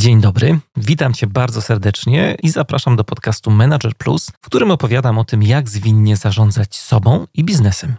[0.00, 5.18] Dzień dobry, witam Cię bardzo serdecznie i zapraszam do podcastu Manager Plus, w którym opowiadam
[5.18, 7.96] o tym, jak zwinnie zarządzać sobą i biznesem.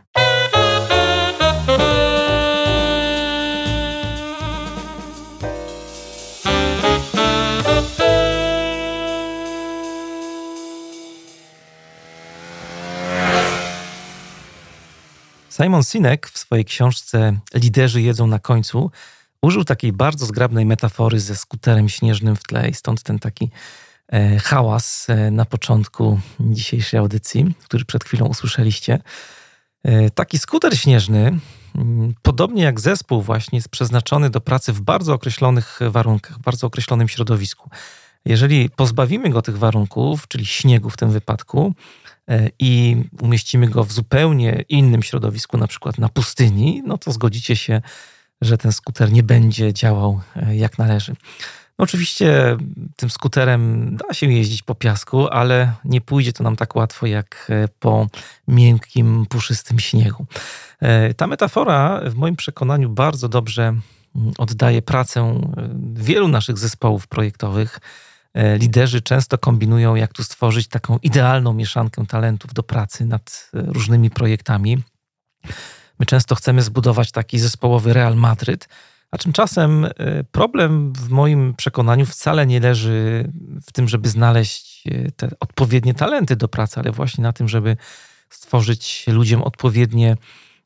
[15.50, 18.92] Simon Sinek w swojej książce Liderzy jedzą na końcu
[19.42, 23.50] użył takiej bardzo zgrabnej metafory ze skuterem śnieżnym w tle i stąd ten taki
[24.08, 29.00] e, hałas e, na początku dzisiejszej audycji, który przed chwilą usłyszeliście.
[29.84, 31.40] E, taki skuter śnieżny,
[31.76, 36.68] mm, podobnie jak zespół właśnie, jest przeznaczony do pracy w bardzo określonych warunkach, w bardzo
[36.68, 37.70] określonym środowisku.
[38.26, 41.74] Jeżeli pozbawimy go tych warunków, czyli śniegu w tym wypadku,
[42.60, 47.82] i umieścimy go w zupełnie innym środowisku, na przykład na pustyni, no to zgodzicie się,
[48.42, 51.16] że ten skuter nie będzie działał e, jak należy.
[51.80, 52.58] No oczywiście
[52.96, 57.48] tym skuterem da się jeździć po piasku, ale nie pójdzie to nam tak łatwo jak
[57.50, 58.08] e, po
[58.48, 60.26] miękkim, puszystym śniegu.
[60.80, 63.74] E, ta metafora w moim przekonaniu bardzo dobrze
[64.38, 65.42] oddaje pracę
[65.94, 67.80] wielu naszych zespołów projektowych.
[68.60, 74.84] Liderzy często kombinują, jak tu stworzyć taką idealną mieszankę talentów do pracy nad różnymi projektami.
[76.02, 78.70] My często chcemy zbudować taki zespołowy Real Madryt,
[79.12, 79.92] a tymczasem y,
[80.32, 83.32] problem w moim przekonaniu wcale nie leży
[83.68, 87.78] w tym, żeby znaleźć y, te odpowiednie talenty do pracy, ale właśnie na tym, żeby
[88.30, 90.18] stworzyć ludziom odpowiednie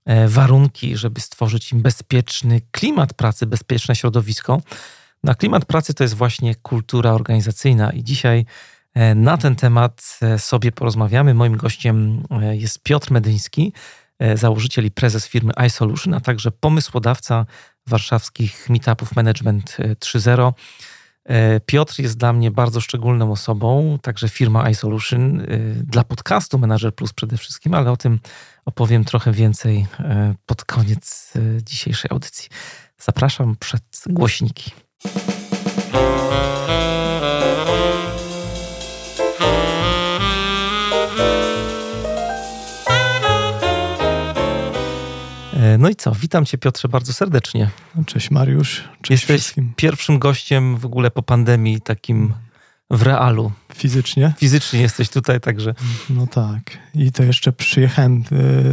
[0.05, 4.61] e, warunki, żeby stworzyć im bezpieczny klimat pracy, bezpieczne środowisko.
[5.23, 8.45] Na klimat pracy to jest właśnie kultura organizacyjna i dzisiaj
[8.93, 11.33] e, na ten temat e, sobie porozmawiamy.
[11.33, 13.73] Moim gościem jest Piotr Medyński,
[14.35, 17.45] założyciel i prezes firmy iSolution, a także pomysłodawca
[17.87, 20.53] warszawskich meetupów Management 3.0.
[21.25, 26.95] E, Piotr jest dla mnie bardzo szczególną osobą, także firma iSolution e, dla podcastu Manager
[26.95, 28.19] Plus przede wszystkim, ale o tym
[28.65, 29.85] opowiem trochę więcej
[30.45, 32.49] pod koniec dzisiejszej audycji.
[32.97, 34.71] Zapraszam przed głośniki.
[45.79, 46.11] No i co?
[46.11, 47.69] Witam Cię, Piotrze, bardzo serdecznie.
[48.05, 48.83] Cześć, Mariusz.
[49.01, 49.73] Cześć Jesteś wszystkim.
[49.75, 52.33] pierwszym gościem w ogóle po pandemii, takim
[52.91, 53.51] w realu.
[53.75, 54.33] Fizycznie?
[54.37, 55.73] Fizycznie jesteś tutaj, także.
[56.09, 56.61] No tak.
[56.95, 58.23] I to jeszcze przyjechałem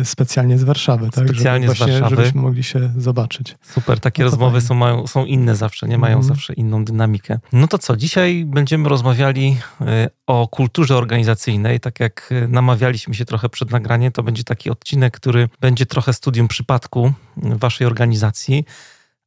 [0.01, 1.25] y, specjalnie z Warszawy, tak?
[1.29, 2.17] Specjalnie Żeby z Warszawy.
[2.17, 3.57] Żebyśmy mogli się zobaczyć.
[3.63, 6.29] Super, takie no rozmowy są, mają, są inne zawsze, nie mają mm.
[6.29, 7.39] zawsze inną dynamikę.
[7.53, 9.85] No to co, dzisiaj będziemy rozmawiali y,
[10.27, 11.81] o kulturze organizacyjnej.
[11.81, 16.13] Tak jak y, namawialiśmy się trochę przed nagraniem, to będzie taki odcinek, który będzie trochę
[16.13, 18.65] studium przypadku waszej organizacji.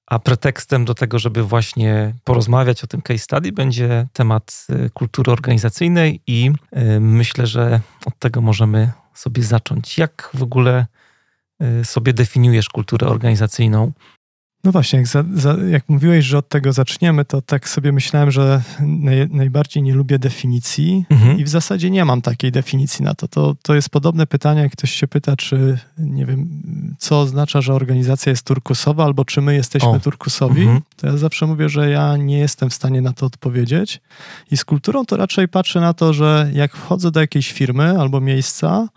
[0.08, 5.32] A pretekstem do tego, żeby właśnie porozmawiać o tym case study, będzie temat y, kultury
[5.32, 9.98] organizacyjnej, i y, myślę, że od tego możemy sobie zacząć.
[9.98, 10.86] Jak w ogóle
[11.82, 13.92] y, sobie definiujesz kulturę organizacyjną?
[14.66, 18.32] No właśnie, jak, za, za, jak, mówiłeś, że od tego zaczniemy, to tak sobie myślałem,
[18.32, 21.40] że naj, najbardziej nie lubię definicji mhm.
[21.40, 23.28] i w zasadzie nie mam takiej definicji na to.
[23.28, 23.56] to.
[23.62, 26.48] To jest podobne pytanie, jak ktoś się pyta, czy nie wiem,
[26.98, 30.00] co oznacza, że organizacja jest turkusowa, albo czy my jesteśmy o.
[30.00, 30.62] turkusowi.
[30.62, 30.82] Mhm.
[30.96, 34.02] To ja zawsze mówię, że ja nie jestem w stanie na to odpowiedzieć.
[34.52, 38.22] I z kulturą to raczej patrzę na to, że jak wchodzę do jakiejś firmy albo
[38.22, 38.88] miejsca,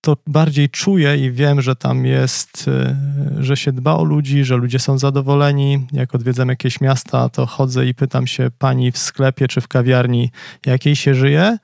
[0.00, 2.96] to bardziej czuję i wiem, że tam jest, e,
[3.42, 5.86] że się dba o ludzi, że ludzie są zadowoleni.
[5.92, 10.30] Jak odwiedzam jakieś miasta, to chodzę i pytam się pani w sklepie czy w kawiarni,
[10.66, 11.58] jakiej się żyje.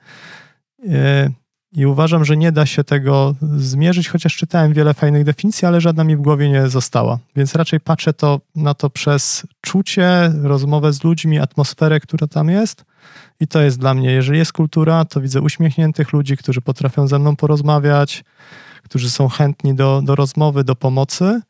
[1.71, 6.03] I uważam, że nie da się tego zmierzyć, chociaż czytałem wiele fajnych definicji, ale żadna
[6.03, 7.19] mi w głowie nie została.
[7.35, 12.85] Więc raczej patrzę to, na to przez czucie, rozmowę z ludźmi, atmosferę, która tam jest
[13.39, 17.19] i to jest dla mnie, jeżeli jest kultura, to widzę uśmiechniętych ludzi, którzy potrafią ze
[17.19, 18.23] mną porozmawiać,
[18.83, 21.41] którzy są chętni do, do rozmowy, do pomocy.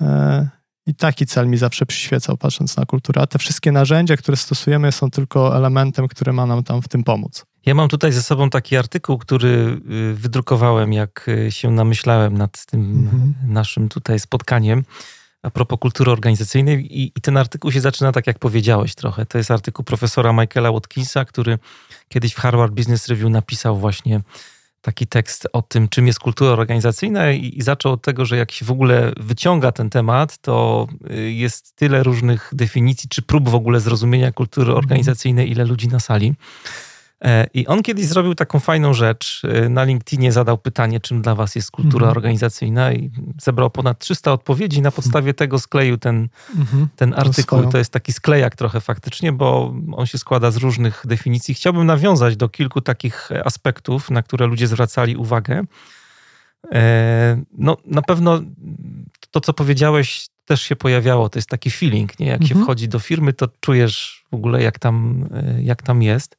[0.00, 0.48] E,
[0.86, 3.22] I taki cel mi zawsze przyświecał, patrząc na kulturę.
[3.22, 7.04] A te wszystkie narzędzia, które stosujemy, są tylko elementem, który ma nam tam w tym
[7.04, 7.44] pomóc.
[7.66, 12.66] Ja mam tutaj ze sobą taki artykuł, który y, wydrukowałem, jak y, się namyślałem nad
[12.66, 13.34] tym mhm.
[13.46, 14.84] naszym tutaj spotkaniem
[15.42, 19.26] a propos kultury organizacyjnej i, i, ten artykuł się zaczyna tak, jak powiedziałeś trochę.
[19.26, 21.58] To jest artykuł profesora Michaela Watkinsa, który
[22.08, 24.20] kiedyś w Harvard Business Review napisał właśnie
[24.82, 28.52] taki tekst o tym, czym jest kultura organizacyjna i, i zaczął od tego, że jak
[28.52, 33.54] się w ogóle wyciąga ten temat, to y, jest tyle różnych definicji, czy prób w
[33.54, 34.78] ogóle zrozumienia kultury mhm.
[34.78, 36.34] organizacyjnej, ile ludzi na sali.
[37.24, 39.42] E, I on kiedyś zrobił taką fajną rzecz.
[39.44, 42.16] E, na LinkedInie zadał pytanie, czym dla was jest kultura mhm.
[42.16, 43.10] organizacyjna i
[43.42, 44.82] zebrał ponad 300 odpowiedzi.
[44.82, 46.88] Na podstawie tego skleił ten, mhm.
[46.96, 47.62] ten artykuł.
[47.62, 51.54] To, to jest taki sklejak trochę faktycznie, bo on się składa z różnych definicji.
[51.54, 55.64] Chciałbym nawiązać do kilku takich aspektów, na które ludzie zwracali uwagę.
[56.72, 58.40] E, no, na pewno
[59.30, 61.28] to, co powiedziałeś, też się pojawiało.
[61.28, 62.26] To jest taki feeling, nie?
[62.26, 62.58] Jak mhm.
[62.58, 65.28] się wchodzi do firmy, to czujesz w ogóle, jak tam,
[65.62, 66.36] jak tam jest.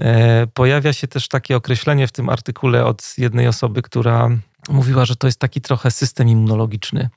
[0.00, 4.30] E, pojawia się też takie określenie w tym artykule od jednej osoby, która
[4.68, 7.08] mówiła, że to jest taki trochę system immunologiczny,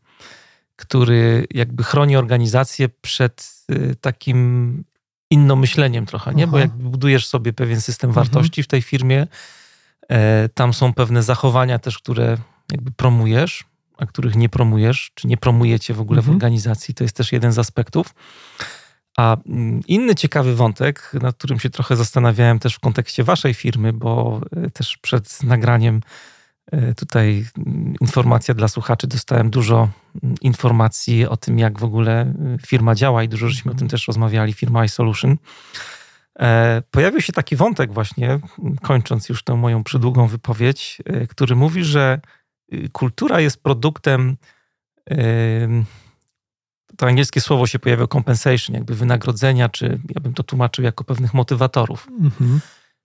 [0.76, 4.84] który jakby chroni organizację przed y, takim
[5.30, 6.48] innomyśleniem trochę, nie?
[6.48, 8.26] Bo jak budujesz sobie pewien system mhm.
[8.26, 9.28] wartości w tej firmie,
[10.10, 12.38] e, tam są pewne zachowania też, które
[12.72, 13.64] jakby promujesz,
[13.98, 16.36] a których nie promujesz, czy nie promujecie w ogóle w mhm.
[16.36, 16.94] organizacji.
[16.94, 18.14] To jest też jeden z aspektów.
[19.18, 23.94] A mm, inny ciekawy wątek, nad którym się trochę zastanawiałem też w kontekście waszej firmy,
[23.94, 26.02] bo e, też przed nagraniem
[26.72, 29.90] e, tutaj mm, informacja dla słuchaczy, dostałem dużo
[30.24, 32.36] mm, informacji o tym, jak w ogóle e,
[32.68, 35.38] firma działa i dużo żeśmy o tym też rozmawiali, firma iSolution.
[36.92, 38.40] Pojawił się taki wątek właśnie,
[38.82, 42.20] kończąc już tę moją przydługą wypowiedź, który mówi, że
[42.92, 44.38] kultura jest produktem
[46.98, 51.34] to angielskie słowo się pojawia compensation, jakby wynagrodzenia, czy ja bym to tłumaczył jako pewnych
[51.34, 52.08] motywatorów.
[52.22, 52.60] Mhm.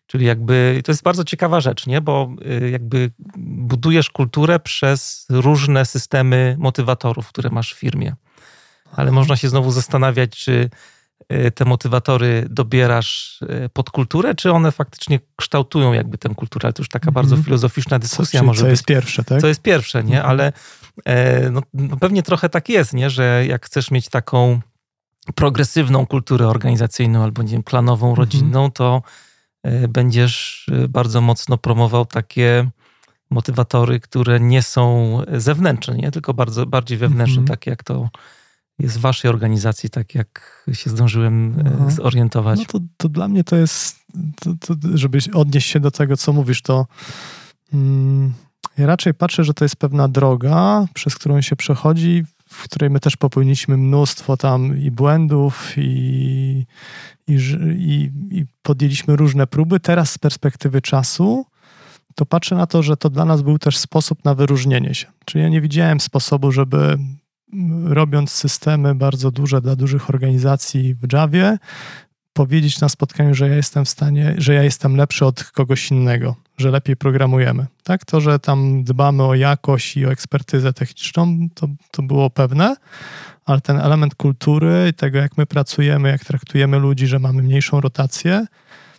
[0.06, 2.00] Czyli jakby to jest bardzo ciekawa rzecz, nie?
[2.00, 2.30] bo
[2.62, 8.14] y, jakby budujesz kulturę przez różne systemy motywatorów, które masz w firmie.
[8.96, 10.70] Ale można się znowu zastanawiać, czy
[11.32, 16.66] y, te motywatory dobierasz y, pod kulturę, czy one faktycznie kształtują jakby tę kulturę.
[16.66, 17.44] Ale to już taka bardzo mhm.
[17.44, 18.70] filozoficzna dyskusja co, może co być.
[18.70, 19.40] jest pierwsze, tak?
[19.40, 20.16] Co jest pierwsze, nie?
[20.16, 20.30] Mhm.
[20.30, 20.52] Ale
[21.50, 23.10] no, no pewnie trochę tak jest, nie?
[23.10, 24.60] że jak chcesz mieć taką
[25.34, 28.24] progresywną kulturę organizacyjną albo nie wiem, klanową, mhm.
[28.24, 29.02] rodzinną, to
[29.62, 32.70] e, będziesz e, bardzo mocno promował takie
[33.30, 36.10] motywatory, które nie są zewnętrzne, nie?
[36.10, 37.58] tylko bardzo, bardziej wewnętrzne, mhm.
[37.58, 38.08] takie jak to
[38.78, 41.90] jest w waszej organizacji, tak jak się zdążyłem Aha.
[41.90, 42.58] zorientować.
[42.58, 43.96] No to, to dla mnie to jest,
[44.40, 46.86] to, to, żeby odnieść się do tego, co mówisz, to
[47.72, 48.32] mm,
[48.78, 53.00] ja raczej patrzę, że to jest pewna droga, przez którą się przechodzi, w której my
[53.00, 56.66] też popełniliśmy mnóstwo tam i błędów, i,
[57.26, 57.38] i,
[57.78, 59.80] i, i podjęliśmy różne próby.
[59.80, 61.46] Teraz z perspektywy czasu
[62.14, 65.06] to patrzę na to, że to dla nas był też sposób na wyróżnienie się.
[65.24, 66.98] Czyli ja nie widziałem sposobu, żeby
[67.84, 71.58] robiąc systemy bardzo duże dla dużych organizacji w Javie,
[72.32, 76.36] powiedzieć na spotkaniu, że ja jestem w stanie, że ja jestem lepszy od kogoś innego,
[76.58, 77.66] że lepiej programujemy.
[77.82, 78.04] Tak?
[78.04, 82.76] To, że tam dbamy o jakość i o ekspertyzę techniczną, to, to było pewne,
[83.44, 88.46] ale ten element kultury, tego jak my pracujemy, jak traktujemy ludzi, że mamy mniejszą rotację,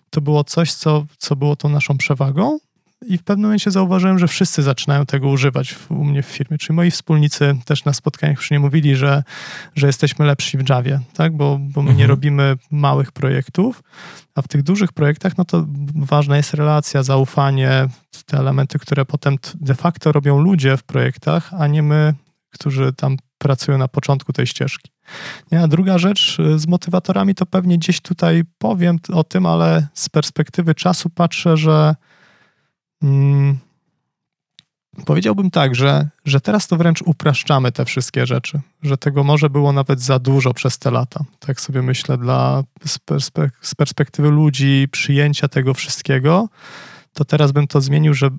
[0.09, 2.59] to było coś, co, co było tą naszą przewagą
[3.06, 6.57] i w pewnym momencie zauważyłem, że wszyscy zaczynają tego używać u mnie w firmie.
[6.57, 9.24] Czyli moi wspólnicy też na spotkaniach już nie mówili, że,
[9.75, 11.38] że jesteśmy lepsi w Javie, tak?
[11.38, 11.98] bo, bo my mhm.
[11.98, 13.84] nie robimy małych projektów,
[14.36, 15.66] a w tych dużych projektach no to
[15.96, 17.88] ważna jest relacja, zaufanie,
[18.25, 22.13] te elementy, które potem de facto robią ludzie w projektach, a nie my,
[22.50, 24.92] którzy tam pracują na początku tej ścieżki.
[25.51, 25.62] Nie?
[25.62, 30.75] A druga rzecz z motywatorami to pewnie gdzieś tutaj powiem o tym, ale z perspektywy
[30.75, 31.96] czasu patrzę, że
[33.01, 33.57] Hmm.
[35.06, 39.72] Powiedziałbym tak, że, że teraz to wręcz upraszczamy te wszystkie rzeczy, że tego może było
[39.74, 41.24] nawet za dużo przez te lata.
[41.40, 43.00] Tak sobie myślę, dla, z,
[43.62, 46.50] z perspektywy ludzi, przyjęcia tego wszystkiego,
[47.13, 48.29] to teraz bym to zmienił, że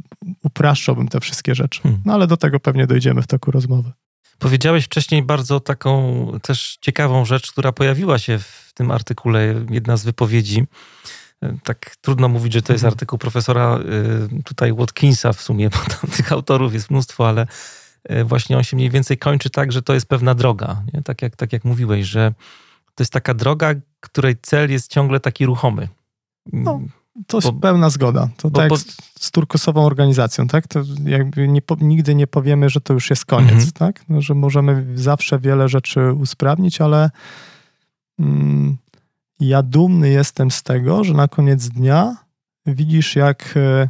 [0.43, 1.83] upraszczałbym te wszystkie rzeczy.
[1.83, 2.01] Hmm.
[2.05, 3.93] No ale do tego pewnie dojdziemy w toku rozmowy.
[4.39, 10.05] Powiedziałeś wcześniej bardzo taką też ciekawą rzecz, która pojawiła się w tym artykule, jedna z
[10.05, 10.67] wypowiedzi
[11.65, 12.95] tak trudno mówić, że to jest mhm.
[12.95, 13.79] artykuł profesora
[14.39, 17.47] y, tutaj Watkinsa w sumie, bo tam tych autorów jest mnóstwo, ale
[18.11, 20.83] y, właśnie on się mniej więcej kończy tak, że to jest pewna droga.
[20.95, 21.03] Nie?
[21.03, 22.33] Tak, jak, tak jak mówiłeś, że
[22.95, 25.89] to jest taka droga, której cel jest ciągle taki ruchomy.
[26.53, 26.81] No,
[27.27, 28.29] to jest bo, pełna zgoda.
[28.37, 30.67] To bo, tak bo, z, z turkusową organizacją, tak?
[30.67, 33.73] To jakby nie, nigdy nie powiemy, że to już jest koniec, mhm.
[33.73, 34.05] tak?
[34.09, 37.11] No, że możemy zawsze wiele rzeczy usprawnić, ale
[38.19, 38.77] mm,
[39.41, 42.17] ja dumny jestem z tego, że na koniec dnia
[42.67, 43.89] widzisz, jak e,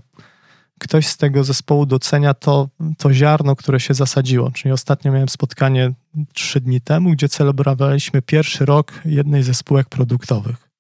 [0.79, 4.51] ktoś z tego zespołu docenia to, to ziarno, które się zasadziło.
[4.51, 5.93] Czyli ostatnio miałem spotkanie
[6.33, 10.71] trzy dni temu, gdzie celebrowaliśmy pierwszy rok jednej ze spółek produktowych,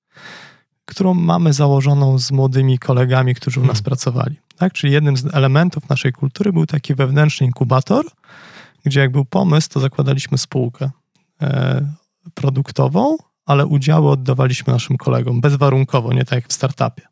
[0.84, 3.84] którą mamy założoną z młodymi kolegami, którzy u nas hmm.
[3.84, 4.36] pracowali.
[4.56, 4.72] Tak?
[4.72, 8.04] Czyli jednym z elementów naszej kultury był taki wewnętrzny inkubator,
[8.84, 10.90] gdzie jak był pomysł, to zakładaliśmy spółkę
[11.42, 11.86] e,
[12.34, 13.16] produktową,
[13.50, 17.02] ale udziały oddawaliśmy naszym kolegom bezwarunkowo, nie tak jak w startupie.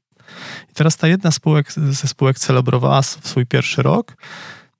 [0.70, 4.16] I teraz ta jedna spółek, ze spółek celebrowała swój pierwszy rok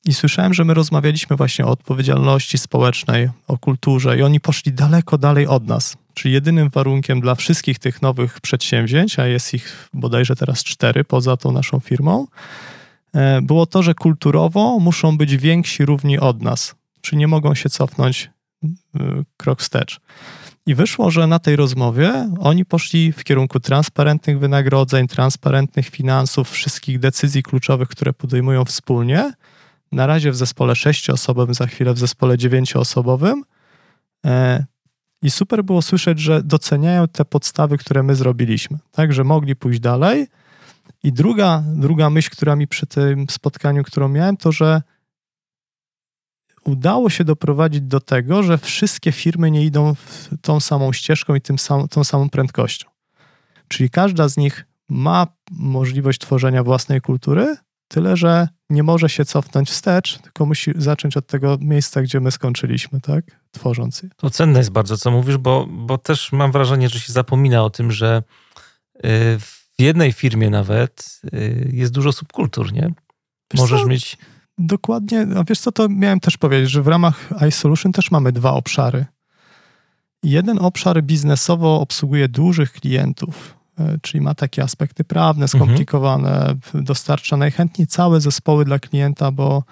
[0.05, 5.19] i słyszałem, że my rozmawialiśmy właśnie o odpowiedzialności społecznej, o kulturze i oni poszli daleko
[5.19, 5.97] dalej od nas.
[6.15, 11.37] Czyli jedynym warunkiem dla wszystkich tych nowych przedsięwzięć, a jest ich bodajże teraz cztery poza
[11.37, 12.27] tą naszą firmą,
[13.15, 17.71] e, było to, że kulturowo muszą być więksi równi od nas, czyli nie mogą się
[17.71, 18.31] cofnąć
[19.37, 20.01] krok wstecz.
[20.69, 26.99] I wyszło, że na tej rozmowie oni poszli w kierunku transparentnych wynagrodzeń, transparentnych finansów, wszystkich
[26.99, 29.33] decyzji kluczowych, które podejmują wspólnie.
[29.93, 33.45] Na razie w zespole sześcioosobowym, za chwilę w zespole dziewięcioosobowym.
[34.27, 34.65] E,
[35.23, 39.81] I super było słyszeć, że doceniają te podstawy, które my zrobiliśmy, tak, że mogli pójść
[39.81, 40.27] dalej.
[41.03, 44.83] I druga, druga myśl, która mi przy tym spotkaniu, którą miałem, to że
[46.69, 49.95] udało się doprowadzić do tego, że wszystkie firmy nie idą
[50.43, 52.89] tą samą ścieżką i tym sam, tą samą prędkością.
[53.69, 57.57] Czyli każda z nich ma możliwość tworzenia własnej kultury,
[57.89, 62.31] tyle że nie może się cofnąć wstecz, tylko musi zacząć od tego miejsca, gdzie my
[62.31, 63.25] skończyliśmy, tak?
[63.51, 64.09] Tworząc je.
[64.17, 67.71] To cenne jest bardzo, co mówisz, bo, bo też mam wrażenie, że się zapomina o
[67.71, 68.23] tym, że
[68.97, 69.01] y,
[69.39, 72.93] w jednej firmie nawet y, jest dużo subkultur, nie?
[73.53, 73.87] Wiesz Możesz co?
[73.87, 74.19] mieć
[74.59, 78.53] Dokładnie, a wiesz co, to miałem też powiedzieć, że w ramach iSolution też mamy dwa
[78.53, 79.07] obszary.
[80.23, 85.49] Jeden obszar biznesowo obsługuje dużych klientów, e, czyli ma takie aspekty prawne, mhm.
[85.49, 86.85] skomplikowane, mhm.
[86.85, 89.63] dostarcza najchętniej całe zespoły dla klienta, bo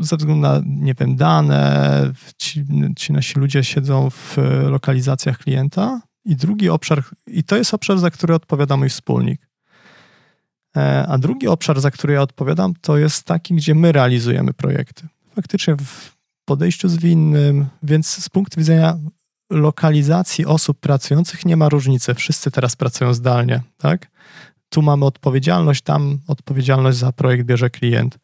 [0.00, 2.64] ze względu na, nie wiem, dane, ci,
[2.96, 4.36] ci nasi ludzie siedzą w
[4.68, 6.00] lokalizacjach klienta.
[6.24, 9.48] I drugi obszar, i to jest obszar, za który odpowiada mój wspólnik.
[10.76, 15.08] E, a drugi obszar, za który ja odpowiadam, to jest taki, gdzie my realizujemy projekty.
[15.34, 18.98] Faktycznie w podejściu zwinnym, więc z punktu widzenia
[19.50, 22.14] lokalizacji osób pracujących nie ma różnicy.
[22.14, 24.10] Wszyscy teraz pracują zdalnie, tak?
[24.68, 28.18] Tu mamy odpowiedzialność, tam odpowiedzialność za projekt bierze klient.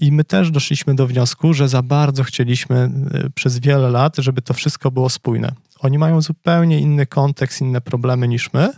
[0.00, 4.42] I my też doszliśmy do wniosku, że za bardzo chcieliśmy e, przez wiele lat, żeby
[4.42, 5.52] to wszystko było spójne.
[5.80, 8.72] Oni mają zupełnie inny kontekst, inne problemy niż my,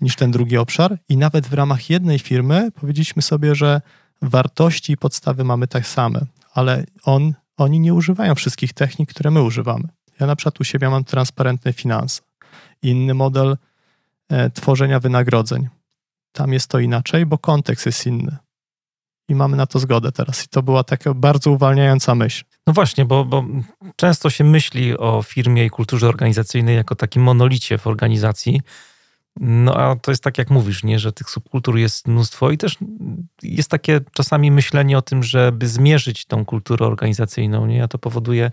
[0.00, 3.80] niż ten drugi obszar i nawet w ramach jednej firmy powiedzieliśmy sobie, że
[4.22, 6.20] wartości i podstawy mamy tak same,
[6.54, 9.88] ale on, oni nie używają wszystkich technik, które my używamy.
[10.20, 12.22] Ja na przykład u siebie mam transparentne finanse,
[12.82, 13.56] inny model
[14.28, 15.68] e, tworzenia wynagrodzeń.
[16.32, 18.36] Tam jest to inaczej, bo kontekst jest inny.
[19.28, 20.44] I mamy na to zgodę teraz.
[20.44, 22.44] I to była taka bardzo uwalniająca myśl.
[22.66, 23.44] No właśnie, bo, bo
[23.96, 28.60] często się myśli o firmie i kulturze organizacyjnej jako takim monolicie w organizacji,
[29.36, 32.76] no a to jest tak, jak mówisz, nie, że tych subkultur jest mnóstwo i też
[33.42, 37.84] jest takie czasami myślenie o tym, żeby zmierzyć tą kulturę organizacyjną, nie?
[37.84, 38.50] A to powoduje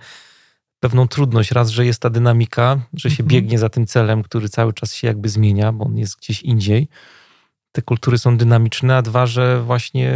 [0.80, 1.52] pewną trudność.
[1.52, 3.28] Raz, że jest ta dynamika, że się mhm.
[3.28, 6.88] biegnie za tym celem, który cały czas się jakby zmienia, bo on jest gdzieś indziej.
[7.72, 10.14] Te kultury są dynamiczne, a dwa, że właśnie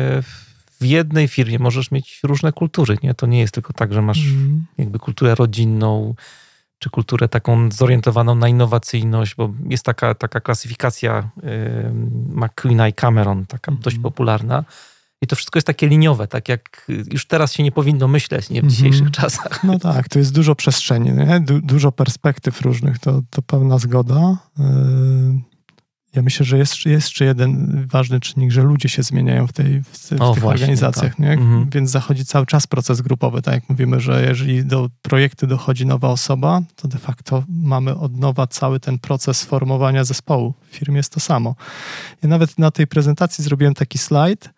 [0.82, 3.14] w jednej firmie możesz mieć różne kultury, nie?
[3.14, 4.66] To nie jest tylko tak, że masz mhm.
[4.78, 6.16] jakby kulturę rodzinną,
[6.82, 11.30] czy kulturę taką zorientowaną na innowacyjność, bo jest taka, taka klasyfikacja
[12.30, 13.82] McQueena i Cameron, taka mm.
[13.82, 14.64] dość popularna.
[15.22, 18.62] I to wszystko jest takie liniowe, tak jak już teraz się nie powinno myśleć nie,
[18.62, 18.70] w mhm.
[18.70, 19.12] dzisiejszych mm.
[19.12, 19.64] czasach.
[19.64, 21.12] No tak, to jest dużo przestrzeni?
[21.42, 24.38] Du dużo perspektyw różnych, to, to pełna zgoda.
[24.58, 24.66] Yy,
[26.16, 29.84] ja myślę, że jest, jest jeszcze jeden ważny czynnik, że ludzie się zmieniają w, tej,
[29.84, 31.20] w, w o, tych właśnie, organizacjach, tak.
[31.20, 31.32] nie?
[31.32, 31.70] Mhm.
[31.70, 33.42] więc zachodzi cały czas proces grupowy.
[33.42, 38.18] Tak jak mówimy, że jeżeli do projektu dochodzi nowa osoba, to de facto mamy od
[38.18, 40.54] nowa cały ten proces formowania zespołu.
[40.72, 41.56] W firmie jest to samo.
[42.24, 44.50] Ja nawet na tej prezentacji zrobiłem taki slajd,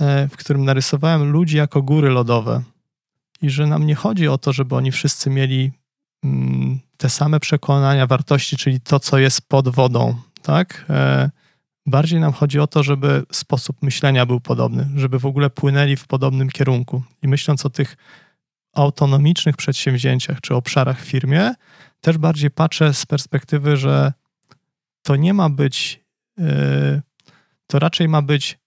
[0.00, 2.62] e, w którym narysowałem ludzi jako góry lodowe.
[3.42, 5.72] I że nam nie chodzi o to, żeby oni wszyscy mieli
[6.24, 10.84] mm, te same przekonania, wartości, czyli to, co jest pod wodą tak?
[10.90, 11.30] E,
[11.86, 16.06] bardziej nam chodzi o to, żeby sposób myślenia był podobny, żeby w ogóle płynęli w
[16.06, 17.02] podobnym kierunku.
[17.22, 17.96] I myśląc o tych
[18.74, 21.54] autonomicznych przedsięwzięciach czy obszarach w firmie,
[22.00, 24.12] też bardziej patrzę z perspektywy, że
[25.02, 26.00] to nie ma być,
[26.38, 27.02] e,
[27.66, 28.58] to raczej ma być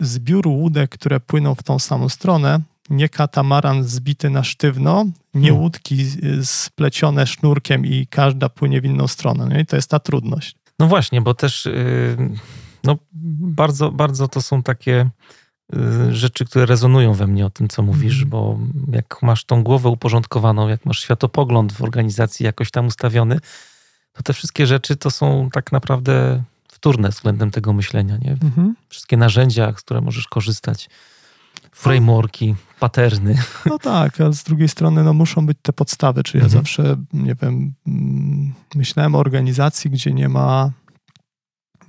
[0.00, 2.60] zbiór łódek, które płyną w tą samą stronę,
[2.90, 5.62] nie katamaran zbity na sztywno, nie hmm.
[5.62, 6.06] łódki
[6.42, 9.46] splecione sznurkiem i każda płynie w inną stronę.
[9.46, 10.59] No I to jest ta trudność.
[10.80, 12.16] No właśnie, bo też y,
[12.84, 12.96] no,
[13.40, 15.10] bardzo, bardzo to są takie
[15.74, 18.28] y, rzeczy, które rezonują we mnie o tym, co mówisz, mm.
[18.30, 18.58] bo
[18.92, 23.40] jak masz tą głowę uporządkowaną, jak masz światopogląd w organizacji jakoś tam ustawiony,
[24.12, 28.36] to te wszystkie rzeczy to są tak naprawdę wtórne względem tego myślenia, nie?
[28.36, 28.72] Mm-hmm.
[28.88, 30.90] Wszystkie narzędzia, z które możesz korzystać,
[31.72, 33.38] frameworki, paterny.
[33.66, 36.52] No tak, ale z drugiej strony no, muszą być te podstawy, czyli mhm.
[36.52, 40.70] ja zawsze, nie wiem, mm, myślałem o organizacji, gdzie nie ma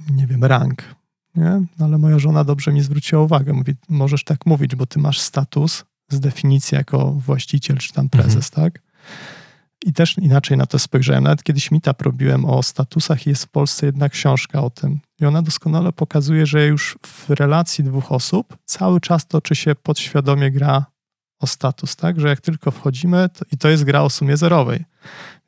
[0.09, 0.83] nie wiem, rang.
[1.35, 1.61] Nie?
[1.79, 3.53] No, ale moja żona dobrze mi zwróciła uwagę.
[3.53, 8.49] Mówi, możesz tak mówić, bo ty masz status z definicji jako właściciel czy tam prezes,
[8.49, 8.71] mhm.
[8.71, 8.81] tak?
[9.85, 11.23] I też inaczej na to spojrzałem.
[11.23, 14.99] Nawet kiedyś meetup robiłem o statusach i jest w Polsce jedna książka o tym.
[15.19, 20.51] I ona doskonale pokazuje, że już w relacji dwóch osób cały czas toczy się podświadomie
[20.51, 20.85] gra
[21.39, 22.19] o status, tak?
[22.19, 24.85] Że jak tylko wchodzimy, to, i to jest gra o sumie zerowej.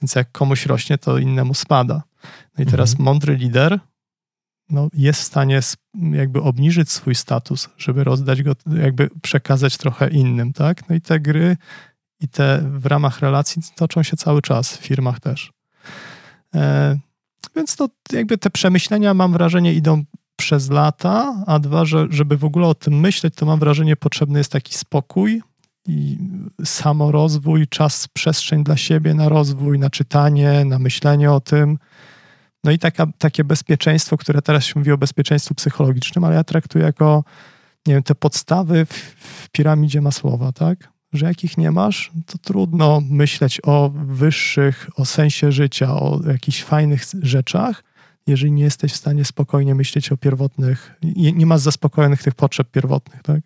[0.02, 2.04] Więc jak komuś rośnie, to innemu spada.
[2.58, 3.06] No i teraz mhm.
[3.06, 3.80] mądry lider
[4.70, 5.60] no, jest w stanie
[6.12, 10.90] jakby obniżyć swój status, żeby rozdać go, jakby przekazać trochę innym, tak?
[10.90, 11.58] No i te gry
[12.24, 15.52] i te w ramach relacji toczą się cały czas w firmach też.
[16.56, 16.98] E,
[17.56, 20.04] więc to jakby te przemyślenia, mam wrażenie, idą
[20.36, 24.40] przez lata, a dwa, że, żeby w ogóle o tym myśleć, to mam wrażenie, potrzebny
[24.40, 25.42] jest taki spokój
[25.88, 26.18] i
[26.66, 31.78] samorozwój, czas, przestrzeń dla siebie na rozwój, na czytanie, na myślenie o tym.
[32.64, 36.86] No i taka, takie bezpieczeństwo, które teraz się mówi o bezpieczeństwie psychologicznym, ale ja traktuję
[36.86, 37.24] jako,
[37.88, 40.93] nie wiem, te podstawy w, w piramidzie Masłowa, tak?
[41.14, 46.64] Że jak ich nie masz, to trudno myśleć o wyższych, o sensie życia, o jakichś
[46.64, 47.84] fajnych rzeczach,
[48.28, 52.72] jeżeli nie jesteś w stanie spokojnie myśleć o pierwotnych, nie, nie masz zaspokojonych tych potrzeb
[52.72, 53.42] pierwotnych, tak?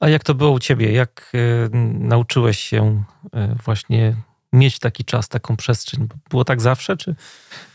[0.00, 0.92] A jak to było u ciebie?
[0.92, 4.16] Jak y, nauczyłeś się y, właśnie
[4.52, 6.08] mieć taki czas, taką przestrzeń?
[6.30, 7.14] Było tak zawsze, czy,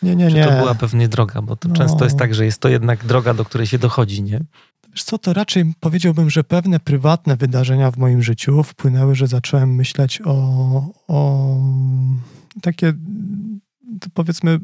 [0.03, 0.46] nie, nie, czy nie.
[0.46, 1.41] to była pewnie droga?
[1.41, 1.75] Bo to no.
[1.75, 4.39] często jest tak, że jest to jednak droga, do której się dochodzi, nie?
[4.91, 9.75] Wiesz co, to raczej powiedziałbym, że pewne prywatne wydarzenia w moim życiu wpłynęły, że zacząłem
[9.75, 10.34] myśleć o,
[11.07, 11.48] o
[12.62, 12.93] takie,
[14.13, 14.60] powiedzmy,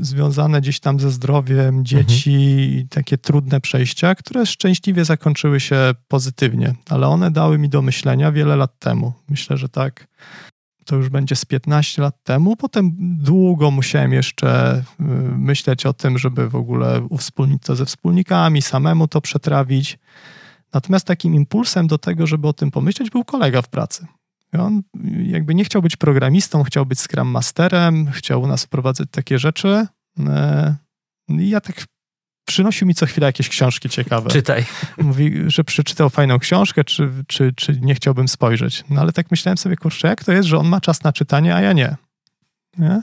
[0.00, 2.88] związane gdzieś tam ze zdrowiem dzieci, mhm.
[2.88, 8.56] takie trudne przejścia, które szczęśliwie zakończyły się pozytywnie, ale one dały mi do myślenia wiele
[8.56, 9.12] lat temu.
[9.28, 10.06] Myślę, że tak
[10.86, 12.56] to już będzie z 15 lat temu.
[12.56, 15.04] Potem długo musiałem jeszcze y,
[15.38, 19.98] myśleć o tym, żeby w ogóle uwspólnić to ze wspólnikami, samemu to przetrawić.
[20.72, 24.06] Natomiast takim impulsem do tego, żeby o tym pomyśleć, był kolega w pracy.
[24.54, 24.82] I on
[25.22, 29.86] jakby nie chciał być programistą, chciał być Scrum Masterem, chciał u nas wprowadzać takie rzeczy.
[30.18, 30.76] E,
[31.28, 31.84] I ja tak
[32.46, 34.30] przynosił mi co chwilę jakieś książki ciekawe.
[34.30, 34.64] Czytaj.
[34.98, 38.84] Mówi, że przeczytał fajną książkę, czy, czy, czy nie chciałbym spojrzeć.
[38.90, 41.54] No ale tak myślałem sobie, kurczę, jak to jest, że on ma czas na czytanie,
[41.54, 41.96] a ja nie.
[42.78, 43.02] nie?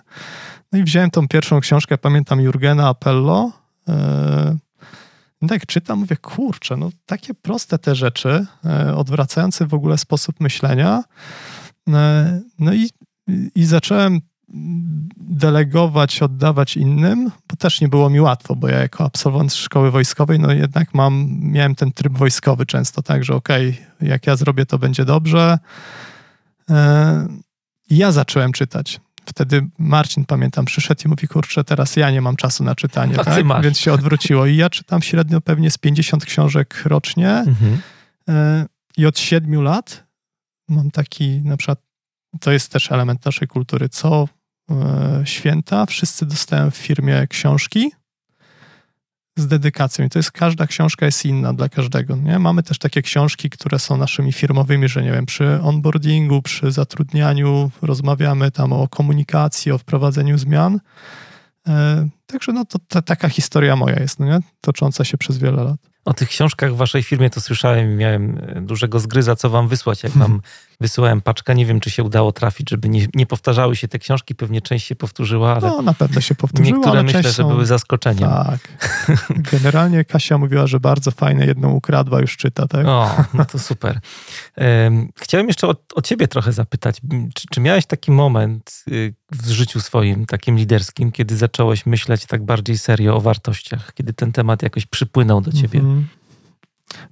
[0.71, 3.51] No i wziąłem tą pierwszą książkę, pamiętam Jurgena Appello.
[5.41, 10.39] Yy, tak czytam, mówię, kurczę, no takie proste te rzeczy, yy, odwracające w ogóle sposób
[10.39, 11.03] myślenia.
[11.87, 11.93] Yy,
[12.59, 12.89] no i,
[13.55, 14.21] i zacząłem
[15.17, 20.39] delegować, oddawać innym, bo też nie było mi łatwo, bo ja jako absolwent szkoły wojskowej,
[20.39, 24.65] no jednak mam, miałem ten tryb wojskowy często, tak, że okej, okay, jak ja zrobię,
[24.65, 25.59] to będzie dobrze.
[26.69, 27.27] E,
[27.89, 28.99] I ja zacząłem czytać.
[29.25, 33.63] Wtedy Marcin, pamiętam, przyszedł i mówi, kurczę, teraz ja nie mam czasu na czytanie, tak?
[33.63, 34.45] więc się odwróciło.
[34.45, 37.81] I ja czytam średnio pewnie z 50 książek rocznie mhm.
[38.29, 38.65] E,
[38.97, 40.03] i od 7 lat
[40.69, 41.79] mam taki, na przykład,
[42.39, 44.42] to jest też element naszej kultury, co E,
[45.23, 47.91] święta wszyscy dostają w firmie książki
[49.37, 50.05] z dedykacją.
[50.05, 52.15] I to jest każda książka jest inna dla każdego.
[52.15, 52.39] Nie?
[52.39, 57.71] Mamy też takie książki, które są naszymi firmowymi, że nie wiem, przy onboardingu, przy zatrudnianiu
[57.81, 60.79] rozmawiamy tam o komunikacji, o wprowadzeniu zmian.
[61.67, 64.39] E, także no to, to taka historia moja jest, no nie?
[64.61, 65.77] tocząca się przez wiele lat.
[66.05, 69.67] O tych książkach w waszej firmie to słyszałem i miałem e, dużego zgryza, co wam
[69.67, 70.41] wysłać, jak wam
[70.81, 71.55] wysyłałem paczkę.
[71.55, 74.35] Nie wiem, czy się udało trafić, żeby nie, nie powtarzały się te książki.
[74.35, 75.67] Pewnie część się powtórzyła, ale...
[75.67, 77.29] No, na pewno się powtórzyła, Niektóre myślę, są...
[77.31, 78.29] że były zaskoczeniem.
[78.29, 78.59] Tak.
[79.51, 82.87] Generalnie Kasia mówiła, że bardzo fajne, jedną ukradła, już czyta, tak?
[82.87, 83.99] O, no to super.
[85.21, 87.01] Chciałem jeszcze o, o ciebie trochę zapytać.
[87.35, 92.45] Czy, czy miałeś taki moment y, w życiu swoim, takim liderskim, kiedy zacząłeś myśleć tak
[92.45, 93.93] bardziej serio o wartościach?
[93.93, 95.81] Kiedy ten temat jakoś przypłynął do ciebie?
[95.81, 96.22] -hmm.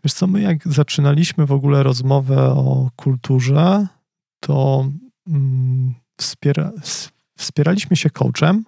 [0.03, 3.87] Wiesz co, my jak zaczynaliśmy w ogóle rozmowę o kulturze,
[4.39, 4.85] to
[5.27, 6.71] mm, wspiera,
[7.37, 8.65] wspieraliśmy się coachem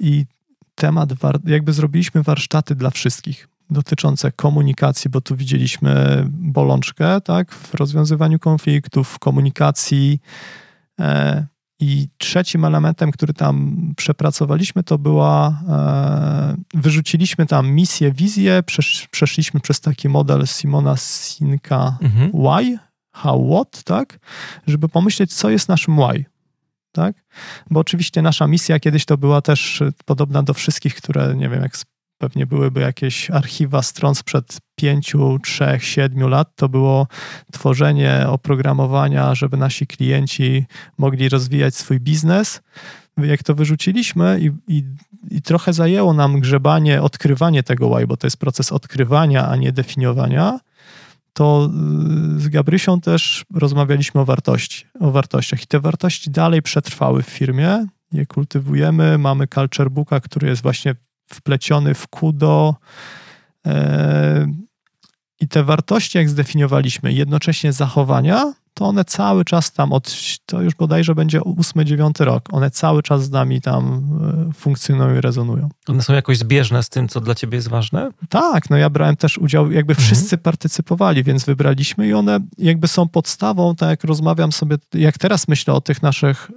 [0.00, 0.26] i
[0.74, 1.10] temat,
[1.44, 9.08] jakby zrobiliśmy warsztaty dla wszystkich dotyczące komunikacji, bo tu widzieliśmy bolączkę, tak, w rozwiązywaniu konfliktów,
[9.08, 10.20] w komunikacji,
[11.00, 11.46] e,
[11.82, 19.60] i trzecim elementem, który tam przepracowaliśmy, to była, e, wyrzuciliśmy tam misję, wizję, przesz, przeszliśmy
[19.60, 22.30] przez taki model Simona Sinka mhm.
[22.30, 22.78] why,
[23.12, 24.18] how, what, tak,
[24.66, 26.24] żeby pomyśleć, co jest naszym why,
[26.92, 27.24] tak,
[27.70, 31.76] bo oczywiście nasza misja kiedyś to była też podobna do wszystkich, które, nie wiem, jak
[32.22, 37.06] pewnie byłyby jakieś archiwa stron sprzed pięciu, trzech, siedmiu lat, to było
[37.52, 40.64] tworzenie oprogramowania, żeby nasi klienci
[40.98, 42.60] mogli rozwijać swój biznes.
[43.18, 44.84] Jak to wyrzucilimy i, i,
[45.30, 49.72] i trochę zajęło nam grzebanie, odkrywanie tego why, bo to jest proces odkrywania, a nie
[49.72, 50.58] definiowania,
[51.32, 51.70] to
[52.36, 55.62] y, z Gabrysią też rozmawialiśmy o wartości, o wartościach.
[55.62, 60.94] I te wartości dalej przetrwały w firmie, je kultywujemy, mamy culture booka, który jest właśnie
[61.34, 62.74] wpleciony w kudo
[63.66, 64.46] e,
[65.40, 70.16] i te wartości, jak zdefiniowaliśmy, jednocześnie zachowania, to one cały czas tam od,
[70.46, 74.02] to już bodajże będzie 8-9 rok, one cały czas z nami tam
[74.48, 75.68] e, funkcjonują i rezonują.
[75.88, 78.10] One są jakoś zbieżne z tym, co dla ciebie jest ważne?
[78.28, 80.06] Tak, no ja brałem też udział, jakby mhm.
[80.06, 85.48] wszyscy partycypowali, więc wybraliśmy i one jakby są podstawą, tak jak rozmawiam sobie, jak teraz
[85.48, 86.50] myślę o tych naszych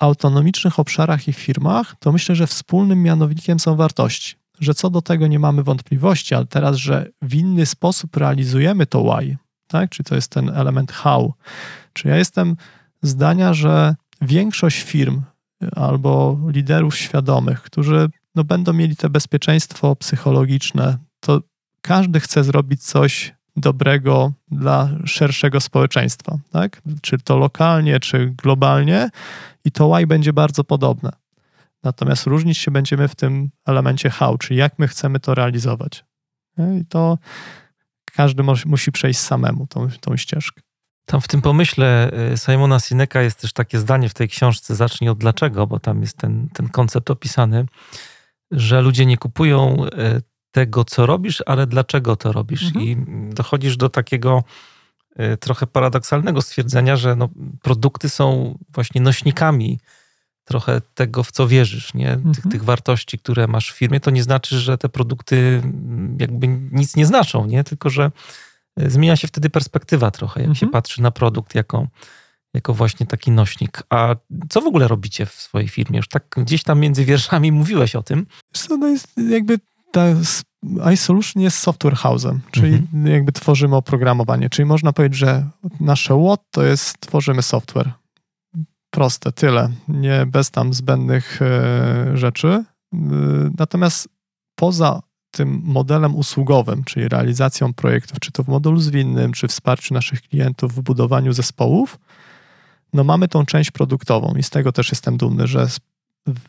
[0.00, 4.34] autonomicznych obszarach i firmach, to myślę, że wspólnym mianownikiem są wartości.
[4.60, 9.02] Że co do tego nie mamy wątpliwości, ale teraz, że w inny sposób realizujemy to
[9.02, 9.90] why, tak?
[9.90, 11.34] Czy to jest ten element how.
[11.92, 12.56] Czy ja jestem
[13.02, 15.22] zdania, że większość firm
[15.76, 21.40] albo liderów świadomych, którzy no, będą mieli te bezpieczeństwo psychologiczne, to
[21.82, 26.82] każdy chce zrobić coś dobrego dla szerszego społeczeństwa, tak?
[27.02, 29.10] Czy to lokalnie, czy globalnie,
[29.64, 31.12] i to why będzie bardzo podobne.
[31.82, 36.04] Natomiast różnić się będziemy w tym elemencie how, czyli jak my chcemy to realizować.
[36.80, 37.18] I to
[38.12, 40.60] każdy musi przejść samemu tą, tą ścieżkę.
[41.06, 45.10] Tam w tym pomyśle y, Simona Sineka jest też takie zdanie w tej książce, zacznij
[45.10, 47.66] od dlaczego, bo tam jest ten, ten koncept opisany,
[48.50, 52.62] że ludzie nie kupują y, tego, co robisz, ale dlaczego to robisz.
[52.62, 52.84] Mhm.
[52.84, 52.96] I
[53.34, 54.44] dochodzisz do takiego
[55.40, 57.28] trochę paradoksalnego stwierdzenia, że no,
[57.62, 59.78] produkty są właśnie nośnikami
[60.48, 62.16] trochę tego, w co wierzysz, nie?
[62.16, 62.50] Tych, mhm.
[62.50, 66.96] tych wartości, które masz w firmie, to nie znaczy, że te produkty mm, jakby nic
[66.96, 67.64] nie znaczą, nie?
[67.64, 68.10] Tylko, że
[68.82, 70.54] y, zmienia się wtedy perspektywa trochę, jak mhm.
[70.54, 71.88] się patrzy na produkt jako,
[72.54, 73.82] jako właśnie taki nośnik.
[73.90, 74.16] A
[74.48, 75.96] co w ogóle robicie w swojej firmie?
[75.96, 78.26] Już tak gdzieś tam między wierszami mówiłeś o tym.
[78.52, 79.58] Co, no jest jakby
[79.98, 83.06] ta iSolution jest software house'em, czyli mhm.
[83.06, 85.46] jakby tworzymy oprogramowanie, czyli można powiedzieć, że
[85.80, 87.92] nasze what to jest tworzymy software.
[88.90, 92.48] Proste, tyle, nie bez tam zbędnych e, rzeczy.
[92.48, 92.64] E,
[93.58, 94.08] natomiast
[94.54, 100.22] poza tym modelem usługowym, czyli realizacją projektów, czy to w modelu zwinnym, czy wsparciu naszych
[100.22, 101.98] klientów w budowaniu zespołów,
[102.92, 105.66] no mamy tą część produktową i z tego też jestem dumny, że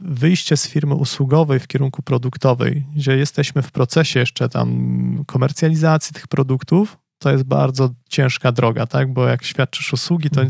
[0.01, 6.27] wyjście z firmy usługowej w kierunku produktowej, gdzie jesteśmy w procesie jeszcze tam komercjalizacji tych
[6.27, 9.13] produktów, to jest bardzo ciężka droga, tak?
[9.13, 10.41] Bo jak świadczysz usługi, to,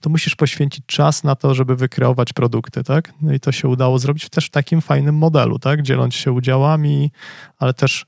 [0.00, 3.12] to musisz poświęcić czas na to, żeby wykreować produkty, tak?
[3.22, 5.82] No i to się udało zrobić też w takim fajnym modelu, tak?
[5.82, 7.10] Dzieląc się udziałami,
[7.58, 8.06] ale też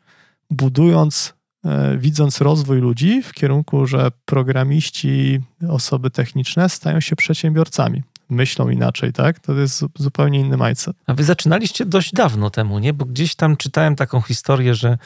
[0.50, 1.34] budując,
[1.64, 9.12] e, widząc rozwój ludzi w kierunku, że programiści, osoby techniczne stają się przedsiębiorcami myślą inaczej,
[9.12, 9.40] tak?
[9.40, 10.96] To jest zupełnie inny mindset.
[11.06, 12.92] A wy zaczynaliście dość dawno temu, nie?
[12.92, 14.98] Bo gdzieś tam czytałem taką historię, że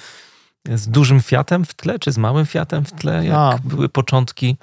[0.69, 4.57] z dużym Fiatem w tle, czy z małym Fiatem w tle, jak A, były początki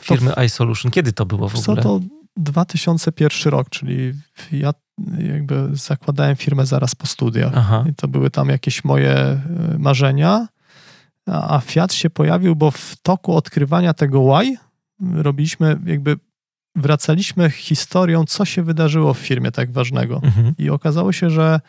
[0.00, 0.90] firmy to, iSolution.
[0.90, 1.82] Kiedy to było w ogóle?
[1.82, 2.00] Co to
[2.36, 4.12] 2001 rok, czyli
[4.52, 4.74] ja
[5.18, 7.52] jakby zakładałem firmę zaraz po studiach.
[7.56, 7.84] Aha.
[7.90, 9.40] I to były tam jakieś moje e,
[9.78, 10.48] marzenia,
[11.26, 14.56] a Fiat się pojawił, bo w toku odkrywania tego why
[15.14, 16.16] robiliśmy jakby
[16.76, 20.20] wracaliśmy historią, co się wydarzyło w firmie tak ważnego.
[20.24, 20.54] Mhm.
[20.58, 21.60] I okazało się, że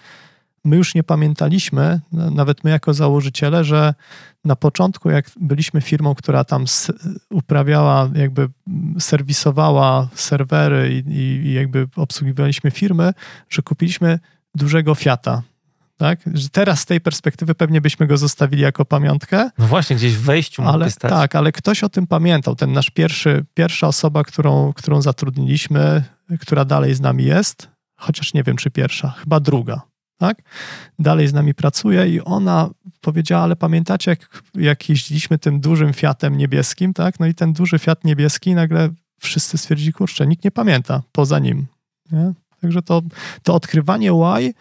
[0.64, 3.94] my już nie pamiętaliśmy, nawet my jako założyciele, że
[4.46, 6.66] na początku, jak byliśmy firmą, która tam
[7.30, 8.50] uprawiała, jakby
[9.00, 11.14] serwisowała serwery i,
[11.48, 13.14] i jakby obsługiwaliśmy firmy,
[13.50, 14.20] że kupiliśmy
[14.56, 15.42] dużego Fiata
[15.98, 16.20] tak?
[16.34, 19.50] Że teraz z tej perspektywy pewnie byśmy go zostawili jako pamiątkę.
[19.58, 21.12] No właśnie, gdzieś w wejściu ale, stać.
[21.12, 22.56] Tak, ale ktoś o tym pamiętał.
[22.56, 26.04] Ten nasz pierwszy, pierwsza osoba, którą, którą zatrudniliśmy,
[26.40, 29.82] która dalej z nami jest, chociaż nie wiem, czy pierwsza, chyba druga,
[30.18, 30.42] tak?
[31.00, 32.70] Dalej z nami pracuje i ona
[33.02, 37.20] powiedziała, ale pamiętacie, jak, jak jeździliśmy tym dużym Fiatem niebieskim, tak?
[37.20, 41.68] No i ten duży Fiat niebieski nagle wszyscy stwierdzili, kurczę, nikt nie pamięta poza nim.
[42.12, 42.34] Nie?
[42.62, 43.02] Także to,
[43.44, 44.54] to odkrywanie why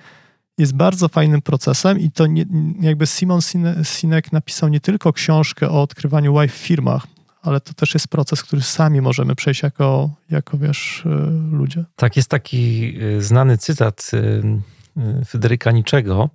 [0.59, 2.45] jest bardzo fajnym procesem i to nie,
[2.81, 3.40] jakby Simon
[3.83, 7.07] Sinek napisał nie tylko książkę o odkrywaniu why w firmach,
[7.42, 11.85] ale to też jest proces, który sami możemy przejść jako, jako wiesz, y, ludzie.
[11.97, 16.31] Tak, jest taki y, znany cytat y, Fryderyka Niczego.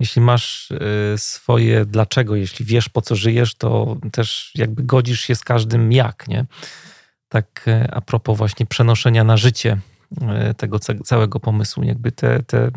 [0.00, 0.72] Jeśli masz
[1.16, 6.28] swoje dlaczego, jeśli wiesz po co żyjesz, to też jakby godzisz się z każdym jak,
[6.28, 6.46] nie?
[7.28, 9.78] Tak a propos właśnie przenoszenia na życie
[10.56, 11.82] tego całego pomysłu.
[11.82, 12.70] Jakby te, te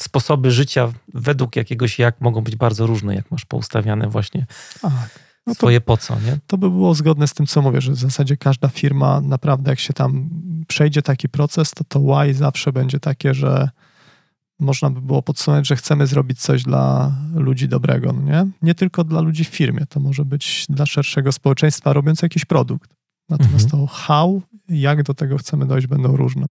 [0.00, 4.46] sposoby życia według jakiegoś jak mogą być bardzo różne, jak masz poustawiane właśnie
[4.82, 5.20] tak.
[5.46, 6.38] no swoje po co, nie?
[6.46, 9.78] To by było zgodne z tym, co mówię, że w zasadzie każda firma naprawdę jak
[9.78, 10.30] się tam
[10.68, 13.70] przejdzie taki proces, to to why zawsze będzie takie, że
[14.60, 18.46] można by było podsumować, że chcemy zrobić coś dla ludzi dobrego, no nie?
[18.62, 22.90] Nie tylko dla ludzi w firmie, to może być dla szerszego społeczeństwa robiąc jakiś produkt.
[23.28, 23.70] Natomiast mhm.
[23.70, 26.46] to how, jak do tego chcemy dojść, będą różne.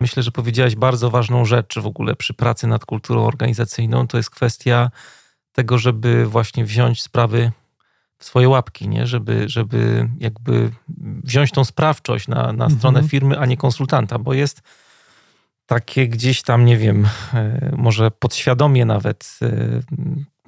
[0.00, 4.06] Myślę, że powiedziałaś bardzo ważną rzecz w ogóle przy pracy nad kulturą organizacyjną.
[4.06, 4.90] To jest kwestia
[5.52, 7.52] tego, żeby właśnie wziąć sprawy
[8.18, 9.06] w swoje łapki, nie?
[9.06, 10.70] Żeby, żeby jakby
[11.24, 13.08] wziąć tą sprawczość na, na stronę mhm.
[13.08, 14.62] firmy, a nie konsultanta, bo jest
[15.66, 19.48] takie gdzieś tam, nie wiem, e, może podświadomie nawet e,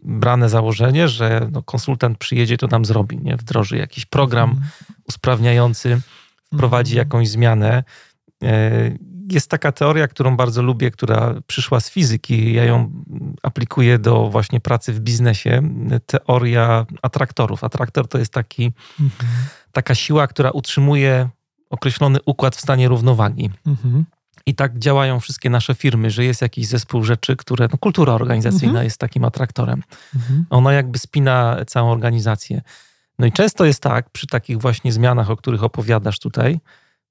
[0.02, 3.36] brane założenie, że no konsultant przyjedzie, to nam zrobi, nie?
[3.36, 4.68] wdroży jakiś program mhm.
[5.08, 6.00] usprawniający,
[6.54, 7.06] wprowadzi mhm.
[7.06, 7.84] jakąś zmianę.
[8.42, 8.90] E,
[9.32, 12.52] jest taka teoria, którą bardzo lubię, która przyszła z fizyki.
[12.52, 12.90] Ja ją
[13.42, 15.62] aplikuję do właśnie pracy w biznesie.
[16.06, 17.64] Teoria atraktorów.
[17.64, 19.32] Atraktor to jest taki, mhm.
[19.72, 21.28] taka siła, która utrzymuje
[21.70, 23.50] określony układ w stanie równowagi.
[23.66, 24.04] Mhm.
[24.46, 27.68] I tak działają wszystkie nasze firmy, że jest jakiś zespół rzeczy, które.
[27.72, 28.84] No, kultura organizacyjna mhm.
[28.84, 29.82] jest takim atraktorem.
[30.14, 30.46] Mhm.
[30.50, 32.62] Ona jakby spina całą organizację.
[33.18, 36.60] No i często jest tak, przy takich właśnie zmianach, o których opowiadasz tutaj,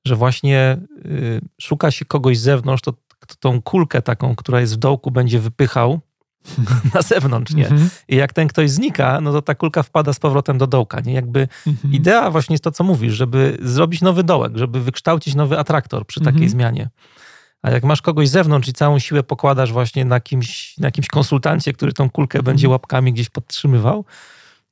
[0.05, 2.93] że właśnie y, szuka się kogoś z zewnątrz, to,
[3.39, 5.99] tą kulkę taką, która jest w dołku, będzie wypychał
[6.93, 7.67] na zewnątrz, nie?
[7.67, 7.89] Mhm.
[8.07, 11.13] I jak ten ktoś znika, no to ta kulka wpada z powrotem do dołka, nie?
[11.13, 11.93] Jakby mhm.
[11.93, 16.19] idea właśnie jest to, co mówisz, żeby zrobić nowy dołek, żeby wykształcić nowy atraktor przy
[16.19, 16.49] takiej mhm.
[16.49, 16.89] zmianie.
[17.61, 21.07] A jak masz kogoś z zewnątrz i całą siłę pokładasz właśnie na kimś, na jakimś
[21.07, 22.71] konsultancie, który tą kulkę będzie mhm.
[22.71, 24.05] łapkami gdzieś podtrzymywał,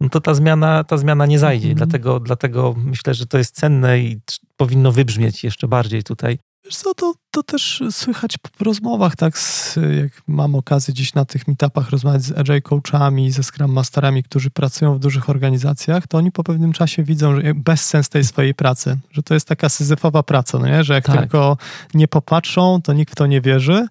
[0.01, 1.69] no to ta zmiana, ta zmiana nie zajdzie.
[1.69, 1.77] Mhm.
[1.77, 4.19] Dlatego, dlatego myślę, że to jest cenne i
[4.57, 6.39] powinno wybrzmieć jeszcze bardziej tutaj.
[6.71, 11.47] Co, to, to też słychać w rozmowach, tak, z, jak mam okazję gdzieś na tych
[11.47, 16.31] meetupach rozmawiać z agile coachami, ze scrum masterami, którzy pracują w dużych organizacjach, to oni
[16.31, 20.59] po pewnym czasie widzą że bezsens tej swojej pracy, że to jest taka syzyfowa praca,
[20.59, 20.83] no nie?
[20.83, 21.19] że jak tak.
[21.19, 21.57] tylko
[21.93, 23.87] nie popatrzą, to nikt w to nie wierzy,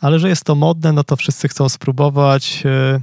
[0.00, 3.00] ale że jest to modne, no to wszyscy chcą spróbować, e,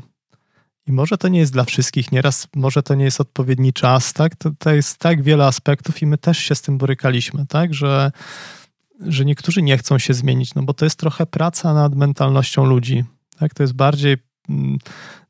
[0.87, 4.35] i może to nie jest dla wszystkich, nieraz może to nie jest odpowiedni czas, tak?
[4.35, 7.73] To, to jest tak wiele aspektów i my też się z tym borykaliśmy, tak?
[7.73, 8.11] Że,
[9.07, 13.03] że niektórzy nie chcą się zmienić, no bo to jest trochę praca nad mentalnością ludzi,
[13.39, 13.53] tak?
[13.53, 14.17] To jest bardziej...
[14.49, 14.77] Mm,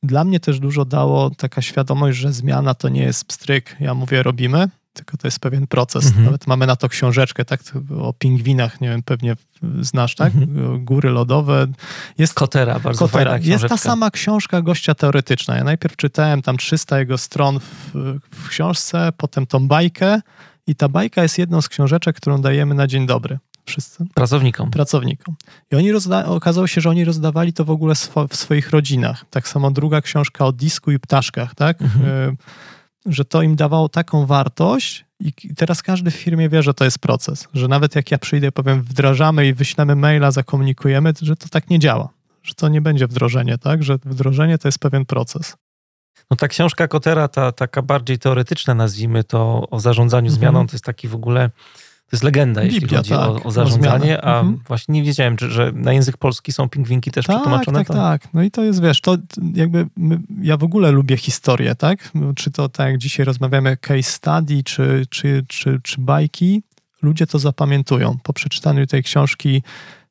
[0.03, 4.23] dla mnie też dużo dało taka świadomość, że zmiana to nie jest pstryk, ja mówię
[4.23, 6.05] robimy, tylko to jest pewien proces.
[6.05, 6.25] Mhm.
[6.25, 7.61] Nawet mamy na to książeczkę, tak,
[7.99, 9.35] o pingwinach, nie wiem, pewnie
[9.81, 10.35] znasz, tak?
[10.35, 10.85] Mhm.
[10.85, 11.67] Góry lodowe.
[12.17, 13.31] Jest Kotera, bardzo Kotera.
[13.31, 15.57] fajna Jest ta sama książka gościa teoretyczna.
[15.57, 17.91] Ja najpierw czytałem tam 300 jego stron w,
[18.31, 20.21] w książce, potem tą bajkę
[20.67, 24.05] i ta bajka jest jedną z książeczek, którą dajemy na dzień dobry wszyscy.
[24.13, 24.71] Pracownikom.
[24.71, 25.35] Pracownikom.
[25.71, 29.25] I oni rozda- okazało się, że oni rozdawali to w ogóle swo- w swoich rodzinach.
[29.29, 31.81] Tak samo druga książka o disku i ptaszkach, tak?
[31.81, 32.29] Mhm.
[32.29, 32.37] Y-
[33.05, 36.99] że to im dawało taką wartość i teraz każdy w firmie wie, że to jest
[36.99, 41.49] proces, że nawet jak ja przyjdę i powiem wdrażamy i wyślemy maila, zakomunikujemy, że to
[41.49, 42.09] tak nie działa,
[42.43, 45.55] że to nie będzie wdrożenie, tak, że wdrożenie to jest pewien proces.
[46.31, 50.39] No ta książka Kotera, ta taka bardziej teoretyczna nazwijmy to o zarządzaniu mhm.
[50.39, 51.49] zmianą, to jest taki w ogóle
[52.11, 54.59] to jest legenda, jeśli Biblia, chodzi tak, o, o, zarządzanie, a mhm.
[54.67, 57.77] właśnie nie wiedziałem, że, że, na język polski są pingwinki też tak, przetłumaczone.
[57.79, 57.93] Tak, to...
[57.93, 58.33] tak.
[58.33, 59.17] No i to jest, wiesz, to
[59.53, 62.11] jakby my, ja w ogóle lubię historię, tak?
[62.35, 66.63] Czy to tak jak dzisiaj rozmawiamy case study, czy, czy, czy, czy bajki,
[67.01, 68.17] ludzie to zapamiętują.
[68.23, 69.63] Po przeczytaniu tej książki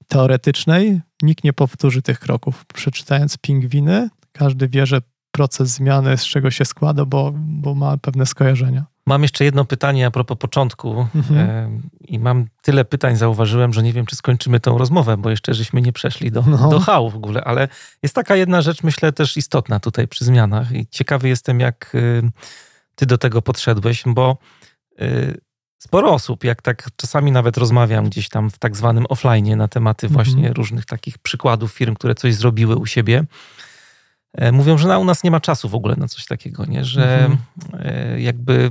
[0.08, 2.64] teoretycznej nikt nie powtórzy tych kroków.
[2.74, 5.00] Przeczytając pingwiny, każdy wie, że
[5.32, 8.84] proces zmiany z czego się składa, bo, bo ma pewne skojarzenia.
[9.10, 11.06] Mam jeszcze jedno pytanie a propos początku.
[11.14, 11.82] Mhm.
[12.00, 15.82] I mam tyle pytań, zauważyłem, że nie wiem, czy skończymy tą rozmowę, bo jeszcze żeśmy
[15.82, 16.68] nie przeszli do, no.
[16.68, 17.44] do hału w ogóle.
[17.44, 17.68] Ale
[18.02, 20.72] jest taka jedna rzecz, myślę, też istotna tutaj przy zmianach.
[20.72, 22.22] I ciekawy jestem, jak y,
[22.94, 24.38] ty do tego podszedłeś, bo
[25.02, 25.40] y,
[25.78, 30.06] sporo osób, jak tak czasami nawet rozmawiam gdzieś tam w tak zwanym offline na tematy
[30.06, 30.24] mhm.
[30.24, 33.24] właśnie różnych takich przykładów firm, które coś zrobiły u siebie
[34.52, 36.84] mówią, że na, u nas nie ma czasu w ogóle na coś takiego, nie?
[36.84, 37.38] że mhm.
[37.86, 38.70] E, jakby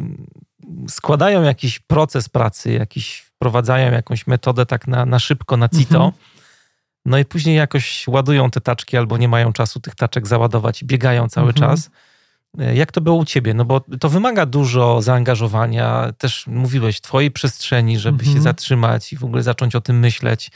[0.89, 6.11] składają jakiś proces pracy, jakiś, wprowadzają jakąś metodę tak na, na szybko, na cito, mhm.
[7.05, 10.85] no i później jakoś ładują te taczki albo nie mają czasu tych taczek załadować i
[10.85, 11.69] biegają cały mhm.
[11.69, 11.89] czas.
[12.59, 13.53] E, jak to było u ciebie?
[13.53, 18.43] No bo to wymaga dużo zaangażowania, też mówiłeś, twojej przestrzeni, żeby się mhm.
[18.43, 20.51] zatrzymać i w ogóle zacząć o tym myśleć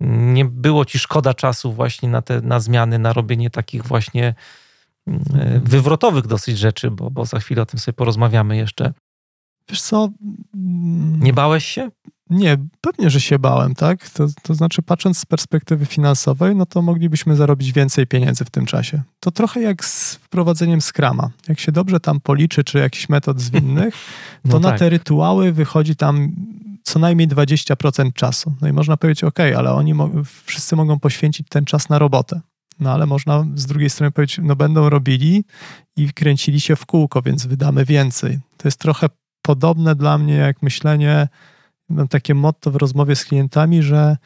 [0.00, 4.34] nie było ci szkoda czasu właśnie na te na zmiany, na robienie takich właśnie
[5.08, 8.92] e, wywrotowych dosyć rzeczy, bo, bo za chwilę o tym sobie porozmawiamy jeszcze.
[9.68, 10.08] Wiesz co?
[11.20, 11.90] Nie bałeś się?
[12.30, 14.10] Nie, pewnie, że się bałem, tak?
[14.10, 18.66] To, to znaczy, patrząc z perspektywy finansowej, no to moglibyśmy zarobić więcej pieniędzy w tym
[18.66, 19.02] czasie.
[19.20, 21.30] To trochę jak z wprowadzeniem skrama.
[21.48, 23.94] Jak się dobrze tam policzy, czy jakiś metod zwinnych,
[24.42, 24.78] to no na tak.
[24.78, 26.32] te rytuały wychodzi tam
[26.82, 28.54] co najmniej 20% czasu.
[28.60, 30.10] No i można powiedzieć, ok, ale oni mo
[30.44, 32.40] wszyscy mogą poświęcić ten czas na robotę.
[32.80, 35.44] No ale można z drugiej strony powiedzieć, no będą robili
[35.96, 38.38] i kręcili się w kółko, więc wydamy więcej.
[38.56, 39.06] To jest trochę
[39.42, 41.28] podobne dla mnie jak myślenie,
[41.88, 44.16] mam takie motto w rozmowie z klientami, że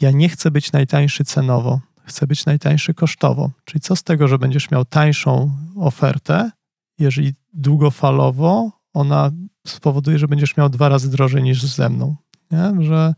[0.00, 3.50] ja nie chcę być najtańszy cenowo, chcę być najtańszy kosztowo.
[3.64, 6.50] Czyli co z tego, że będziesz miał tańszą ofertę,
[6.98, 9.30] jeżeli długofalowo ona
[9.66, 12.16] spowoduje, że będziesz miał dwa razy drożej niż ze mną.
[12.50, 12.84] Nie?
[12.84, 13.14] Że...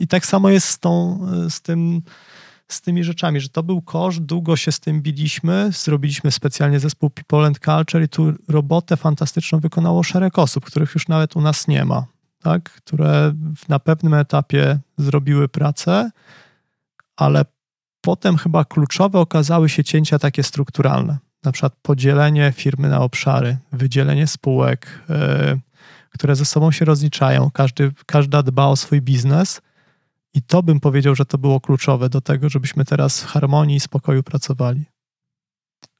[0.00, 2.02] I tak samo jest z, tą, z, tym,
[2.68, 7.10] z tymi rzeczami, że to był koszt, długo się z tym biliśmy, zrobiliśmy specjalnie zespół
[7.10, 11.68] People and Culture i tu robotę fantastyczną wykonało szereg osób, których już nawet u nas
[11.68, 12.06] nie ma
[12.42, 13.32] tak, które
[13.68, 16.10] na pewnym etapie zrobiły pracę,
[17.16, 17.44] ale
[18.00, 21.18] potem chyba kluczowe okazały się cięcia takie strukturalne.
[21.44, 25.60] Na przykład podzielenie firmy na obszary, wydzielenie spółek, yy,
[26.10, 29.60] które ze sobą się rozliczają, każdy, każda dba o swój biznes.
[30.34, 33.80] I to bym powiedział, że to było kluczowe do tego, żebyśmy teraz w harmonii i
[33.80, 34.84] spokoju pracowali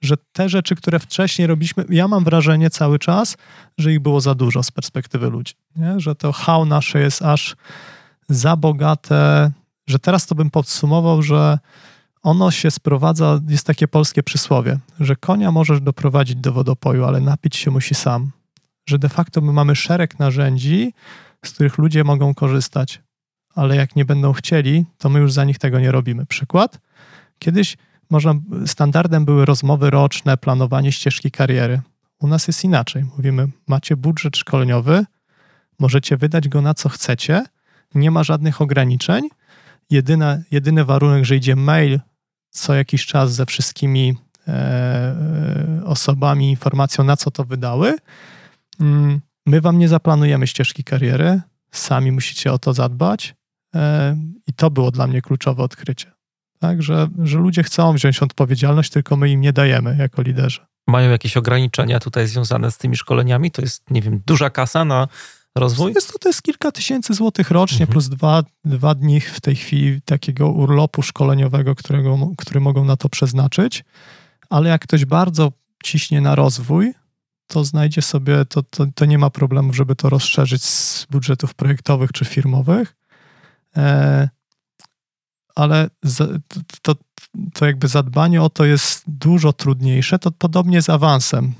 [0.02, 3.36] że te rzeczy, które wcześniej robiliśmy, ja mam wrażenie cały czas,
[3.78, 5.54] że ich było za dużo z perspektywy ludzi.
[5.76, 6.00] Nie?
[6.00, 7.56] Że to how nasze jest aż
[8.28, 9.50] za bogate,
[9.86, 11.58] że teraz to bym podsumował, że
[12.22, 17.56] ono się sprowadza, jest takie polskie przysłowie, że konia możesz doprowadzić do wodopoju, ale napić
[17.56, 18.30] się musi sam.
[18.86, 20.94] Że de facto my mamy szereg narzędzi,
[21.44, 23.02] z których ludzie mogą korzystać,
[23.54, 26.26] ale jak nie będą chcieli, to my już za nich tego nie robimy.
[26.26, 26.78] Przykład?
[27.38, 27.76] Kiedyś
[28.10, 28.34] można,
[28.66, 31.80] standardem były rozmowy roczne, planowanie ścieżki kariery.
[32.20, 33.04] U nas jest inaczej.
[33.16, 35.04] Mówimy, macie budżet szkoleniowy,
[35.78, 37.44] możecie wydać go na co chcecie,
[37.94, 39.28] nie ma żadnych ograniczeń.
[39.90, 42.00] Jedyna, jedyny warunek, że idzie mail
[42.52, 44.16] co jakiś czas ze wszystkimi
[44.48, 47.94] e, e osobami, informacją na co to wydały.
[48.80, 53.34] Mm, my wam nie zaplanujemy ścieżki kariery, sami musicie o to zadbać.
[53.74, 56.12] E, I to było dla mnie kluczowe odkrycie
[56.62, 56.82] tak?
[56.82, 60.60] że, że ludzie chcą wziąć odpowiedzialność, tylko my im nie dajemy jako liderzy.
[60.86, 63.50] Mają jakieś ograniczenia tutaj związane z tymi szkoleniami?
[63.50, 65.08] To jest, nie wiem, duża kasa na
[65.54, 65.92] rozwój?
[65.92, 67.92] Jest to, to jest kilka tysięcy złotych rocznie, mhm.
[67.92, 73.08] plus dwa, dwa dni w tej chwili takiego urlopu szkoleniowego, którego, który mogą na to
[73.08, 73.84] przeznaczyć.
[74.50, 75.52] Ale jak ktoś bardzo
[75.84, 76.94] ciśnie na rozwój,
[77.46, 82.12] to znajdzie sobie, to, to, to nie ma problemu, żeby to rozszerzyć z budżetów projektowych
[82.12, 82.96] czy firmowych.
[83.76, 84.28] E,
[85.54, 85.90] ale
[86.82, 86.94] to,
[87.54, 90.18] to jakby zadbanie o to jest dużo trudniejsze.
[90.18, 91.54] To podobnie z awansem.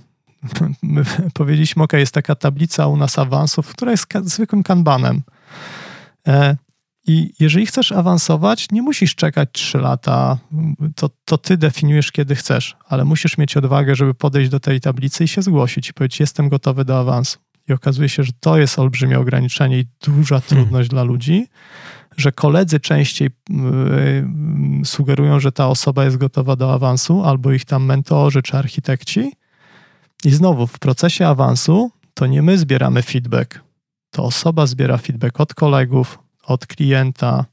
[0.82, 5.22] My powiedzieliśmy, ok, jest taka tablica u nas awansów, która jest zwykłym kanbanem.
[6.28, 6.56] E,
[7.06, 10.38] I jeżeli chcesz awansować, nie musisz czekać 3 lata,
[10.96, 15.24] to, to ty definiujesz, kiedy chcesz, ale musisz mieć odwagę, żeby podejść do tej tablicy
[15.24, 17.38] i się zgłosić i powiedzieć, jestem gotowy do awansu.
[17.68, 20.88] I okazuje się, że to jest olbrzymie ograniczenie i duża trudność hmm.
[20.88, 21.46] dla ludzi
[22.16, 27.84] że koledzy częściej y, sugerują, że ta osoba jest gotowa do awansu, albo ich tam
[27.84, 29.32] mentorzy czy architekci.
[30.24, 33.60] I znowu w procesie awansu to nie my zbieramy feedback,
[34.10, 37.44] to osoba zbiera feedback od kolegów, od klienta,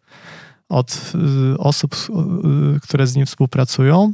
[0.70, 1.14] od
[1.54, 1.96] y, osób,
[2.76, 4.14] y, które z nim współpracują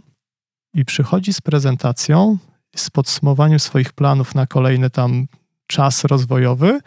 [0.73, 2.37] i przychodzi z prezentacją,
[2.75, 5.27] z podsumowaniem swoich planów na kolejny tam
[5.67, 6.79] czas rozwojowy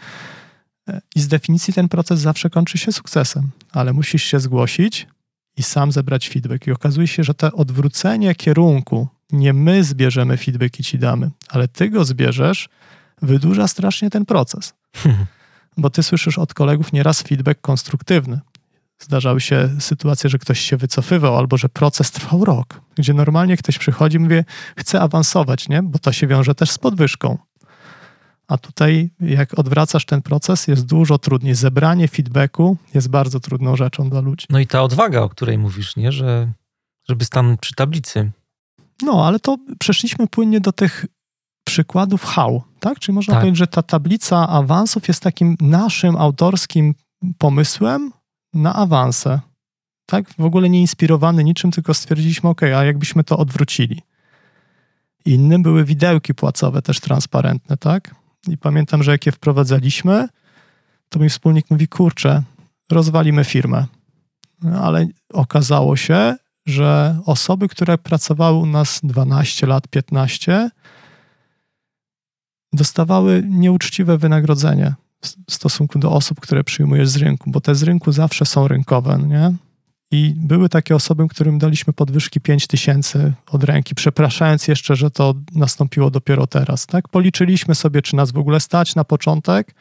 [1.14, 5.06] i z definicji ten proces zawsze kończy się sukcesem, ale musisz się zgłosić
[5.56, 6.66] i sam zebrać feedback.
[6.66, 11.68] I okazuje się, że to odwrócenie kierunku, nie my zbierzemy feedback i ci damy, ale
[11.68, 12.68] ty go zbierzesz,
[13.22, 14.74] wydłuża strasznie ten proces.
[15.76, 18.40] Bo ty słyszysz od kolegów nieraz feedback konstruktywny.
[18.98, 23.78] Zdarzały się sytuacje, że ktoś się wycofywał, albo że proces trwał rok, gdzie normalnie ktoś
[23.78, 24.34] przychodzi i mówi,
[24.76, 25.82] chce awansować, nie?
[25.82, 27.38] bo to się wiąże też z podwyżką.
[28.48, 31.54] A tutaj, jak odwracasz ten proces, jest dużo trudniej.
[31.54, 34.46] Zebranie feedbacku jest bardzo trudną rzeczą dla ludzi.
[34.50, 36.12] No i ta odwaga, o której mówisz, nie?
[36.12, 36.52] Że,
[37.08, 38.30] żeby stanąć przy tablicy.
[39.02, 41.06] No, ale to przeszliśmy płynnie do tych
[41.64, 42.98] przykładów how, tak?
[42.98, 43.40] Czyli można tak.
[43.40, 46.94] powiedzieć, że ta tablica awansów jest takim naszym autorskim
[47.38, 48.12] pomysłem
[48.54, 49.40] na awanse.
[50.06, 50.34] Tak?
[50.38, 54.02] W ogóle nie inspirowany niczym, tylko stwierdziliśmy, ok, a jakbyśmy to odwrócili.
[55.24, 58.14] Innym były widełki płacowe, też transparentne, tak?
[58.48, 60.28] I pamiętam, że jak je wprowadzaliśmy,
[61.08, 62.42] to mój wspólnik mówi, kurczę,
[62.90, 63.86] rozwalimy firmę.
[64.62, 66.36] No, ale okazało się,
[66.68, 70.70] że osoby, które pracowały u nas 12 lat, 15,
[72.72, 74.94] dostawały nieuczciwe wynagrodzenie
[75.48, 79.18] w stosunku do osób, które przyjmujesz z rynku, bo te z rynku zawsze są rynkowe,
[79.26, 79.52] nie?
[80.10, 85.34] I były takie osoby, którym daliśmy podwyżki 5 tysięcy od ręki, przepraszając jeszcze, że to
[85.54, 86.86] nastąpiło dopiero teraz.
[86.86, 87.08] Tak?
[87.08, 89.74] Policzyliśmy sobie, czy nas w ogóle stać na początek.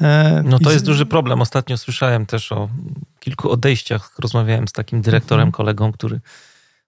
[0.00, 1.40] E, no to jest duży problem.
[1.40, 2.68] Ostatnio słyszałem też o
[3.20, 4.12] kilku odejściach.
[4.18, 5.52] Rozmawiałem z takim dyrektorem, mhm.
[5.52, 6.20] kolegą, który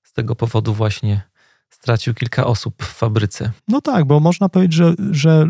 [0.03, 1.23] z tego powodu właśnie
[1.71, 3.51] stracił kilka osób w fabryce.
[3.69, 5.49] No tak, bo można powiedzieć, że, że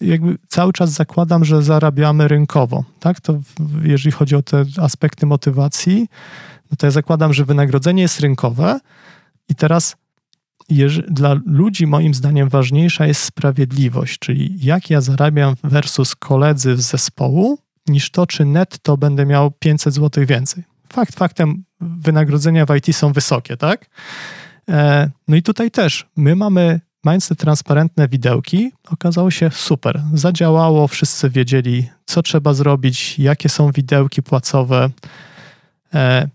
[0.00, 2.84] jakby cały czas zakładam, że zarabiamy rynkowo.
[3.00, 3.20] Tak?
[3.20, 3.38] To
[3.82, 6.08] jeżeli chodzi o te aspekty motywacji,
[6.70, 8.80] no to ja zakładam, że wynagrodzenie jest rynkowe
[9.48, 9.96] i teraz
[11.08, 17.58] dla ludzi moim zdaniem ważniejsza jest sprawiedliwość, czyli jak ja zarabiam versus koledzy z zespołu,
[17.88, 20.64] niż to, czy netto będę miał 500 zł więcej.
[20.92, 23.86] Fakt faktem, wynagrodzenia w IT są wysokie, tak?
[24.68, 30.02] E, no i tutaj też my mamy, mając te transparentne widełki, okazało się super.
[30.14, 34.90] Zadziałało, wszyscy wiedzieli, co trzeba zrobić, jakie są widełki płacowe
[35.94, 36.28] e,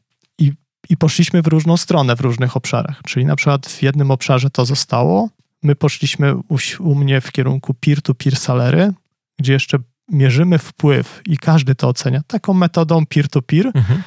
[0.90, 3.02] i, poszliśmy w różną stronę w różnych obszarach.
[3.06, 5.30] Czyli na przykład w jednym obszarze to zostało,
[5.64, 8.94] my poszliśmy u, u mnie w kierunku peer-to-peer salery,
[9.40, 9.78] gdzie jeszcze
[10.10, 13.72] mierzymy wpływ i każdy to ocenia taką metodą peer-to-peer.
[13.74, 14.04] Mhm.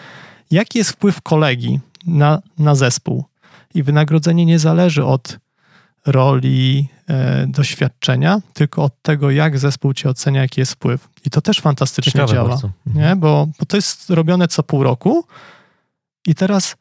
[0.50, 3.24] Jaki jest wpływ kolegi na, na zespół?
[3.74, 5.38] i wynagrodzenie nie zależy od
[6.06, 11.08] roli, e, doświadczenia, tylko od tego, jak zespół cię ocenia, jaki jest wpływ.
[11.24, 12.70] I to też fantastycznie Ciekawe działa, bardzo.
[12.86, 13.06] Mhm.
[13.06, 13.16] nie?
[13.16, 15.24] Bo, bo to jest robione co pół roku
[16.26, 16.76] i teraz,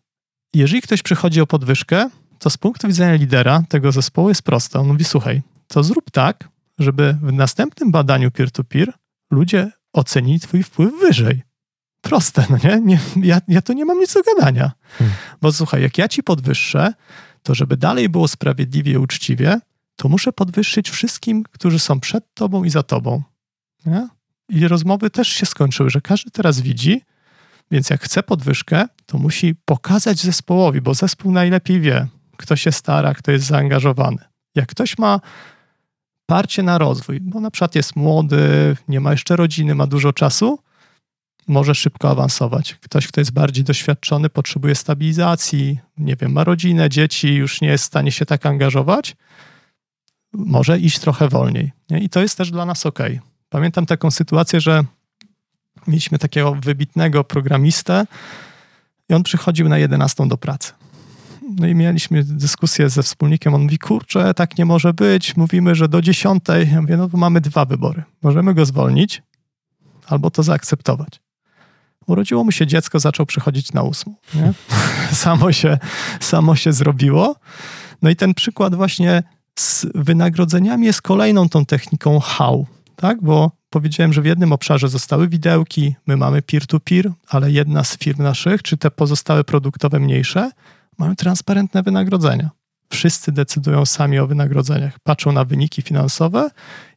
[0.54, 4.80] jeżeli ktoś przychodzi o podwyżkę, to z punktu widzenia lidera tego zespołu jest proste.
[4.80, 8.94] On mówi, słuchaj, to zrób tak, żeby w następnym badaniu peer-to-peer
[9.32, 11.44] ludzie ocenili twój wpływ wyżej
[12.04, 12.82] proste, no nie?
[12.82, 14.72] nie ja, ja tu nie mam nic do gadania.
[14.98, 15.16] Hmm.
[15.42, 16.94] Bo słuchaj, jak ja ci podwyższę,
[17.44, 19.60] to żeby dalej było sprawiedliwie i uczciwie,
[19.96, 23.24] to muszę podwyższyć wszystkim, którzy są przed tobą i za tobą.
[23.86, 24.08] Nie?
[24.50, 27.02] I rozmowy też się skończyły, że każdy teraz widzi,
[27.72, 32.08] więc jak chce podwyżkę, to musi pokazać zespołowi, bo zespół najlepiej wie,
[32.38, 34.18] kto się stara, kto jest zaangażowany.
[34.56, 35.20] Jak ktoś ma
[36.26, 40.60] parcie na rozwój, bo na przykład jest młody, nie ma jeszcze rodziny, ma dużo czasu,
[41.48, 42.76] może szybko awansować.
[42.76, 47.84] Ktoś, kto jest bardziej doświadczony, potrzebuje stabilizacji, nie wiem, ma rodzinę, dzieci, już nie jest
[47.84, 49.16] w stanie się tak angażować,
[50.34, 51.72] może iść trochę wolniej.
[51.90, 52.00] Nie?
[52.00, 53.00] I to jest też dla nas ok.
[53.50, 54.84] Pamiętam taką sytuację, że
[55.88, 58.06] mieliśmy takiego wybitnego programistę
[59.10, 60.74] i on przychodził na 11 do pracy.
[61.60, 63.54] No i mieliśmy dyskusję ze wspólnikiem.
[63.54, 65.38] On mówi, kurczę, tak nie może być.
[65.38, 66.44] Mówimy, że do 10.
[66.72, 68.04] Ja mówię, no to mamy dwa wybory.
[68.22, 69.22] Możemy go zwolnić
[70.08, 71.22] albo to zaakceptować.
[72.08, 74.16] Urodziło mu się dziecko, zaczął przychodzić na ósmą.
[75.12, 75.78] Samo, się,
[76.20, 77.36] samo się zrobiło.
[78.02, 79.24] No i ten przykład właśnie
[79.60, 82.66] z wynagrodzeniami jest kolejną tą techniką how,
[83.04, 83.22] tak?
[83.22, 88.24] Bo powiedziałem, że w jednym obszarze zostały widełki, my mamy peer-to-peer, ale jedna z firm
[88.24, 90.52] naszych, czy te pozostałe produktowe mniejsze,
[90.98, 92.50] mają transparentne wynagrodzenia.
[92.90, 96.50] Wszyscy decydują sami o wynagrodzeniach, patrzą na wyniki finansowe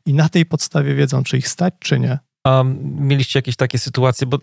[0.07, 2.18] i na tej podstawie wiedzą, czy ich stać, czy nie.
[2.44, 4.38] A mieliście jakieś takie sytuacje, bo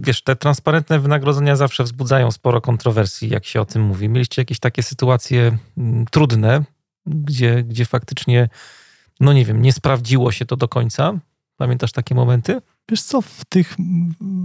[0.00, 4.08] wiesz, te transparentne wynagrodzenia zawsze wzbudzają sporo kontrowersji, jak się o tym mówi.
[4.08, 6.64] Mieliście jakieś takie sytuacje mm, trudne,
[7.06, 8.48] gdzie, gdzie faktycznie,
[9.20, 11.12] no nie wiem, nie sprawdziło się to do końca?
[11.56, 12.60] Pamiętasz takie momenty?
[12.88, 13.76] Wiesz co, w tych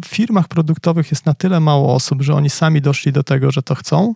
[0.05, 3.76] firmach produktowych jest na tyle mało osób, że oni sami doszli do tego, że to
[3.76, 4.15] chcą.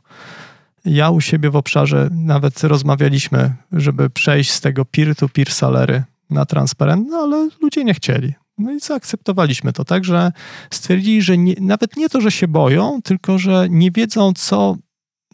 [0.85, 7.17] Ja u siebie w obszarze nawet rozmawialiśmy, żeby przejść z tego peer-to-peer salery na transparentne,
[7.17, 8.33] ale ludzie nie chcieli.
[8.57, 10.31] No i zaakceptowaliśmy to, tak, że
[10.71, 14.77] stwierdzili, że nie, nawet nie to, że się boją, tylko że nie wiedzą, co,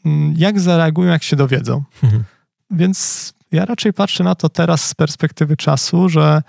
[0.06, 1.84] mm, jak zareagują, jak się dowiedzą.
[2.04, 2.24] Mhm.
[2.72, 6.42] Więc ja raczej patrzę na to teraz z perspektywy czasu, że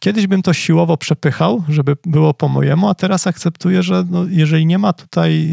[0.00, 4.66] kiedyś bym to siłowo przepychał, żeby było po mojemu, a teraz akceptuję, że no, jeżeli
[4.66, 5.48] nie ma tutaj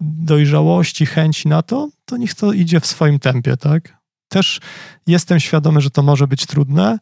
[0.00, 3.96] dojrzałości, chęci na to, to niech to idzie w swoim tempie, tak?
[4.28, 4.60] Też
[5.06, 6.98] jestem świadomy, że to może być trudne,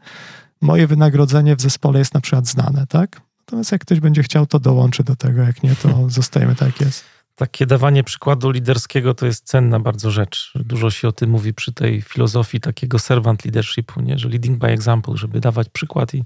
[0.61, 3.21] moje wynagrodzenie w zespole jest na przykład znane, tak?
[3.41, 7.14] Natomiast jak ktoś będzie chciał, to dołączy do tego, jak nie, to zostajemy tak, jest.
[7.35, 10.53] Takie dawanie przykładu liderskiego to jest cenna bardzo rzecz.
[10.55, 14.19] Dużo się o tym mówi przy tej filozofii takiego servant leadershipu, nie?
[14.19, 16.25] że leading by example, żeby dawać przykład i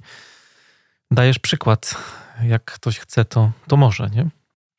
[1.11, 1.95] dajesz przykład.
[2.43, 4.29] Jak ktoś chce, to, to może, nie?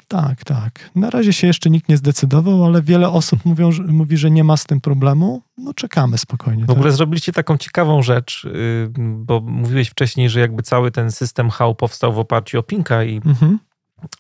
[0.07, 0.89] Tak, tak.
[0.95, 4.43] Na razie się jeszcze nikt nie zdecydował, ale wiele osób mówią, że, mówi, że nie
[4.43, 5.41] ma z tym problemu.
[5.57, 6.65] No czekamy spokojnie.
[6.65, 6.97] W ogóle tak.
[6.97, 12.13] zrobiliście taką ciekawą rzecz, y, bo mówiłeś wcześniej, że jakby cały ten system HAU powstał
[12.13, 13.59] w oparciu o Pinka i mhm.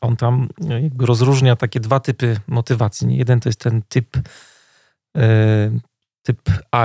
[0.01, 0.49] On tam
[0.81, 3.17] jakby rozróżnia takie dwa typy motywacji.
[3.17, 4.17] Jeden to jest ten typ
[6.23, 6.41] typ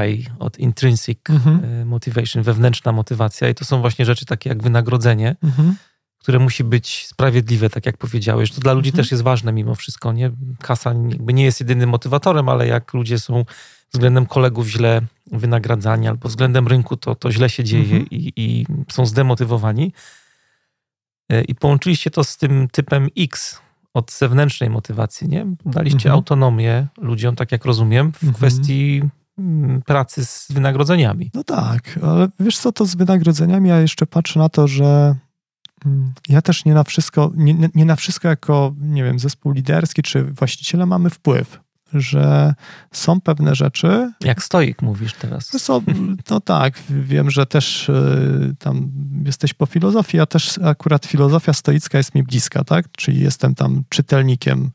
[0.09, 1.89] I od intrinsic mhm.
[1.89, 5.75] motivation, wewnętrzna motywacja i to są właśnie rzeczy takie jak wynagrodzenie, mhm.
[6.19, 8.53] które musi być sprawiedliwe, tak jak powiedziałeś.
[8.53, 9.05] To dla ludzi mhm.
[9.05, 10.31] też jest ważne mimo wszystko, nie?
[10.61, 13.45] Kasa nie jest jedynym motywatorem, ale jak ludzie są
[13.93, 15.01] względem kolegów źle
[15.33, 18.07] wynagradzani albo względem rynku, to, to źle się dzieje mhm.
[18.11, 19.93] i, i są zdemotywowani.
[21.35, 23.61] E, I połączyliście to z tym typem X
[23.95, 25.47] od zewnętrznej motywacji, nie?
[25.67, 26.15] Daliście mhm.
[26.15, 28.35] autonomię ludziom, tak jak rozumiem, w mhm.
[28.35, 29.03] kwestii
[29.39, 31.31] mm, pracy z wynagrodzeniami.
[31.35, 35.17] No tak, ale wiesz co, to z wynagrodzeniami, ja jeszcze patrzę na to, że
[35.87, 40.03] mm, ja też nie na wszystko, nie, nie na wszystko jako, nie wiem, zespół liderski
[40.03, 41.64] czy właściciele mamy wpływ
[41.95, 42.55] że
[42.93, 44.13] są pewne rzeczy.
[44.21, 45.47] Jak stoik mówisz teraz.
[45.47, 45.83] Co,
[46.31, 48.91] no tak, wiem, że też y, tam
[49.25, 52.93] jesteś po filozofii, a też akurat filozofia stoicka jest mi bliska, tak?
[52.93, 54.71] Czyli jestem tam czytelnikiem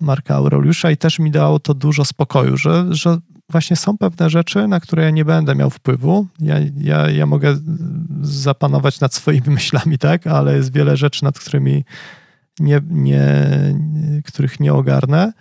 [0.00, 4.68] Marka Aureliusza i też mi dało to dużo spokoju, że, że właśnie są pewne rzeczy,
[4.68, 6.26] na które ja nie będę miał wpływu.
[6.40, 7.56] Ja, ja, ja mogę
[8.22, 10.26] zapanować nad swoimi myślami, tak?
[10.26, 11.84] Ale jest wiele rzeczy, nad którymi
[12.60, 13.48] nie, nie,
[14.24, 15.32] których nie ogarnę.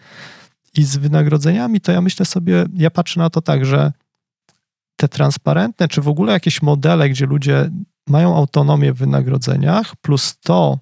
[0.77, 3.91] I z wynagrodzeniami to ja myślę sobie, ja patrzę na to tak, że
[4.95, 7.69] te transparentne, czy w ogóle jakieś modele, gdzie ludzie
[8.07, 10.79] mają autonomię w wynagrodzeniach, plus to,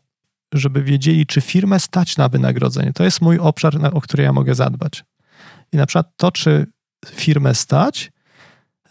[0.54, 2.94] żeby wiedzieli, czy firmę stać na wynagrodzenie.
[2.94, 5.04] To jest mój obszar, o który ja mogę zadbać.
[5.74, 6.68] I na przykład to, czy
[7.06, 8.12] firmę stać,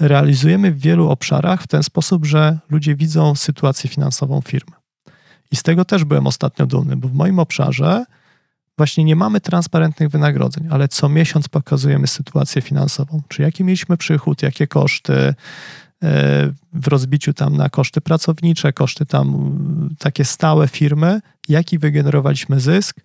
[0.01, 4.77] realizujemy w wielu obszarach w ten sposób, że ludzie widzą sytuację finansową firmy.
[5.53, 8.05] I z tego też byłem ostatnio dumny, bo w moim obszarze
[8.81, 14.43] właśnie nie mamy transparentnych wynagrodzeń, ale co miesiąc pokazujemy sytuację finansową, czy jaki mieliśmy przychód,
[14.43, 15.35] jakie koszty, e,
[16.73, 19.59] w rozbiciu tam na koszty pracownicze, koszty tam
[19.99, 23.01] takie stałe firmy, jaki wygenerowaliśmy zysk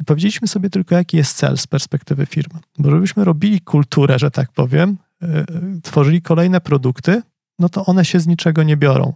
[0.00, 2.60] i powiedzieliśmy sobie tylko, jaki jest cel z perspektywy firmy.
[2.78, 5.44] Bo żebyśmy robili kulturę, że tak powiem, e, e,
[5.82, 7.22] tworzyli kolejne produkty,
[7.58, 9.12] no to one się z niczego nie biorą.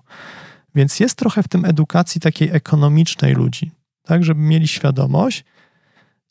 [0.75, 3.71] Więc jest trochę w tym edukacji takiej ekonomicznej ludzi,
[4.03, 5.45] tak, żeby mieli świadomość,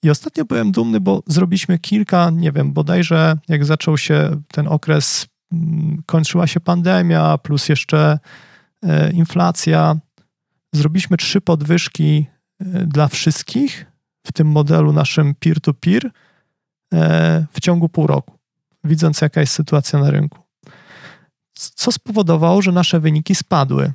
[0.03, 5.27] i ostatnio byłem dumny, bo zrobiliśmy kilka, nie wiem, bodajże jak zaczął się ten okres,
[5.51, 8.19] mm, kończyła się pandemia, plus jeszcze
[8.83, 9.95] e, inflacja,
[10.73, 12.25] zrobiliśmy trzy podwyżki
[12.59, 13.85] e, dla wszystkich
[14.27, 16.11] w tym modelu naszym peer-to-peer
[16.93, 18.37] e, w ciągu pół roku,
[18.83, 20.39] widząc jaka jest sytuacja na rynku.
[21.53, 23.93] Co spowodowało, że nasze wyniki spadły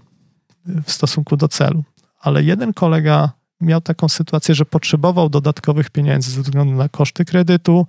[0.85, 1.85] w stosunku do celu.
[2.21, 7.87] Ale jeden kolega miał taką sytuację, że potrzebował dodatkowych pieniędzy ze względu na koszty kredytu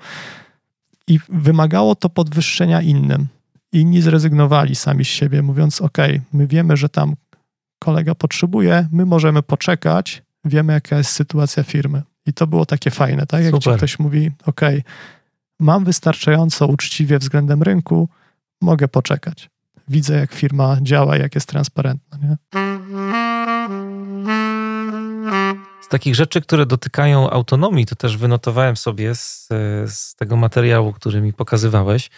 [1.07, 3.27] i wymagało to podwyższenia innym.
[3.71, 5.97] Inni zrezygnowali sami z siebie, mówiąc: OK,
[6.33, 7.15] my wiemy, że tam
[7.79, 12.01] kolega potrzebuje, my możemy poczekać, wiemy, jaka jest sytuacja firmy.
[12.25, 13.43] I to było takie fajne, tak?
[13.43, 14.61] Jak ktoś mówi: OK,
[15.59, 18.09] mam wystarczająco uczciwie względem rynku,
[18.61, 19.49] mogę poczekać.
[19.87, 22.17] Widzę, jak firma działa, jak jest transparentna.
[22.17, 22.37] Nie?
[25.87, 29.47] Z takich rzeczy, które dotykają autonomii, to też wynotowałem sobie z,
[29.85, 32.09] z tego materiału, który mi pokazywałeś,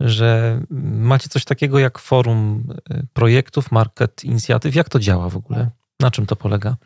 [0.00, 0.60] że
[1.00, 4.74] macie coś takiego jak forum e, projektów, market, inicjatyw.
[4.74, 5.70] Jak to działa w ogóle?
[6.00, 6.76] Na czym to polega?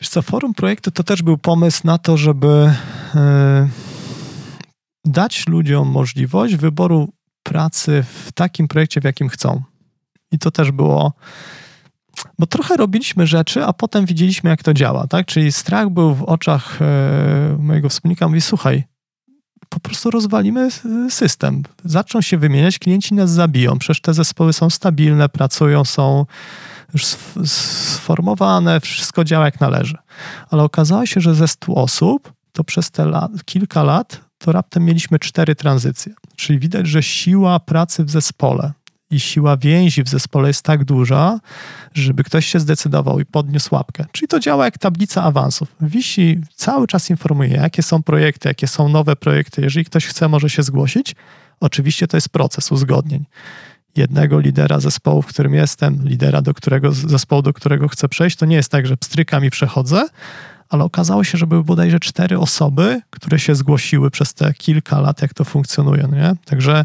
[0.00, 2.74] Wiesz co, forum projektu to też był pomysł na to, żeby
[3.14, 3.68] yy,
[5.04, 9.62] dać ludziom możliwość wyboru pracy w takim projekcie, w jakim chcą.
[10.32, 11.12] I to też było
[12.38, 15.26] bo trochę robiliśmy rzeczy, a potem widzieliśmy, jak to działa, tak?
[15.26, 18.84] Czyli strach był w oczach e, mojego wspólnika, mówi, słuchaj,
[19.68, 20.68] po prostu rozwalimy
[21.10, 21.62] system.
[21.84, 23.78] Zaczną się wymieniać, klienci nas zabiją.
[23.78, 26.26] Przecież te zespoły są stabilne, pracują, są
[26.94, 27.04] już
[27.46, 29.96] sformowane, wszystko działa jak należy.
[30.50, 34.84] Ale okazało się, że ze 100 osób, to przez te lat, kilka lat, to raptem
[34.84, 36.14] mieliśmy cztery tranzycje.
[36.36, 38.72] Czyli widać, że siła pracy w zespole,
[39.10, 41.40] i siła więzi w zespole jest tak duża,
[41.94, 44.04] żeby ktoś się zdecydował i podniósł łapkę.
[44.12, 45.76] Czyli to działa jak tablica awansów.
[45.80, 49.62] Wisi cały czas informuje, jakie są projekty, jakie są nowe projekty.
[49.62, 51.14] Jeżeli ktoś chce, może się zgłosić.
[51.60, 53.24] Oczywiście to jest proces uzgodnień.
[53.96, 58.46] Jednego lidera zespołu, w którym jestem, lidera do którego zespołu, do którego chcę przejść, to
[58.46, 60.06] nie jest tak, że pstrykami przechodzę,
[60.68, 65.22] ale okazało się, że były bodajże cztery osoby, które się zgłosiły przez te kilka lat,
[65.22, 66.08] jak to funkcjonuje.
[66.12, 66.34] Nie?
[66.44, 66.84] Także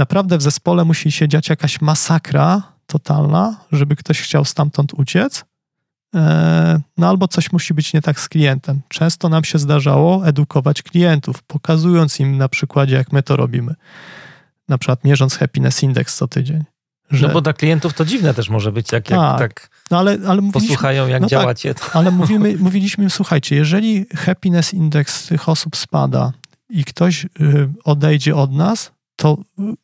[0.00, 5.44] naprawdę w zespole musi się dziać jakaś masakra totalna, żeby ktoś chciał stamtąd uciec.
[6.14, 8.80] E, no albo coś musi być nie tak z klientem.
[8.88, 13.74] Często nam się zdarzało edukować klientów, pokazując im na przykładzie, jak my to robimy.
[14.68, 16.64] Na przykład mierząc happiness index co tydzień.
[17.10, 17.26] Że...
[17.26, 19.38] No bo dla klientów to dziwne też może być, jak, jak tak.
[19.38, 21.74] tak No ale, ale posłuchają, jak no tak, działacie.
[21.74, 26.32] Tak, ale mówimy, mówiliśmy, słuchajcie, jeżeli happiness index tych osób spada
[26.68, 27.28] i ktoś y,
[27.84, 29.38] odejdzie od nas, to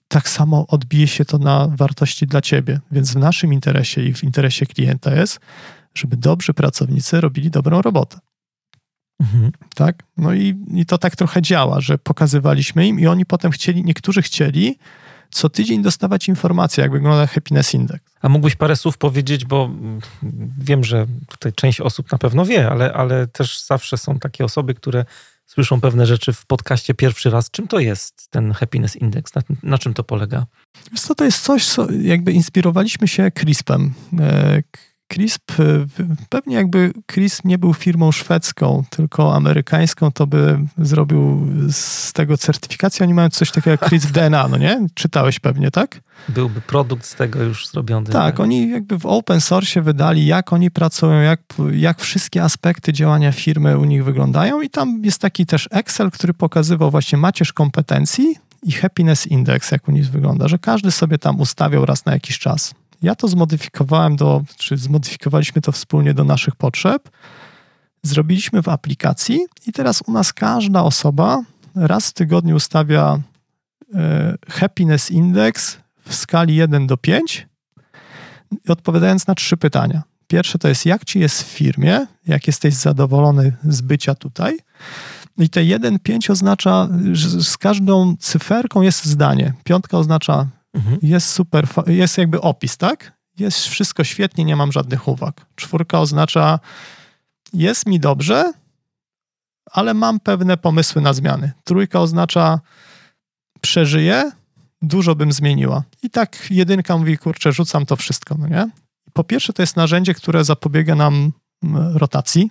[0.09, 2.81] tak samo odbije się to na wartości dla ciebie.
[2.93, 5.41] Więc w naszym interesie i w interesie klienta jest,
[5.95, 8.19] żeby dobrzy pracownicy robili dobrą robotę.
[9.21, 9.53] Mhm.
[9.75, 10.03] Tak?
[10.17, 14.23] No i, i to tak trochę działa, że pokazywaliśmy im i oni potem chcieli, niektórzy
[14.23, 14.79] chcieli
[15.31, 18.01] co tydzień dostawać informacje, jak wygląda happiness index.
[18.23, 19.71] A mógłbyś parę słów powiedzieć, bo
[20.59, 24.75] wiem, że tutaj część osób na pewno wie, ale, ale też zawsze są takie osoby,
[24.75, 25.05] które
[25.47, 27.51] słyszą pewne rzeczy w podcaście pierwszy raz.
[27.51, 29.35] Czym to jest ten happiness index?
[29.35, 30.47] Na, na czym to polega?
[30.93, 33.95] Wiesz co, to jest coś, co jakby inspirowaliśmy się CRISP-em.
[35.09, 35.87] CRISP, y,
[36.29, 43.05] pewnie jakby CRISP nie był firmą szwedzką, tylko amerykańską, to by zrobił z tego certyfikację.
[43.05, 44.87] Oni mają coś takiego jak CRISP DNA, no nie?
[44.95, 46.01] Czytałeś pewnie, tak?
[46.29, 48.07] Byłby produkt z tego już zrobiony.
[48.07, 51.41] Tak, tak, oni jakby w open source wydali, jak oni pracują, jak,
[51.73, 56.35] jak wszystkie aspekty działania firmy u nich wyglądają i tam jest taki też Excel, który
[56.35, 61.41] pokazywał właśnie macierz kompetencji i happiness index, jak u nich wygląda, że każdy sobie tam
[61.41, 62.75] ustawiał raz na jakiś czas.
[63.03, 67.11] Ja to zmodyfikowałem do, czy zmodyfikowaliśmy to wspólnie do naszych potrzeb.
[68.03, 71.43] Zrobiliśmy w aplikacji i teraz u nas każda osoba
[71.75, 73.19] raz w tygodniu ustawia
[73.95, 75.79] e, happiness index
[76.09, 77.49] w skali 1 do 5,
[78.69, 80.03] odpowiadając na trzy pytania.
[80.27, 84.59] Pierwsze to jest, jak ci jest w firmie, jak jesteś zadowolony z bycia tutaj.
[85.39, 89.53] I te 1-5 oznacza, że z każdą cyferką jest zdanie.
[89.65, 90.99] Piątka oznacza Mhm.
[91.03, 93.13] Jest super, jest jakby opis, tak?
[93.39, 95.47] Jest wszystko świetnie, nie mam żadnych uwag.
[95.55, 96.61] Czwórka oznacza,
[97.53, 98.53] jest mi dobrze,
[99.73, 101.53] ale mam pewne pomysły na zmiany.
[101.65, 102.61] Trójka oznacza,
[103.61, 104.31] przeżyję,
[104.83, 105.83] dużo bym zmieniła.
[106.03, 108.71] I tak jedynka mówi, kurczę, rzucam to wszystko, no nie?
[109.13, 111.33] Po pierwsze, to jest narzędzie, które zapobiega nam
[111.95, 112.51] rotacji,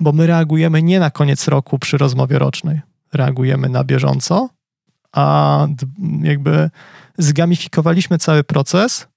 [0.00, 2.80] bo my reagujemy nie na koniec roku przy rozmowie rocznej.
[3.12, 4.48] Reagujemy na bieżąco,
[5.12, 5.66] a
[6.22, 6.70] jakby
[7.22, 9.08] zgamifikowaliśmy cały proces,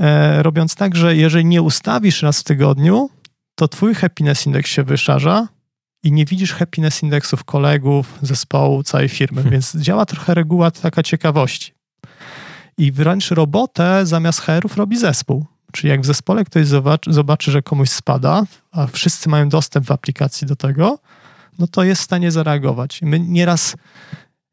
[0.00, 3.10] e, robiąc tak, że jeżeli nie ustawisz raz w tygodniu,
[3.54, 5.48] to twój happiness index się wyszarza
[6.02, 9.52] i nie widzisz happiness indeksów kolegów, zespołu, całej firmy, hmm.
[9.52, 11.72] więc działa trochę reguła taka ciekawości.
[12.78, 15.46] I wręcz robotę zamiast HR-ów robi zespół.
[15.72, 19.92] Czyli jak w zespole ktoś zobaczy, zobaczy, że komuś spada, a wszyscy mają dostęp w
[19.92, 20.98] aplikacji do tego,
[21.58, 23.02] no to jest w stanie zareagować.
[23.02, 23.76] My nieraz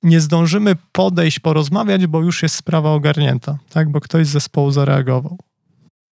[0.03, 3.91] nie zdążymy podejść, porozmawiać, bo już jest sprawa ogarnięta, tak?
[3.91, 5.37] Bo ktoś z zespołu zareagował.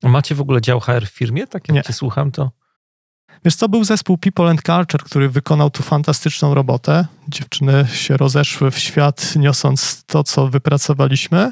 [0.03, 1.47] Macie w ogóle dział HR w firmie?
[1.47, 1.83] Tak jak nie.
[1.83, 2.51] cię słucham, to...
[3.45, 7.05] Wiesz co, był zespół People and Culture, który wykonał tu fantastyczną robotę.
[7.27, 11.51] Dziewczyny się rozeszły w świat, niosąc to, co wypracowaliśmy.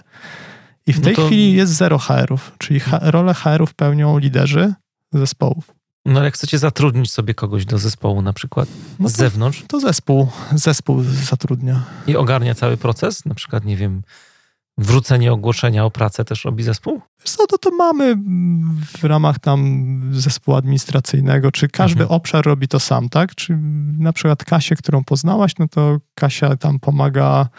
[0.88, 1.26] I w no tej to...
[1.26, 4.74] chwili jest zero HR-ów, czyli rolę HR-ów pełnią liderzy
[5.14, 5.77] zespołów.
[6.08, 9.64] No jak chcecie zatrudnić sobie kogoś do zespołu na przykład no z to, zewnątrz?
[9.68, 11.84] To zespół, zespół zatrudnia.
[12.08, 13.26] I ogarnia cały proces?
[13.26, 14.02] Na przykład, nie wiem,
[14.78, 17.02] wrzucenie ogłoszenia o pracę też robi zespół?
[17.24, 18.16] Co to, to mamy
[18.98, 22.16] w ramach tam zespołu administracyjnego, czy każdy mhm.
[22.22, 23.36] obszar robi to sam, tak?
[23.36, 23.58] Czy
[23.98, 27.50] na przykład Kasię, którą poznałaś, no to Kasia tam pomaga,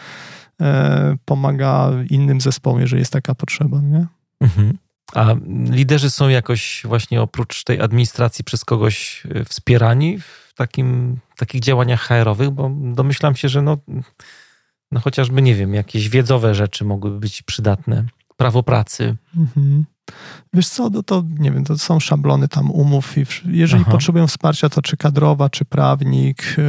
[0.61, 4.07] e, pomaga innym zespołom, jeżeli jest taka potrzeba, nie?
[4.41, 4.77] Mhm.
[5.13, 5.35] A
[5.69, 12.01] liderzy są jakoś właśnie oprócz tej administracji przez kogoś e, wspierani w takim, takich działaniach
[12.01, 13.77] HR-owych, bo domyślam się, że no,
[14.91, 18.05] no chociażby, nie wiem, jakieś wiedzowe rzeczy mogłyby być przydatne.
[18.37, 19.15] Prawo pracy.
[19.37, 19.85] Mhm.
[20.53, 23.91] Wiesz co, no to nie wiem, to są szablony tam umów i jeżeli Aha.
[23.91, 26.63] potrzebują wsparcia, to czy kadrowa, czy prawnik, yy,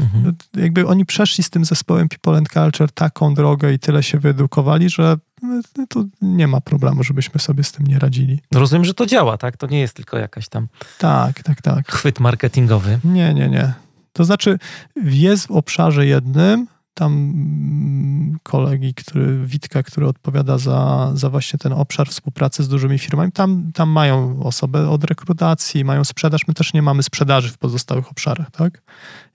[0.00, 0.22] mhm.
[0.24, 4.18] No, jakby oni przeszli z tym zespołem People and Culture taką drogę i tyle się
[4.18, 8.40] wyedukowali, że no, to nie ma problemu, żebyśmy sobie z tym nie radzili.
[8.52, 9.56] No rozumiem, że to działa, tak?
[9.56, 10.68] To nie jest tylko jakaś tam.
[10.98, 11.92] Tak, tak, tak.
[11.92, 12.98] Chwyt marketingowy.
[13.04, 13.72] Nie, nie, nie.
[14.12, 14.58] To znaczy,
[15.04, 21.72] jest w obszarze jednym, tam mm, kolegi, który, Witka, który odpowiada za, za właśnie ten
[21.72, 26.48] obszar współpracy z dużymi firmami, tam, tam mają osobę od rekrutacji, mają sprzedaż.
[26.48, 28.82] My też nie mamy sprzedaży w pozostałych obszarach, tak?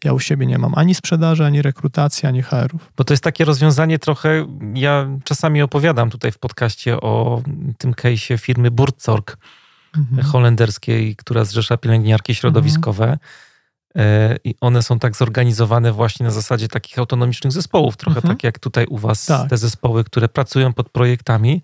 [0.04, 2.92] Ja u siebie nie mam ani sprzedaży, ani rekrutacji, ani HR-ów.
[2.98, 7.42] Bo to jest takie rozwiązanie trochę, ja czasami opowiadam tutaj w podcaście o
[7.78, 9.38] tym case'ie firmy Burzorg
[9.98, 10.28] mhm.
[10.28, 13.04] holenderskiej, która zrzesza pielęgniarki środowiskowe.
[13.04, 13.20] Mhm
[14.44, 18.36] I one są tak zorganizowane właśnie na zasadzie takich autonomicznych zespołów, trochę mhm.
[18.36, 19.50] tak jak tutaj u Was tak.
[19.50, 21.62] te zespoły, które pracują pod projektami.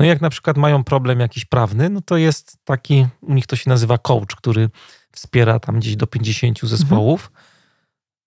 [0.00, 3.56] No jak na przykład mają problem jakiś prawny, no to jest taki, u nich to
[3.56, 4.70] się nazywa coach, który
[5.12, 7.32] wspiera tam gdzieś do 50 zespołów.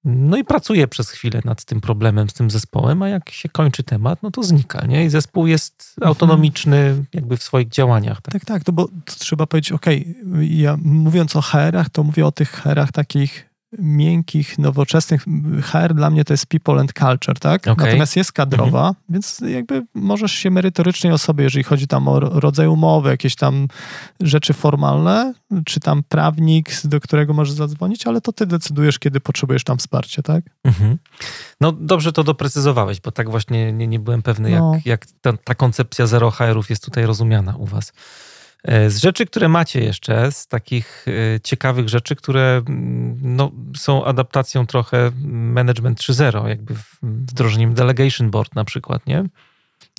[0.06, 3.84] No i pracuje przez chwilę nad tym problemem, z tym zespołem, a jak się kończy
[3.84, 5.06] temat, no to znika, nie?
[5.06, 6.08] I zespół jest mhm.
[6.08, 8.22] autonomiczny jakby w swoich działaniach.
[8.22, 12.26] Tak, tak, tak to bo trzeba powiedzieć, okej, okay, ja mówiąc o HR-ach, to mówię
[12.26, 15.26] o tych HR-ach takich miękkich, nowoczesnych.
[15.62, 17.68] HR dla mnie to jest people and culture, tak?
[17.68, 17.86] Okay.
[17.86, 18.96] Natomiast jest kadrowa, mhm.
[19.10, 23.68] więc jakby możesz się merytorycznie osobie, jeżeli chodzi tam o rodzaj umowy, jakieś tam
[24.20, 25.34] rzeczy formalne,
[25.66, 30.24] czy tam prawnik, do którego możesz zadzwonić, ale to ty decydujesz, kiedy potrzebujesz tam wsparcie,
[30.24, 30.44] tak?
[30.64, 30.98] Mhm.
[31.62, 34.74] No dobrze to doprecyzowałeś, bo tak właśnie nie, nie byłem pewny, no.
[34.74, 37.94] jak, jak ta, ta koncepcja zero HR-ów jest tutaj rozumiana u was.
[38.64, 44.06] E, z rzeczy, które macie jeszcze, z takich e, ciekawych rzeczy, które mm, no, są
[44.06, 49.24] adaptacją trochę Management 3.0, jakby wdrożeniem Delegation Board na przykład, nie?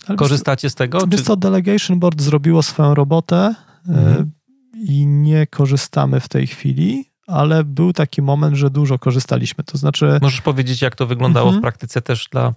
[0.06, 0.98] Ale Korzystacie z tego?
[1.06, 1.26] Wiesz czy...
[1.26, 4.30] co, Delegation Board zrobiło swoją robotę e, mhm.
[4.74, 9.64] i nie korzystamy w tej chwili, ale był taki moment, że dużo korzystaliśmy.
[9.64, 10.18] To znaczy.
[10.22, 11.60] Możesz powiedzieć, jak to wyglądało mhm.
[11.60, 12.54] w praktyce też dla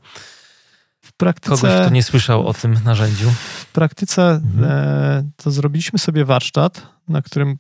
[1.08, 3.30] w praktyce, kogoś, kto nie słyszał o tym narzędziu?
[3.60, 4.72] W praktyce mhm.
[4.72, 7.58] e, to zrobiliśmy sobie warsztat, na którym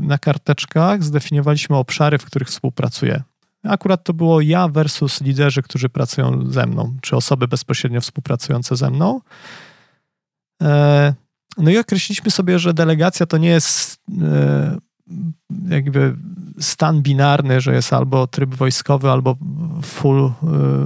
[0.00, 3.22] na karteczkach zdefiniowaliśmy obszary, w których współpracuję.
[3.64, 8.90] Akurat to było ja versus liderzy, którzy pracują ze mną, czy osoby bezpośrednio współpracujące ze
[8.90, 9.20] mną.
[10.62, 11.14] E,
[11.58, 14.78] no i określiliśmy sobie, że delegacja to nie jest e,
[15.68, 16.16] jakby
[16.60, 19.36] stan binarny, że jest albo tryb wojskowy, albo
[19.82, 20.30] full y,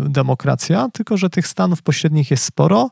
[0.08, 2.90] demokracja, tylko że tych stanów pośrednich jest sporo.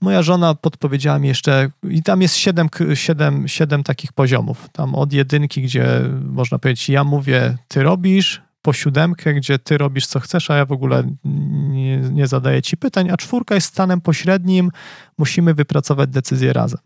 [0.00, 4.68] Moja żona podpowiedziała mi jeszcze, i tam jest siedem, siedem, siedem takich poziomów.
[4.72, 5.86] Tam od jedynki, gdzie
[6.24, 10.64] można powiedzieć, ja mówię, ty robisz, po siódemkę, gdzie ty robisz co chcesz, a ja
[10.64, 11.04] w ogóle
[11.70, 14.70] nie, nie zadaję ci pytań, a czwórka jest stanem pośrednim,
[15.18, 16.80] musimy wypracować decyzję razem.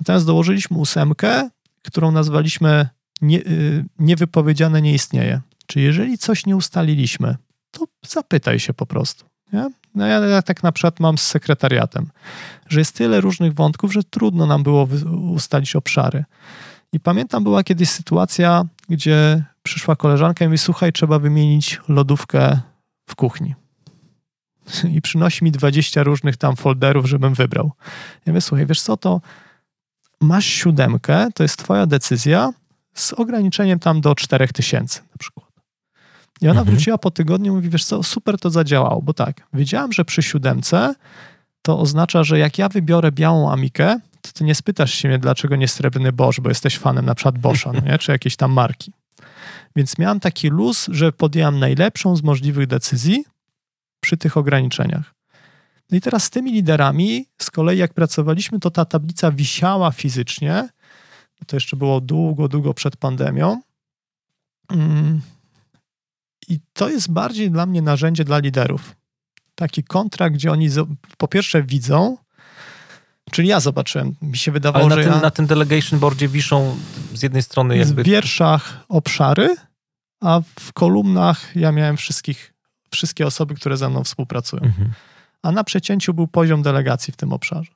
[0.00, 1.50] Natomiast dołożyliśmy ósemkę,
[1.82, 2.88] którą nazwaliśmy
[3.20, 5.40] nie, y, niewypowiedziane nie istnieje.
[5.66, 7.36] Czy jeżeli coś nie ustaliliśmy,
[7.70, 9.24] to zapytaj się po prostu.
[9.52, 9.70] Nie?
[9.94, 12.10] No ja, ja tak na przykład mam z sekretariatem,
[12.68, 14.88] że jest tyle różnych wątków, że trudno nam było
[15.32, 16.24] ustalić obszary.
[16.92, 22.60] I pamiętam, była kiedyś sytuacja, gdzie przyszła koleżanka i mówi: Słuchaj, trzeba wymienić lodówkę
[23.06, 23.54] w kuchni.
[24.90, 27.72] I przynosi mi 20 różnych tam folderów, żebym wybrał.
[28.26, 29.20] Ja mówię: Słuchaj, wiesz co, to
[30.22, 32.52] masz siódemkę, to jest twoja decyzja,
[32.94, 35.46] z ograniczeniem tam do 4000 na przykład.
[36.40, 36.66] I ona mhm.
[36.66, 40.22] wróciła po tygodniu i mówi, wiesz co, super to zadziałało, bo tak, wiedziałam, że przy
[40.22, 40.94] siódemce
[41.62, 45.56] to oznacza, że jak ja wybiorę białą Amikę, to ty nie spytasz się mnie, dlaczego
[45.56, 47.98] nie srebrny Bosch, bo jesteś fanem na przykład Boscha, no nie?
[48.02, 48.92] czy jakiejś tam marki.
[49.76, 53.24] Więc miałam taki luz, że podjęłam najlepszą z możliwych decyzji
[54.00, 55.14] przy tych ograniczeniach.
[55.92, 60.68] No i teraz z tymi liderami, z kolei jak pracowaliśmy, to ta tablica wisiała fizycznie,
[61.46, 63.62] to jeszcze było długo, długo przed pandemią.
[64.70, 65.20] Mm.
[66.48, 68.96] I to jest bardziej dla mnie narzędzie dla liderów.
[69.54, 70.68] Taki kontrakt, gdzie oni
[71.18, 72.16] po pierwsze widzą,
[73.30, 76.28] czyli ja zobaczyłem, mi się wydawało, Ale na że tym, ja, na tym delegation boardzie
[76.28, 76.76] wiszą
[77.14, 78.02] z jednej strony jakby...
[78.02, 79.56] W wierszach obszary,
[80.20, 82.54] a w kolumnach ja miałem wszystkich,
[82.90, 84.62] wszystkie osoby, które ze mną współpracują.
[84.62, 84.92] Mhm.
[85.42, 87.72] A na przecięciu był poziom delegacji w tym obszarze.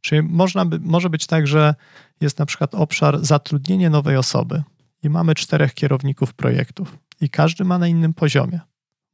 [0.00, 1.74] Czyli można by, może być tak, że
[2.20, 4.62] jest na przykład obszar zatrudnienie nowej osoby
[5.02, 8.60] i mamy czterech kierowników projektów i każdy ma na innym poziomie,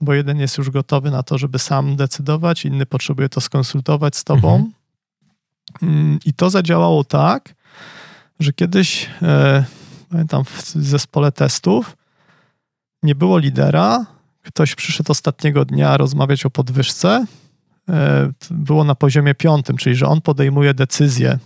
[0.00, 4.24] bo jeden jest już gotowy na to, żeby sam decydować, inny potrzebuje to skonsultować z
[4.24, 4.54] tobą.
[4.54, 4.72] Mhm.
[5.82, 7.54] Mm, I to zadziałało tak,
[8.40, 9.64] że kiedyś, e,
[10.10, 11.96] pamiętam, w zespole testów
[13.02, 14.06] nie było lidera,
[14.42, 17.26] ktoś przyszedł ostatniego dnia rozmawiać o podwyżce
[18.50, 21.38] było na poziomie piątym, czyli że on podejmuje decyzję,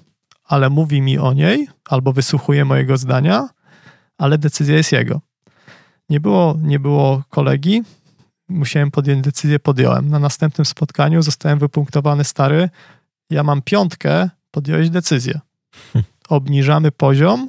[0.45, 3.49] ale mówi mi o niej, albo wysłuchuje mojego zdania,
[4.19, 5.21] ale decyzja jest jego.
[6.09, 7.83] Nie było, nie było kolegi,
[8.49, 10.09] musiałem podjąć decyzję, podjąłem.
[10.09, 12.71] Na następnym spotkaniu zostałem wypunktowany stary,
[13.31, 15.41] ja mam piątkę, podjąłeś decyzję.
[16.29, 17.49] Obniżamy poziom,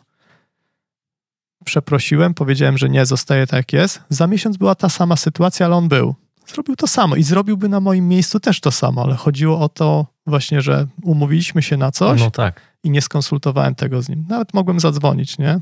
[1.65, 4.01] przeprosiłem, powiedziałem, że nie, zostaje tak jak jest.
[4.09, 6.15] Za miesiąc była ta sama sytuacja, ale on był
[6.49, 10.05] zrobił to samo i zrobiłby na moim miejscu też to samo, ale chodziło o to
[10.27, 12.61] właśnie, że umówiliśmy się na coś no tak.
[12.83, 14.25] i nie skonsultowałem tego z nim.
[14.29, 15.59] Nawet mogłem zadzwonić, nie?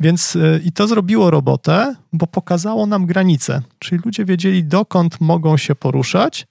[0.00, 5.56] Więc y, i to zrobiło robotę, bo pokazało nam granice, czyli ludzie wiedzieli, dokąd mogą
[5.56, 6.46] się poruszać.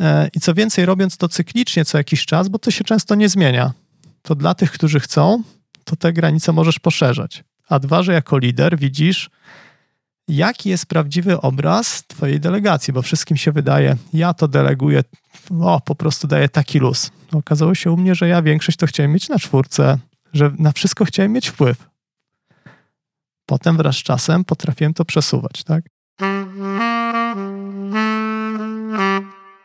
[0.00, 3.28] E, I co więcej, robiąc to cyklicznie co jakiś czas, bo to się często nie
[3.28, 3.72] zmienia,
[4.22, 5.42] to dla tych, którzy chcą,
[5.84, 7.44] to te granice możesz poszerzać.
[7.68, 9.30] A dwa, że jako lider widzisz,
[10.28, 15.02] jaki jest prawdziwy obraz Twojej delegacji, bo wszystkim się wydaje, ja to deleguję,
[15.60, 17.10] o, po prostu daję taki luz.
[17.32, 19.98] Okazało się u mnie, że ja większość to chciałem mieć na czwórce,
[20.32, 21.88] że na wszystko chciałem mieć wpływ.
[23.46, 25.84] Potem wraz z czasem potrafiłem to przesuwać, tak?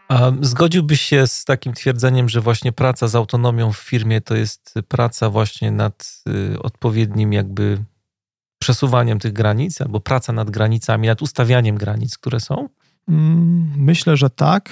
[0.09, 4.73] A zgodziłbyś się z takim twierdzeniem, że właśnie praca z autonomią w firmie to jest
[4.87, 7.83] praca właśnie nad y, odpowiednim jakby
[8.61, 12.69] przesuwaniem tych granic, albo praca nad granicami, nad ustawianiem granic, które są?
[13.09, 14.69] Mm, myślę, że tak.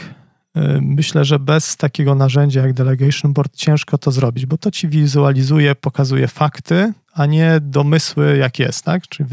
[0.57, 4.87] Y, myślę, że bez takiego narzędzia jak Delegation Board ciężko to zrobić, bo to ci
[4.87, 9.07] wizualizuje, pokazuje fakty, a nie domysły, jak jest, tak?
[9.07, 9.29] Czyli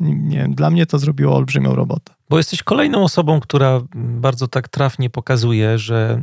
[0.00, 2.12] nie wiem, dla mnie to zrobiło olbrzymią robotę.
[2.30, 6.22] Bo jesteś kolejną osobą, która bardzo tak trafnie pokazuje, że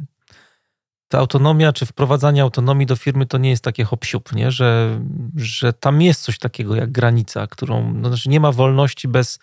[1.07, 4.51] ta autonomia, czy wprowadzanie autonomii do firmy to nie jest takie hop nie?
[4.51, 4.99] Że,
[5.35, 9.39] że tam jest coś takiego jak granica, którą, no, znaczy nie ma wolności bez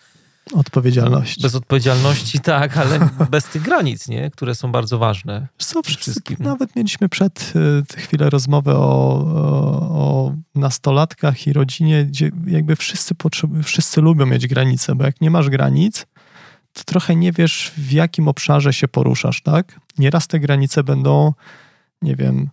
[0.51, 1.41] Odpowiedzialności.
[1.41, 4.29] Bez odpowiedzialności, tak, ale bez tych granic, nie?
[4.29, 5.47] które są bardzo ważne.
[5.57, 6.37] Co, wszystkim.
[6.39, 7.53] Nawet mieliśmy przed
[7.95, 9.19] y, chwilę rozmowę o,
[9.89, 15.31] o, nastolatkach i rodzinie, gdzie jakby wszyscy, potrzebują, wszyscy lubią mieć granice, bo jak nie
[15.31, 16.05] masz granic,
[16.73, 19.79] trochę nie wiesz, w jakim obszarze się poruszasz, tak?
[19.97, 21.33] Nieraz te granice będą,
[22.01, 22.49] nie wiem,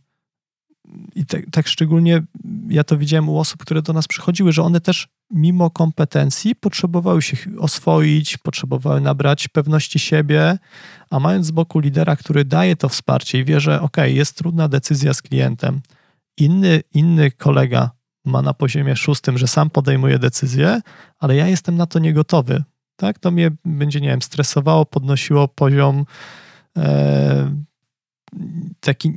[1.15, 2.23] i tak szczególnie
[2.69, 7.23] ja to widziałem u osób, które do nas przychodziły, że one też mimo kompetencji potrzebowały
[7.23, 10.59] się oswoić, potrzebowały nabrać pewności siebie,
[11.11, 14.69] a mając z boku lidera, który daje to wsparcie i wie, że ok, jest trudna
[14.69, 15.81] decyzja z klientem,
[16.37, 17.91] inny, inny kolega
[18.25, 20.81] ma na poziomie szóstym, że sam podejmuje decyzję,
[21.19, 22.65] ale ja jestem na to niegotowy.
[23.01, 23.19] Tak?
[23.19, 26.05] To mnie będzie, nie wiem, stresowało, podnosiło poziom
[26.77, 27.55] e,
[28.81, 29.15] taki,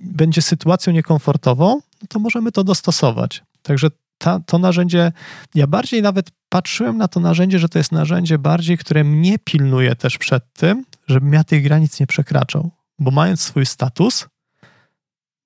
[0.00, 3.42] będzie sytuacją niekomfortową, no to możemy to dostosować.
[3.62, 5.12] Także ta, to narzędzie,
[5.54, 9.96] ja bardziej nawet patrzyłem na to narzędzie, że to jest narzędzie bardziej, które mnie pilnuje
[9.96, 12.70] też przed tym, żebym ja tych granic nie przekraczał.
[12.98, 14.26] Bo mając swój status,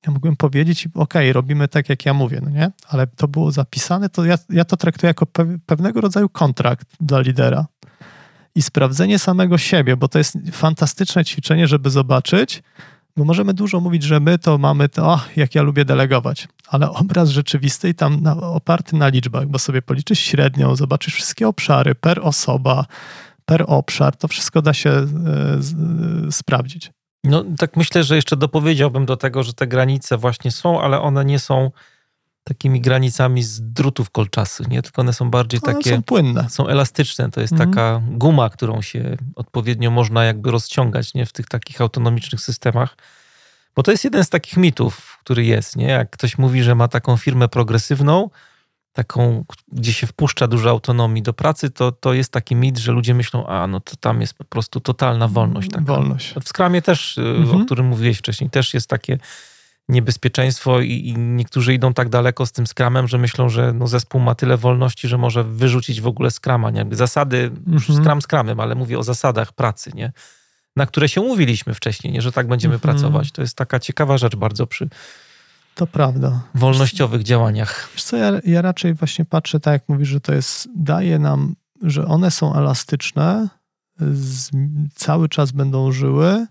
[0.06, 2.70] ja mogłem powiedzieć, ok, robimy tak, jak ja mówię, no nie?
[2.88, 7.20] Ale to było zapisane, to ja, ja to traktuję jako pe pewnego rodzaju kontrakt dla
[7.20, 7.66] lidera.
[8.54, 12.62] I sprawdzenie samego siebie, bo to jest fantastyczne ćwiczenie, żeby zobaczyć,
[13.16, 17.28] bo możemy dużo mówić, że my to mamy to, jak ja lubię delegować, ale obraz
[17.28, 22.20] rzeczywisty i tam na, oparty na liczbach, bo sobie policzysz średnią, zobaczysz wszystkie obszary per
[22.22, 22.86] osoba,
[23.44, 25.06] per obszar, to wszystko da się e,
[26.28, 26.92] e, sprawdzić.
[27.24, 31.24] No tak myślę, że jeszcze dopowiedziałbym do tego, że te granice właśnie są, ale one
[31.24, 31.70] nie są
[32.44, 34.82] takimi granicami z drutów kolczastych, nie?
[34.82, 35.90] Tylko one są bardziej one takie...
[35.90, 36.50] są płynne.
[36.50, 37.30] Są elastyczne.
[37.30, 37.70] To jest mhm.
[37.70, 41.26] taka guma, którą się odpowiednio można jakby rozciągać, nie?
[41.26, 42.96] W tych takich autonomicznych systemach.
[43.76, 45.86] Bo to jest jeden z takich mitów, który jest, nie?
[45.86, 48.30] Jak ktoś mówi, że ma taką firmę progresywną,
[48.92, 53.14] taką, gdzie się wpuszcza dużo autonomii do pracy, to, to jest taki mit, że ludzie
[53.14, 55.70] myślą, a no to tam jest po prostu totalna wolność.
[55.70, 55.84] Taka.
[55.84, 56.34] Wolność.
[56.44, 57.62] W skramie też, y, mhm.
[57.62, 59.18] o którym mówiłeś wcześniej, też jest takie
[59.88, 64.20] niebezpieczeństwo i, i, niektórzy idą tak daleko z tym skramem, że myślą, że no zespół
[64.20, 66.70] ma tyle wolności, że może wyrzucić w ogóle skrama.
[66.70, 66.86] Nie?
[66.92, 68.00] Zasady, mhm.
[68.00, 70.12] skram skramem, ale mówię o zasadach pracy, nie?
[70.76, 72.22] na które się umówiliśmy wcześniej, nie?
[72.22, 72.94] że tak będziemy mhm.
[72.94, 73.32] pracować.
[73.32, 74.88] To jest taka ciekawa rzecz bardzo przy
[75.80, 76.40] to prawda.
[76.54, 77.90] wolnościowych działaniach.
[77.94, 81.54] Wiesz co, ja, ja raczej właśnie patrzę, tak jak mówisz, że to jest, daje nam,
[81.82, 83.48] że one są elastyczne,
[84.00, 84.50] z,
[84.94, 86.46] cały czas będą żyły,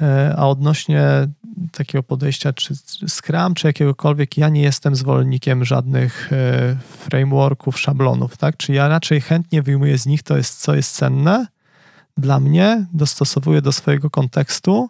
[0.00, 1.28] E, a odnośnie
[1.72, 2.74] takiego podejścia, czy
[3.08, 8.56] Scrum, czy jakiegokolwiek, ja nie jestem zwolennikiem żadnych e, frameworków, szablonów, tak?
[8.56, 11.46] Czy ja raczej chętnie wyjmuję z nich to, jest, co jest cenne
[12.16, 14.88] dla mnie, dostosowuję do swojego kontekstu,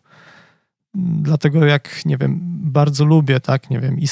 [0.95, 4.07] dlatego jak, nie wiem, bardzo lubię, tak, nie wiem, i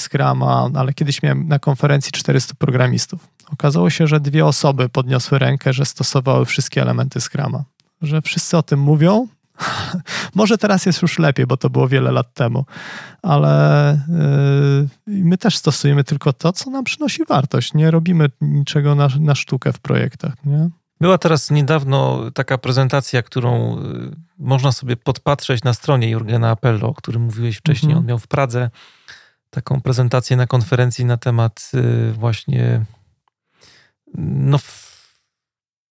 [0.74, 3.28] ale kiedyś miałem na konferencji 400 programistów.
[3.52, 7.64] Okazało się, że dwie osoby podniosły rękę, że stosowały wszystkie elementy Scrama.
[8.02, 9.28] Że wszyscy o tym mówią,
[10.34, 12.64] Może teraz jest już lepiej, bo to było wiele lat temu,
[13.22, 13.98] ale
[15.06, 17.74] yy, my też stosujemy tylko to, co nam przynosi wartość.
[17.74, 20.34] Nie robimy niczego na, na sztukę w projektach.
[20.44, 20.70] Nie?
[21.00, 26.94] Była teraz niedawno taka prezentacja, którą yy, można sobie podpatrzeć na stronie Jurgena Appello, o
[26.94, 27.92] którym mówiłeś wcześniej.
[27.92, 27.98] Mhm.
[27.98, 28.70] On miał w Pradze
[29.50, 32.84] taką prezentację na konferencji na temat yy, właśnie
[34.14, 34.58] no,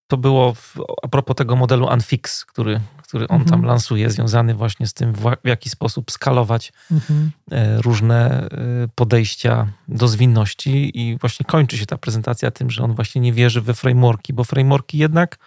[0.08, 3.50] to było w, a propos tego modelu Unfix, który, który on mhm.
[3.50, 7.32] tam lansuje, związany właśnie z tym, w, jaki sposób skalować mhm.
[7.52, 8.50] E, różne e,
[8.96, 13.62] podejścia do zwinności i właśnie kończy się ta prezentacja tym, że on właśnie nie wierzy
[13.62, 15.38] we frameworki, bo frameworki jednak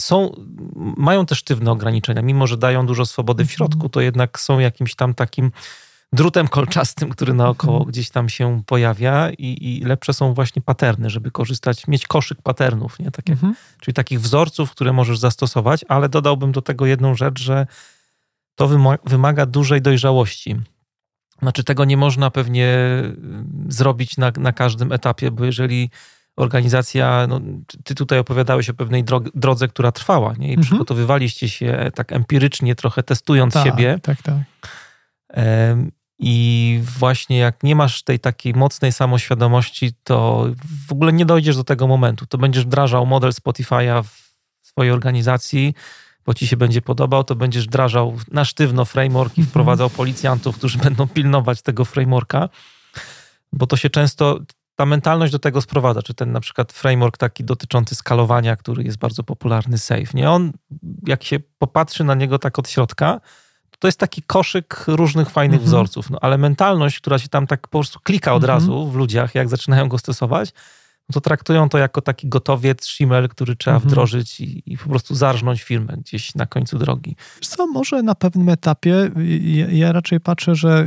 [0.00, 0.32] są,
[0.96, 3.56] mają też sztywne ograniczenia, mimo że dają dużo swobody w mhm.
[3.56, 5.52] środku, to jednak są jakimś tam takim
[6.12, 7.90] drutem kolczastym, który naokoło mhm.
[7.90, 12.98] gdzieś tam się pojawia i, i, lepsze są właśnie paterny, żeby korzystać, mieć koszyk paternów,
[12.98, 13.10] nie?
[13.10, 13.54] Takie, mhm.
[13.80, 17.66] czyli takich wzorców, które możesz zastosować, ale dodałbym do tego jedną rzecz, że
[18.54, 18.68] to
[19.04, 20.56] wymaga dużej dojrzałości.
[21.42, 22.66] Znaczy tego nie można pewnie
[23.68, 25.90] y, zrobić na, na każdym etapie, bo jeżeli
[26.36, 27.40] organizacja, no,
[27.84, 29.04] ty tutaj opowiadałeś o pewnej
[29.34, 30.48] drodze, która trwała, nie?
[30.48, 30.62] I mhm.
[30.62, 33.98] przygotowywaliście się tak empirycznie, trochę testując tak, siebie.
[34.02, 34.36] Tak, tak.
[36.18, 40.46] I właśnie jak nie masz tej takiej mocnej samoświadomości, to
[40.88, 42.26] w ogóle nie dojdziesz do tego momentu.
[42.26, 45.74] To będziesz wdrażał model Spotify'a w swojej organizacji,
[46.26, 49.50] bo ci się będzie podobał, to będziesz wdrażał na sztywno framework i mhm.
[49.50, 52.48] wprowadzał policjantów, którzy będą pilnować tego frameworka,
[53.52, 54.40] bo to się często,
[54.76, 58.98] ta mentalność do tego sprowadza, czy ten na przykład framework taki dotyczący skalowania, który jest
[58.98, 60.30] bardzo popularny, Safe, nie?
[60.30, 60.52] On,
[61.06, 63.20] jak się popatrzy na niego tak od środka,
[63.78, 65.66] to jest taki koszyk różnych fajnych mhm.
[65.66, 68.58] wzorców, no, ale mentalność, która się tam tak po prostu klika od mhm.
[68.58, 70.52] razu w ludziach, jak zaczynają go stosować,
[71.08, 73.90] no to traktują to jako taki gotowiec, shimel, który trzeba mhm.
[73.90, 77.16] wdrożyć i, i, po prostu zarżnąć firmę gdzieś na końcu drogi.
[77.40, 79.10] Co, może na pewnym etapie
[79.40, 80.86] ja, ja, raczej patrzę, że,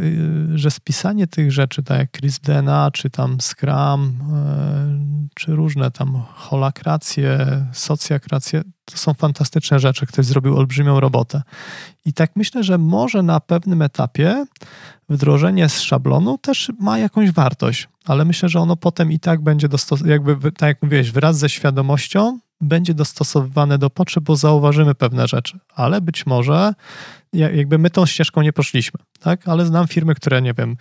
[0.55, 6.23] że spisanie tych rzeczy, tak jak Chris DNA, czy tam Scrum, e, czy różne tam
[6.35, 7.37] holakracje,
[7.73, 10.05] socjakracje, to są fantastyczne rzeczy.
[10.05, 11.41] Ktoś zrobił olbrzymią robotę.
[12.05, 14.45] I tak myślę, że może na pewnym etapie
[15.09, 19.67] wdrożenie z szablonu też ma jakąś wartość, ale myślę, że ono potem i tak będzie
[19.67, 25.27] dostosowane, jakby, tak jak mówiłeś, wraz ze świadomością będzie dostosowywane do potrzeb, bo zauważymy pewne
[25.27, 26.73] rzeczy, ale być może
[27.33, 29.47] jakby my tą ścieżką nie poszliśmy, tak?
[29.47, 30.77] Ale znam firmy, które, nie wiem,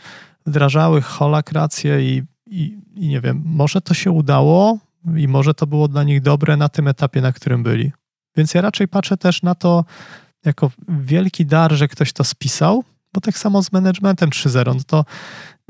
[0.46, 4.78] wdrażały holakrację i, i, i nie wiem, może to się udało
[5.16, 7.92] i może to było dla nich dobre na tym etapie, na którym byli.
[8.36, 9.84] Więc ja raczej patrzę też na to
[10.44, 15.04] jako wielki dar, że ktoś to spisał, bo tak samo z managementem 3.0, no to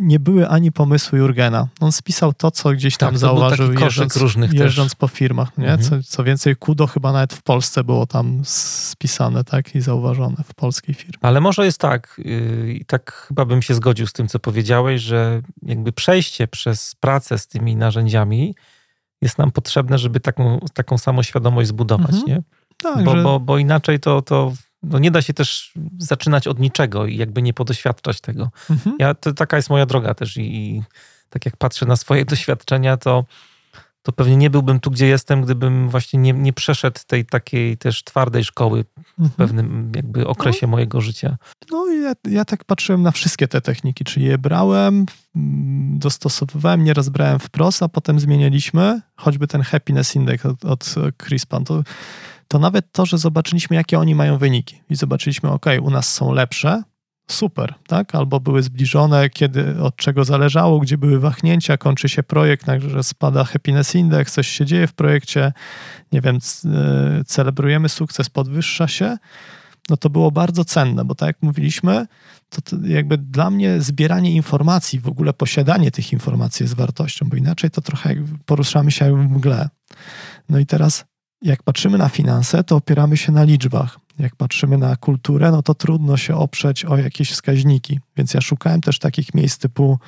[0.00, 1.68] nie były ani pomysły Jurgena.
[1.80, 5.58] On spisał to, co gdzieś tam tak, zauważył jeżdżąc, różnych jeżdżąc po firmach.
[5.58, 5.72] Nie?
[5.72, 6.02] Mhm.
[6.02, 10.54] Co, co, więcej, Kudo chyba nawet w Polsce było tam spisane tak i zauważone w
[10.54, 11.18] polskiej firmie.
[11.20, 15.02] Ale może jest tak, yy, i tak chyba bym się zgodził z tym, co powiedziałeś,
[15.02, 18.54] że jakby przejście przez pracę z tymi narzędziami
[19.20, 22.26] jest nam potrzebne, żeby taką, taką samą świadomość zbudować, mhm.
[22.26, 22.42] nie?
[22.76, 23.22] Tak, bo, że...
[23.22, 24.52] bo, bo inaczej to, to
[24.82, 28.50] no nie da się też zaczynać od niczego i jakby nie podoświadczać tego.
[28.70, 28.96] Mhm.
[28.98, 30.82] Ja, to, taka jest moja droga też i, i,
[31.30, 33.24] tak jak patrzę na swoje doświadczenia, to,
[34.02, 38.04] to pewnie nie byłbym tu, gdzie jestem, gdybym właśnie nie, nie przeszedł tej takiej też
[38.04, 39.30] twardej szkoły w mhm.
[39.36, 41.36] pewnym jakby okresie no, mojego życia.
[41.70, 46.84] No i ja, ja tak patrzyłem na wszystkie te techniki, czyli je brałem, mm, dostosowywałem,
[46.84, 51.82] nieraz brałem wprost, a potem zmienialiśmy, choćby ten happiness index od, od CRISPR, to
[52.48, 56.32] to nawet to, że zobaczyliśmy, jakie oni mają wyniki i zobaczyliśmy, ok, u nas są
[56.32, 56.82] lepsze,
[57.32, 58.14] super, tak?
[58.14, 63.44] Albo były zbliżone, kiedy, od czego zależało, gdzie były wahnięcia, kończy się projekt, że spada
[63.44, 65.52] happiness index, coś się dzieje w projekcie,
[66.12, 69.16] nie wiem, e, celebrujemy sukces, podwyższa się,
[69.90, 72.06] no to było bardzo cenne, bo tak jak mówiliśmy,
[72.48, 77.36] to, to jakby dla mnie zbieranie informacji, w ogóle posiadanie tych informacji jest wartością, bo
[77.36, 78.14] inaczej to trochę
[78.46, 79.68] poruszamy się w mgle.
[80.48, 81.04] No i teraz
[81.42, 83.98] jak patrzymy na finanse, to opieramy się na liczbach.
[84.18, 88.00] Jak patrzymy na kulturę, no to trudno się oprzeć o jakieś wskaźniki.
[88.16, 89.98] Więc ja szukałem też takich miejsc typu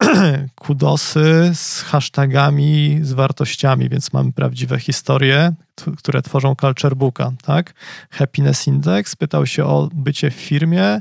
[0.54, 5.52] kudosy z hashtagami, z wartościami, więc mamy prawdziwe historie,
[5.98, 7.74] które tworzą culture booka, tak?
[8.10, 11.00] Happiness Index pytał się o bycie w firmie,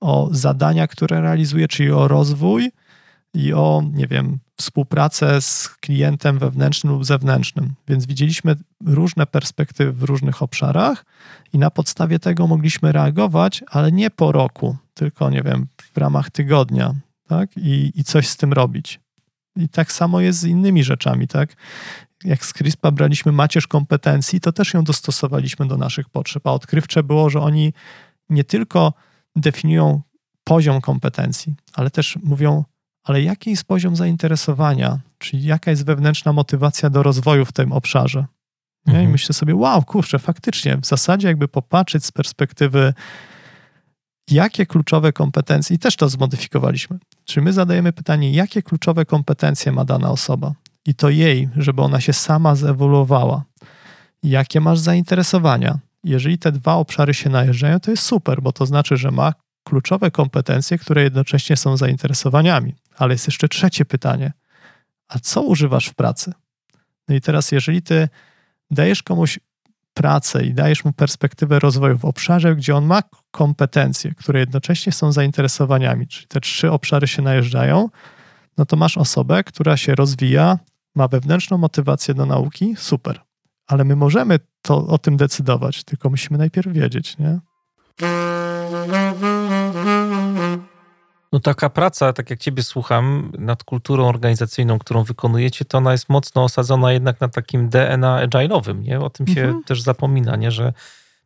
[0.00, 2.70] o zadania, które realizuje, czyli o rozwój
[3.36, 7.74] i o, nie wiem, współpracę z klientem wewnętrznym lub zewnętrznym.
[7.88, 8.56] Więc widzieliśmy
[8.86, 11.04] różne perspektywy w różnych obszarach
[11.52, 16.30] i na podstawie tego mogliśmy reagować, ale nie po roku, tylko nie wiem, w ramach
[16.30, 16.94] tygodnia,
[17.28, 17.56] tak?
[17.56, 19.00] I, i coś z tym robić.
[19.56, 21.56] I tak samo jest z innymi rzeczami, tak?
[22.24, 26.46] Jak z CRISPA braliśmy macierz kompetencji, to też ją dostosowaliśmy do naszych potrzeb.
[26.46, 27.72] A odkrywcze było, że oni
[28.30, 28.92] nie tylko
[29.36, 30.02] definiują
[30.44, 32.64] poziom kompetencji, ale też mówią,
[33.06, 38.26] ale jaki jest poziom zainteresowania, czyli jaka jest wewnętrzna motywacja do rozwoju w tym obszarze.
[38.86, 39.04] Mhm.
[39.04, 42.94] I myślę sobie, wow, kurczę, faktycznie, w zasadzie jakby popatrzeć z perspektywy,
[44.30, 46.98] jakie kluczowe kompetencje, i też to zmodyfikowaliśmy.
[47.24, 50.52] Czy my zadajemy pytanie, jakie kluczowe kompetencje ma dana osoba?
[50.86, 53.44] I to jej, żeby ona się sama zewoluowała.
[54.22, 55.78] Jakie masz zainteresowania?
[56.04, 59.32] Jeżeli te dwa obszary się najeżdżają, to jest super, bo to znaczy, że ma
[59.64, 62.74] kluczowe kompetencje, które jednocześnie są zainteresowaniami.
[62.98, 64.32] Ale jest jeszcze trzecie pytanie.
[65.08, 66.32] A co używasz w pracy?
[67.08, 68.08] No i teraz, jeżeli ty
[68.70, 69.38] dajesz komuś
[69.94, 75.12] pracę i dajesz mu perspektywę rozwoju w obszarze, gdzie on ma kompetencje, które jednocześnie są
[75.12, 77.88] zainteresowaniami, czyli te trzy obszary się najeżdżają,
[78.58, 80.58] no to masz osobę, która się rozwija,
[80.94, 83.20] ma wewnętrzną motywację do nauki, super.
[83.66, 87.40] Ale my możemy to o tym decydować, tylko musimy najpierw wiedzieć, nie?
[91.36, 96.08] No taka praca, tak jak ciebie słucham, nad kulturą organizacyjną, którą wykonujecie, to ona jest
[96.08, 99.00] mocno osadzona jednak na takim DNA agile'owym, nie?
[99.00, 99.64] O tym się mhm.
[99.64, 100.50] też zapomina, nie?
[100.50, 100.72] Że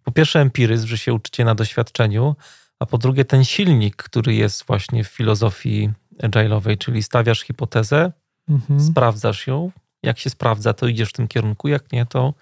[0.05, 2.37] po pierwsze empiryzm, że się uczycie na doświadczeniu,
[2.79, 5.91] a po drugie ten silnik, który jest właśnie w filozofii
[6.23, 8.13] agile'owej, czyli stawiasz hipotezę,
[8.49, 8.81] mhm.
[8.81, 9.71] sprawdzasz ją,
[10.03, 12.35] jak się sprawdza, to idziesz w tym kierunku, jak nie, to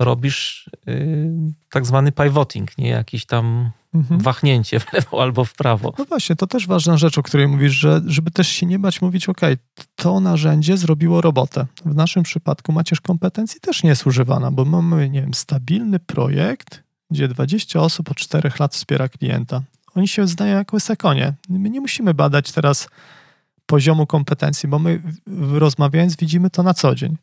[0.00, 1.30] robisz yy,
[1.70, 2.88] tak zwany pivoting, nie?
[2.88, 4.20] Jakiś tam mhm.
[4.20, 5.92] wahnięcie w lewo albo w prawo.
[5.98, 9.02] No właśnie, to też ważna rzecz, o której mówisz, że żeby też się nie bać
[9.02, 9.40] mówić, ok,
[9.94, 11.66] to narzędzie zrobiło robotę.
[11.84, 16.82] W naszym przypadku macierz kompetencji też nie jest używana, bo mamy, nie wiem, stabilny projekt,
[17.10, 19.62] gdzie 20 osób od 4 lat wspiera klienta.
[19.94, 21.32] Oni się znają jako sekonie.
[21.48, 22.88] My nie musimy badać teraz
[23.66, 25.02] poziomu kompetencji, bo my
[25.52, 27.16] rozmawiając widzimy to na co dzień.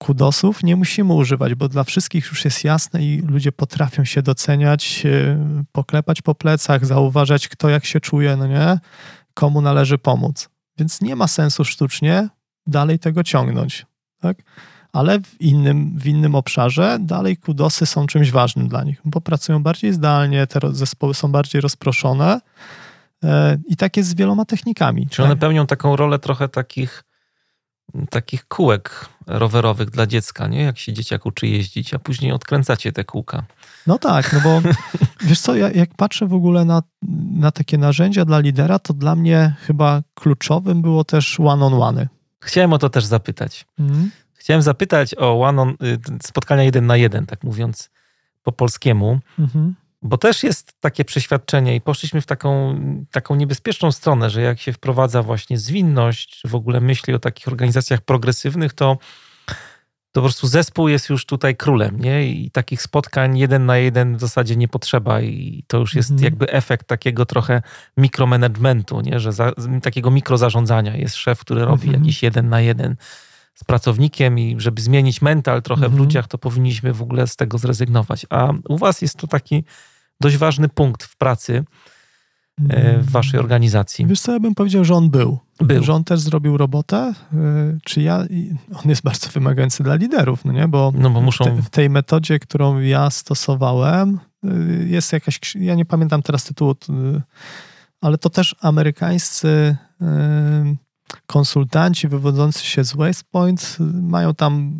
[0.00, 5.02] Kudosów nie musimy używać, bo dla wszystkich już jest jasne i ludzie potrafią się doceniać,
[5.06, 8.78] e, poklepać po plecach, zauważać, kto jak się czuje, no nie,
[9.34, 10.48] komu należy pomóc.
[10.78, 12.28] Więc nie ma sensu sztucznie
[12.66, 13.86] dalej tego ciągnąć.
[14.20, 14.36] Tak?
[14.92, 19.62] ale w innym, w innym obszarze dalej kudosy są czymś ważnym dla nich, bo pracują
[19.62, 22.40] bardziej zdalnie, te zespoły są bardziej rozproszone
[23.24, 25.06] e, i tak jest z wieloma technikami.
[25.08, 25.38] Czy one tak?
[25.38, 27.04] pełnią taką rolę trochę takich,
[28.10, 30.62] takich kółek rowerowych dla dziecka, nie?
[30.62, 33.44] Jak się dzieciak uczy jeździć, a później odkręcacie te kółka.
[33.86, 34.68] No tak, no bo
[35.28, 36.82] wiesz co, ja, jak patrzę w ogóle na,
[37.32, 42.08] na takie narzędzia dla lidera, to dla mnie chyba kluczowym było też one-on-one.
[42.40, 43.66] Chciałem o to też zapytać.
[43.78, 44.10] Mm.
[44.34, 47.90] Chciałem zapytać o one on, y, spotkania jeden na jeden, tak mówiąc
[48.42, 49.74] po polskiemu, mhm.
[50.02, 52.80] Bo też jest takie przeświadczenie i poszliśmy w taką,
[53.10, 57.48] taką niebezpieczną stronę, że jak się wprowadza właśnie zwinność, czy w ogóle myśli o takich
[57.48, 58.98] organizacjach progresywnych, to
[60.12, 62.26] to po prostu zespół jest już tutaj królem, nie?
[62.26, 66.24] I takich spotkań jeden na jeden w zasadzie nie potrzeba i to już jest mhm.
[66.24, 67.62] jakby efekt takiego trochę
[67.96, 69.20] mikromanagementu, nie?
[69.20, 70.96] Że za, takiego mikrozarządzania.
[70.96, 72.02] Jest szef, który robi mhm.
[72.02, 72.96] jakiś jeden na jeden
[73.60, 75.92] z pracownikiem i żeby zmienić mental trochę mhm.
[75.92, 78.26] w ludziach, to powinniśmy w ogóle z tego zrezygnować.
[78.30, 79.64] A u was jest to taki
[80.20, 81.64] dość ważny punkt w pracy
[82.68, 83.44] e, w waszej mm.
[83.44, 84.06] organizacji.
[84.06, 85.38] Wiesz co, ja bym powiedział, że on był.
[85.60, 85.82] był.
[85.84, 88.18] Że on też zrobił robotę, e, czy ja,
[88.84, 90.68] on jest bardzo wymagający dla liderów, no nie?
[90.68, 91.62] Bo, no bo muszą...
[91.62, 94.48] w, tej metodzie, którą ja stosowałem, e,
[94.86, 96.74] jest jakaś, ja nie pamiętam teraz tytułu,
[98.00, 99.76] ale to też amerykańscy
[101.26, 104.72] konsultanci wywodzący się z West Point mają tam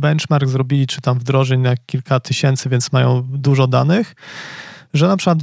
[0.00, 4.14] benchmark zrobili, czy tam wdrożeń na kilka tysięcy, więc mają dużo danych,
[4.94, 5.38] że na przykład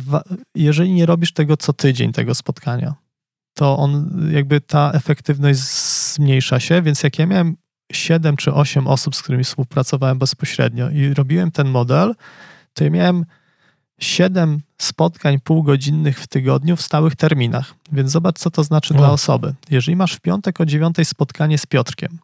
[0.56, 2.96] jeżeli nie robisz tego co tydzień, tego spotkania,
[3.54, 7.58] to on jakby ta efektywność zmniejsza się, więc jak ja miałem
[7.92, 12.16] 7 czy 8 osób, z którymi współpracowałem bezpośrednio i robiłem ten model,
[12.74, 13.26] to ja miałem
[14.00, 17.74] 7 spotkań półgodzinnych w tygodniu w stałych terminach.
[17.92, 19.54] Więc zobacz, co to znaczy dla osoby.
[19.70, 22.20] Jeżeli masz w piątek o 9 spotkanie z Piotrkiem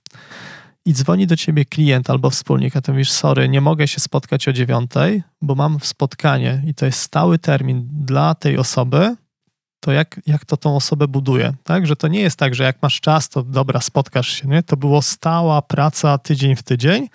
[0.85, 4.47] i dzwoni do ciebie klient albo wspólnik, a ty mówisz, sorry, nie mogę się spotkać
[4.47, 4.91] o 9,
[5.41, 9.15] bo mam spotkanie i to jest stały termin dla tej osoby,
[9.79, 11.87] to jak, jak to tą osobę buduje, tak?
[11.87, 14.63] Że to nie jest tak, że jak masz czas, to dobra, spotkasz się, nie?
[14.63, 17.09] To było stała praca tydzień w tydzień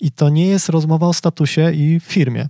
[0.00, 2.48] i to nie jest rozmowa o statusie i firmie.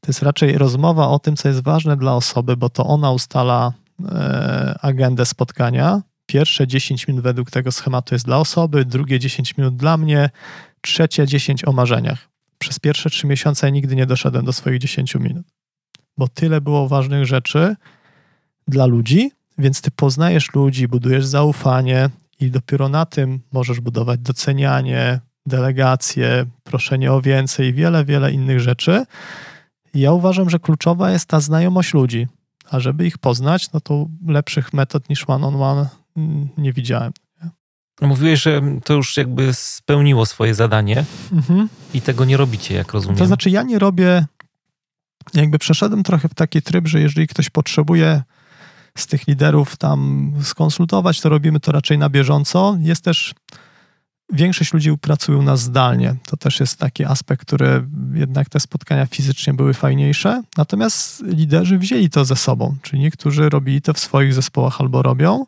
[0.00, 3.72] To jest raczej rozmowa o tym, co jest ważne dla osoby, bo to ona ustala
[4.08, 6.02] e, agendę spotkania.
[6.26, 10.30] Pierwsze 10 minut według tego schematu jest dla osoby, drugie 10 minut dla mnie,
[10.80, 12.28] trzecie 10 o marzeniach.
[12.58, 15.46] Przez pierwsze 3 miesiące nigdy nie doszedłem do swoich 10 minut,
[16.18, 17.76] bo tyle było ważnych rzeczy
[18.68, 25.20] dla ludzi, więc ty poznajesz ludzi, budujesz zaufanie i dopiero na tym możesz budować docenianie,
[25.46, 29.04] delegacje, proszenie o więcej wiele, wiele innych rzeczy.
[29.94, 32.26] Ja uważam, że kluczowa jest ta znajomość ludzi,
[32.70, 37.12] a żeby ich poznać, no to lepszych metod niż one-on-one mm, nie widziałem.
[38.00, 41.68] Mówiłeś, że to już jakby spełniło swoje zadanie mhm.
[41.94, 43.18] i tego nie robicie, jak rozumiem.
[43.18, 44.26] To znaczy, ja nie robię,
[45.34, 48.22] jakby przeszedłem trochę w taki tryb, że jeżeli ktoś potrzebuje
[48.98, 52.76] z tych liderów tam skonsultować, to robimy to raczej na bieżąco.
[52.80, 53.34] Jest też
[54.32, 56.14] Większość ludzi pracuje u nas zdalnie.
[56.26, 60.42] To też jest taki aspekt, który jednak te spotkania fizycznie były fajniejsze.
[60.56, 65.46] Natomiast liderzy wzięli to ze sobą, czyli niektórzy robili to w swoich zespołach albo robią.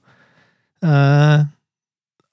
[0.82, 1.46] E,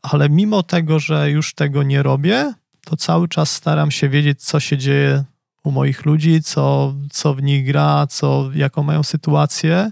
[0.02, 2.54] ale mimo tego, że już tego nie robię,
[2.86, 5.24] to cały czas staram się wiedzieć, co się dzieje
[5.64, 9.92] u moich ludzi, co, co w nich gra, co, jaką mają sytuację.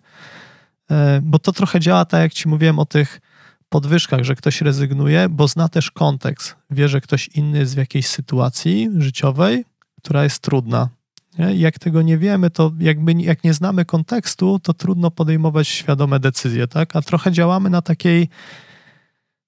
[0.91, 3.21] E, bo to trochę działa tak, jak ci mówiłem o tych
[3.69, 6.55] podwyżkach, że ktoś rezygnuje, bo zna też kontekst.
[6.69, 9.65] Wie, że ktoś inny jest w jakiejś sytuacji życiowej,
[9.97, 10.89] która jest trudna.
[11.39, 11.55] Nie?
[11.55, 16.67] Jak tego nie wiemy, to jakby jak nie znamy kontekstu, to trudno podejmować świadome decyzje,
[16.67, 16.95] tak?
[16.95, 18.29] A trochę działamy na takiej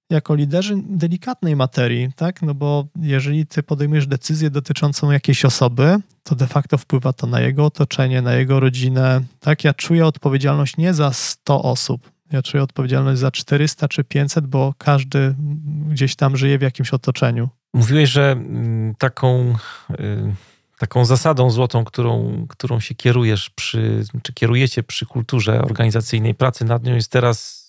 [0.10, 2.42] jako liderzy delikatnej materii, tak?
[2.42, 7.42] No bo jeżeli ty podejmujesz decyzję dotyczącą jakiejś osoby, to de facto wpływa to na
[7.42, 9.64] jego otoczenie, na jego rodzinę, tak?
[9.64, 14.74] Ja czuję odpowiedzialność nie za 100 osób, ja czuję odpowiedzialność za 400 czy 500, bo
[14.78, 15.36] każdy
[15.90, 17.50] gdzieś tam żyje w jakimś otoczeniu.
[17.74, 19.56] Mówiłeś, że mm, taką,
[20.00, 20.36] y,
[20.78, 26.84] taką zasadą złotą, którą, którą się kierujesz przy, czy kierujecie przy kulturze organizacyjnej pracy nad
[26.84, 27.60] nią jest teraz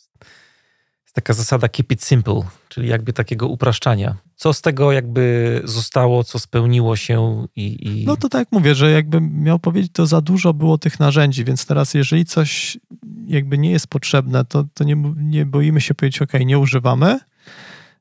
[1.12, 4.16] taka zasada keep it simple, czyli jakby takiego upraszczania.
[4.40, 8.06] Co z tego jakby zostało, co spełniło się i, i...
[8.06, 11.44] No to tak jak mówię, że jakby miał powiedzieć, to za dużo było tych narzędzi,
[11.44, 12.78] więc teraz jeżeli coś
[13.26, 17.20] jakby nie jest potrzebne, to, to nie, nie boimy się powiedzieć, ok, nie używamy.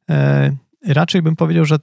[0.09, 0.51] E,
[0.85, 1.77] raczej bym powiedział, że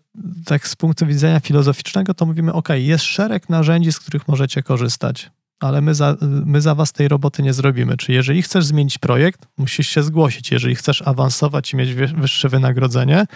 [0.44, 5.30] tak z punktu widzenia filozoficznego to mówimy, ok, jest szereg narzędzi, z których możecie korzystać
[5.60, 7.96] ale my za, my za was tej roboty nie zrobimy.
[7.96, 10.50] Czy jeżeli chcesz zmienić projekt, musisz się zgłosić.
[10.50, 13.26] Jeżeli chcesz awansować i mieć wyższe wynagrodzenie,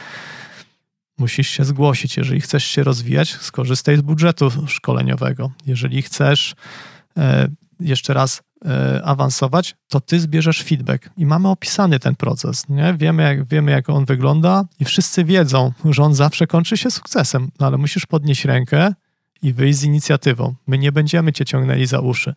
[1.21, 2.17] musisz się zgłosić.
[2.17, 5.51] Jeżeli chcesz się rozwijać, skorzystaj z budżetu szkoleniowego.
[5.67, 6.55] Jeżeli chcesz
[7.17, 7.49] e,
[7.81, 11.11] jeszcze raz e, awansować, to ty zbierzesz feedback.
[11.17, 12.69] I mamy opisany ten proces.
[12.69, 12.95] Nie?
[12.99, 17.51] Wiemy, jak, wiemy, jak on wygląda, i wszyscy wiedzą, że on zawsze kończy się sukcesem,
[17.61, 18.95] no ale musisz podnieść rękę
[19.43, 20.55] i wyjść z inicjatywą.
[20.67, 22.35] My nie będziemy cię ciągnęli za uszy.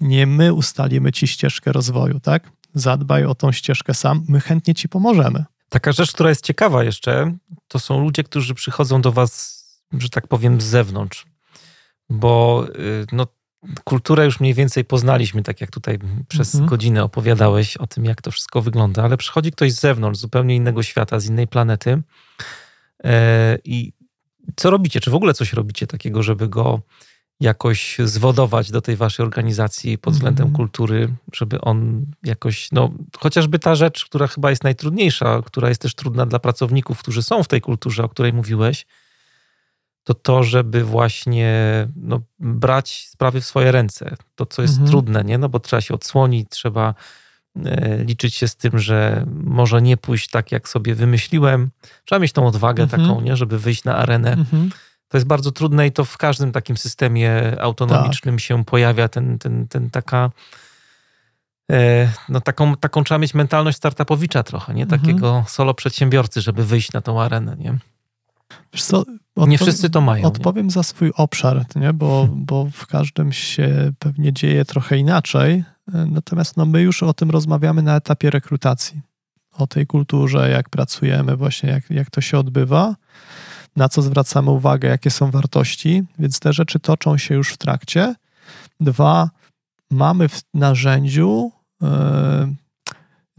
[0.00, 2.50] Nie my ustalimy ci ścieżkę rozwoju, tak?
[2.74, 5.44] Zadbaj o tą ścieżkę sam, my chętnie ci pomożemy.
[5.68, 7.36] Taka rzecz, która jest ciekawa jeszcze,
[7.68, 9.58] to są ludzie, którzy przychodzą do was,
[9.92, 11.26] że tak powiem, z zewnątrz.
[12.10, 13.26] Bo y, no,
[13.84, 16.70] kulturę już mniej więcej poznaliśmy, tak jak tutaj przez mhm.
[16.70, 20.82] godzinę opowiadałeś o tym, jak to wszystko wygląda, ale przychodzi ktoś z zewnątrz, zupełnie innego
[20.82, 22.02] świata, z innej planety.
[23.04, 23.92] E, I
[24.56, 25.00] co robicie?
[25.00, 26.80] Czy w ogóle coś robicie takiego, żeby go
[27.40, 30.56] jakoś zwodować do tej waszej organizacji pod względem mm.
[30.56, 35.94] kultury, żeby on jakoś, no chociażby ta rzecz, która chyba jest najtrudniejsza, która jest też
[35.94, 38.86] trudna dla pracowników, którzy są w tej kulturze, o której mówiłeś,
[40.04, 44.16] to to, żeby właśnie no, brać sprawy w swoje ręce.
[44.34, 44.88] To, co jest mm.
[44.88, 45.38] trudne, nie?
[45.38, 46.94] No bo trzeba się odsłonić, trzeba
[47.66, 51.70] E, liczyć się z tym, że może nie pójść tak, jak sobie wymyśliłem.
[52.04, 53.02] Trzeba mieć tą odwagę mhm.
[53.02, 54.32] taką, nie, żeby wyjść na arenę.
[54.32, 54.70] Mhm.
[55.08, 58.40] To jest bardzo trudne i to w każdym takim systemie autonomicznym tak.
[58.40, 60.30] się pojawia ten, ten, ten taka
[61.72, 64.82] e, no taką, taką trzeba mieć mentalność startupowicza trochę, nie?
[64.82, 65.00] Mhm.
[65.00, 65.44] Takiego mhm.
[65.48, 67.78] solo przedsiębiorcy, żeby wyjść na tą arenę, nie?
[68.76, 69.04] Co,
[69.36, 70.24] nie wszyscy to mają.
[70.24, 70.72] Odpowiem nie?
[70.72, 71.92] za swój obszar, nie?
[71.92, 75.64] Bo, bo w każdym się pewnie dzieje trochę inaczej.
[75.92, 79.00] Natomiast no, my już o tym rozmawiamy na etapie rekrutacji.
[79.52, 82.94] O tej kulturze, jak pracujemy, właśnie jak, jak to się odbywa,
[83.76, 88.14] na co zwracamy uwagę, jakie są wartości, więc te rzeczy toczą się już w trakcie.
[88.80, 89.30] Dwa,
[89.90, 91.88] mamy w narzędziu yy,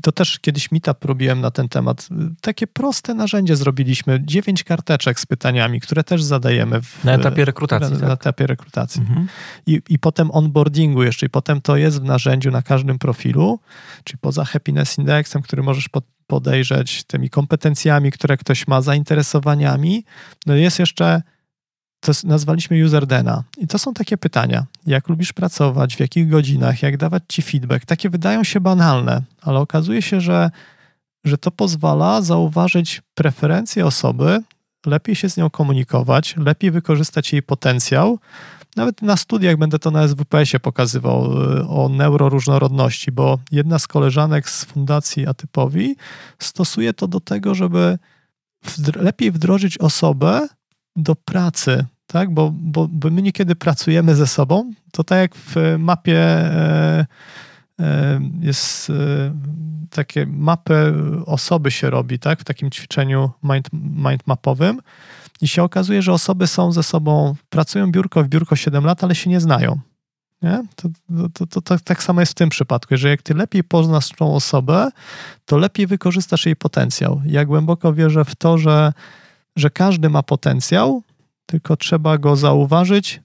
[0.02, 2.10] to też kiedyś meetup robiłem na ten temat.
[2.42, 4.20] Takie proste narzędzie zrobiliśmy.
[4.26, 6.82] Dziewięć karteczek z pytaniami, które też zadajemy.
[6.82, 7.94] W, na etapie rekrutacji.
[7.94, 8.10] Na, tak?
[8.10, 9.02] etapie rekrutacji.
[9.02, 9.28] Mhm.
[9.66, 11.26] I, I potem onboardingu jeszcze.
[11.26, 13.60] I potem to jest w narzędziu na każdym profilu,
[14.04, 20.06] czyli poza happiness indexem, który możesz pod, podejrzeć, tymi kompetencjami, które ktoś ma, zainteresowaniami.
[20.46, 21.22] No jest jeszcze
[22.00, 23.44] to nazwaliśmy userdena.
[23.58, 24.66] I to są takie pytania.
[24.88, 27.86] Jak lubisz pracować, w jakich godzinach, jak dawać ci feedback.
[27.86, 30.52] Takie wydają się banalne, ale okazuje się, że,
[31.26, 34.42] że to pozwala zauważyć preferencje osoby,
[34.86, 38.20] lepiej się z nią komunikować, lepiej wykorzystać jej potencjał.
[38.80, 44.50] Nawet na studiach będę to na SWPS-ie pokazywał y, o neuroróżnorodności, bo jedna z koleżanek
[44.50, 45.96] z Fundacji Atypowi
[46.40, 47.98] stosuje to do tego, żeby
[48.96, 50.48] lepiej wdrożyć osobę,
[50.96, 52.34] do pracy, tak?
[52.34, 57.06] Bo, bo, bo my niekiedy pracujemy ze sobą, to tak jak w mapie e,
[57.80, 58.94] e, jest e,
[59.90, 60.94] takie mapy
[61.26, 62.40] osoby się robi, tak?
[62.40, 64.82] W takim ćwiczeniu mind, mind mapowym
[65.42, 69.16] i się okazuje, że osoby są ze sobą, pracują biurko w biurko 7 lat, ale
[69.16, 69.80] się nie znają.
[70.42, 70.64] Nie?
[70.76, 70.90] To,
[71.34, 74.36] to, to, to, tak samo jest w tym przypadku, że jak ty lepiej poznasz tą
[74.36, 74.90] osobę,
[75.46, 77.22] to lepiej wykorzystasz jej potencjał.
[77.26, 78.94] Ja głęboko wierzę w to, że
[79.56, 81.04] że każdy ma potencjał,
[81.46, 83.22] tylko trzeba go zauważyć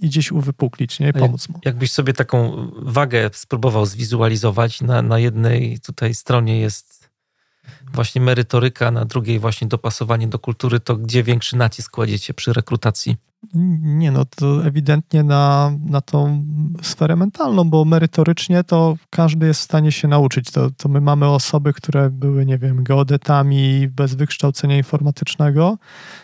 [0.00, 1.08] i gdzieś uwypuklić, nie?
[1.08, 1.60] I pomóc mu.
[1.64, 7.03] Jakbyś sobie taką wagę spróbował zwizualizować, na, na jednej tutaj stronie jest
[7.92, 13.16] właśnie merytoryka, na drugiej właśnie dopasowanie do kultury, to gdzie większy nacisk kładziecie przy rekrutacji?
[13.82, 16.44] Nie, no to ewidentnie na, na tą
[16.82, 20.50] sferę mentalną, bo merytorycznie to każdy jest w stanie się nauczyć.
[20.50, 25.78] To, to my mamy osoby, które były, nie wiem, geodetami bez wykształcenia informatycznego,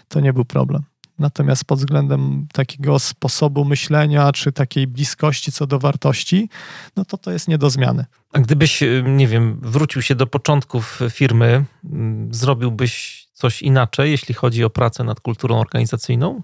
[0.08, 0.82] to nie był problem.
[1.20, 6.48] Natomiast pod względem takiego sposobu myślenia, czy takiej bliskości co do wartości,
[6.96, 8.04] no to to jest nie do zmiany.
[8.32, 14.34] A gdybyś, y, nie wiem, wrócił się do początków firmy, mm, zrobiłbyś coś inaczej, jeśli
[14.34, 16.42] chodzi o pracę nad kulturą organizacyjną?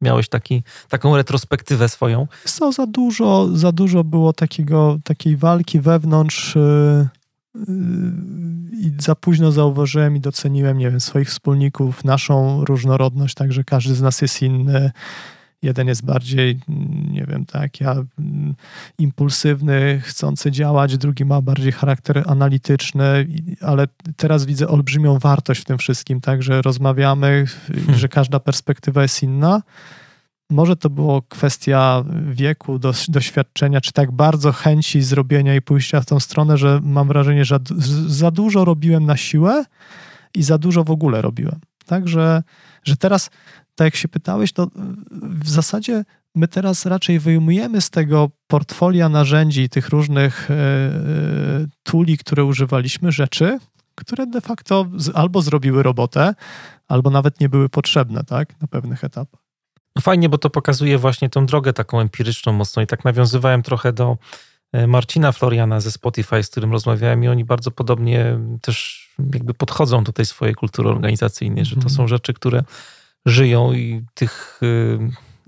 [0.00, 2.26] Miałeś taki, taką retrospektywę swoją?
[2.44, 7.08] Co, za dużo, za dużo było takiego, takiej walki wewnątrz yy, yy,
[8.72, 14.02] i za późno zauważyłem i doceniłem, nie wiem, swoich wspólników, naszą różnorodność, także każdy z
[14.02, 14.90] nas jest inny.
[15.62, 16.60] Jeden jest bardziej,
[17.10, 18.54] nie wiem, tak, ja mm,
[18.98, 23.26] impulsywny, chcący działać, drugi ma bardziej charakter analityczny,
[23.60, 23.86] ale
[24.16, 27.98] teraz widzę olbrzymią wartość w tym wszystkim, tak, że rozmawiamy, hmm.
[27.98, 29.62] że każda perspektywa jest inna.
[30.50, 32.78] Może to było kwestia wieku,
[33.08, 37.58] doświadczenia, czy tak bardzo chęci zrobienia i pójścia w tą stronę, że mam wrażenie, że
[38.06, 39.64] za dużo robiłem na siłę
[40.34, 41.60] i za dużo w ogóle robiłem.
[41.86, 42.42] Także,
[42.84, 43.30] że teraz
[43.74, 44.68] tak jak się pytałeś, to
[45.20, 46.04] w zasadzie
[46.34, 50.60] my teraz raczej wyjmujemy z tego portfolia narzędzi, tych różnych e, e,
[51.82, 53.58] tuli, które używaliśmy, rzeczy,
[53.94, 56.34] które de facto albo zrobiły robotę,
[56.88, 59.39] albo nawet nie były potrzebne, tak, na pewnych etapach.
[59.96, 63.92] No fajnie, bo to pokazuje właśnie tą drogę taką empiryczną mocno i tak nawiązywałem trochę
[63.92, 64.16] do
[64.72, 70.04] e, Marcina Floriana ze Spotify, z którym rozmawiałem i oni bardzo podobnie też jakby podchodzą
[70.04, 71.94] do tej swojej kultury organizacyjnej, że to mhm.
[71.94, 72.64] są rzeczy, które
[73.26, 74.98] żyją i tych y,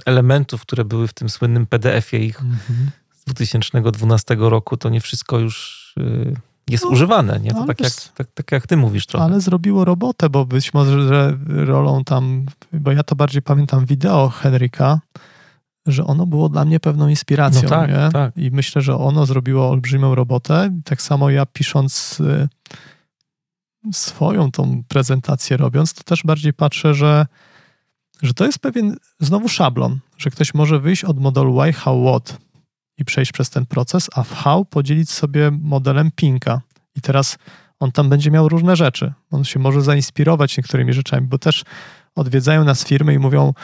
[0.06, 2.90] elementów, które były w tym słynnym PDF-ie ich mhm.
[3.12, 7.50] z 2012 roku, to nie wszystko już y, jest no, używane, nie?
[7.50, 9.24] To tak jak, tak, tak, jak ty mówisz trochę.
[9.24, 15.00] Ale zrobiło robotę, bo być może rolą tam, bo ja to bardziej pamiętam wideo Henryka,
[15.86, 18.08] że ono było dla mnie pewną inspiracją, no tak, nie?
[18.12, 18.36] Tak.
[18.36, 20.80] I myślę, że ono zrobiło olbrzymią robotę.
[20.84, 22.48] Tak samo ja pisząc y,
[23.92, 27.26] swoją tą prezentację robiąc, to też bardziej patrzę, że
[28.22, 32.38] że to jest pewien znowu szablon, że ktoś może wyjść od modelu why, how, what
[33.02, 36.60] i przejść przez ten proces, a w how podzielić sobie modelem Pinka.
[36.96, 37.38] I teraz
[37.80, 39.12] on tam będzie miał różne rzeczy.
[39.30, 41.64] On się może zainspirować niektórymi rzeczami, bo też
[42.14, 43.54] odwiedzają nas firmy i mówią: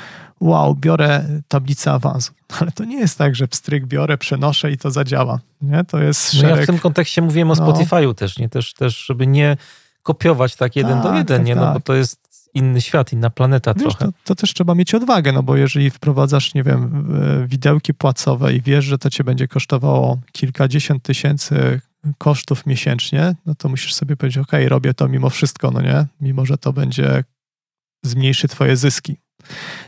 [0.41, 2.33] Wow, biorę tablicę awansu.
[2.61, 5.41] Ale to nie jest tak, że pstryk biorę, przenoszę i to zadziała.
[5.63, 5.85] Nie?
[5.85, 6.51] To jest szereg...
[6.51, 7.67] no ja w tym kontekście mówiłem o no.
[7.67, 8.49] Spotify'u też, nie?
[8.49, 9.57] Też, też, żeby nie
[10.03, 11.55] kopiować tak jeden tak, do jeden, tak, nie?
[11.55, 11.75] No tak.
[11.75, 12.28] bo to jest
[12.59, 14.05] inny świat, inna planeta wiesz, trochę.
[14.07, 17.09] To, to, też trzeba mieć odwagę, no bo jeżeli wprowadzasz, nie wiem,
[17.47, 21.81] widełki płacowe i wiesz, że to cię będzie kosztowało kilkadziesiąt tysięcy
[22.19, 26.07] kosztów miesięcznie, no to musisz sobie powiedzieć, ok, robię to mimo wszystko, no nie?
[26.21, 27.25] Mimo, że to będzie
[28.05, 29.17] zmniejszy twoje zyski.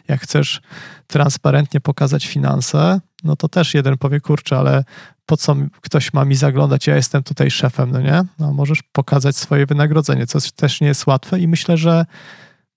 [0.09, 0.60] Jak chcesz
[1.06, 4.84] transparentnie pokazać finanse, no to też jeden powie, kurczę, ale
[5.26, 8.22] po co ktoś ma mi zaglądać, ja jestem tutaj szefem, no nie?
[8.38, 12.06] No, możesz pokazać swoje wynagrodzenie, co też nie jest łatwe i myślę, że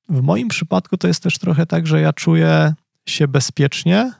[0.09, 2.73] w moim przypadku to jest też trochę tak, że ja czuję
[3.05, 4.11] się bezpiecznie,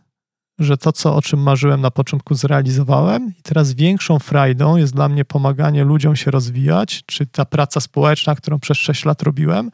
[0.60, 5.10] że to, co, o czym marzyłem na początku, zrealizowałem, i teraz większą frajdą jest dla
[5.10, 9.72] mnie pomaganie ludziom się rozwijać, czy ta praca społeczna, którą przez 6 lat robiłem,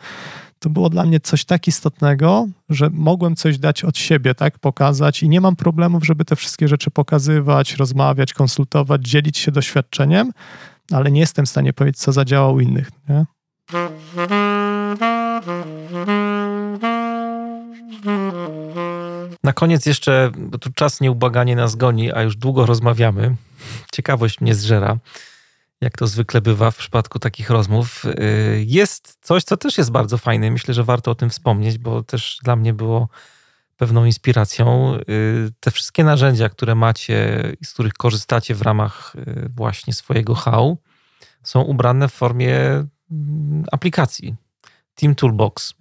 [0.59, 5.23] to było dla mnie coś tak istotnego, że mogłem coś dać od siebie, tak, pokazać
[5.23, 10.31] i nie mam problemów, żeby te wszystkie rzeczy pokazywać, rozmawiać, konsultować, dzielić się doświadczeniem,
[10.91, 12.91] ale nie jestem w stanie powiedzieć, co zadziała u innych.
[13.09, 13.25] Nie?
[19.49, 23.35] Na koniec jeszcze, bo tu czas nieubaganie nas goni, a już długo rozmawiamy.
[23.91, 24.97] Ciekawość mnie zżera,
[25.81, 28.05] jak to zwykle bywa w przypadku takich rozmów.
[28.05, 30.51] Y, jest coś, co też jest bardzo fajne.
[30.51, 33.09] Myślę, że warto o tym wspomnieć, bo też dla mnie było
[33.77, 34.95] pewną inspiracją.
[35.09, 40.35] Y, te wszystkie narzędzia, które macie i z których korzystacie w ramach y, właśnie swojego
[40.35, 40.77] HAU,
[41.43, 42.55] są ubrane w formie
[43.11, 44.35] mm, aplikacji.
[44.95, 45.73] Team Toolbox.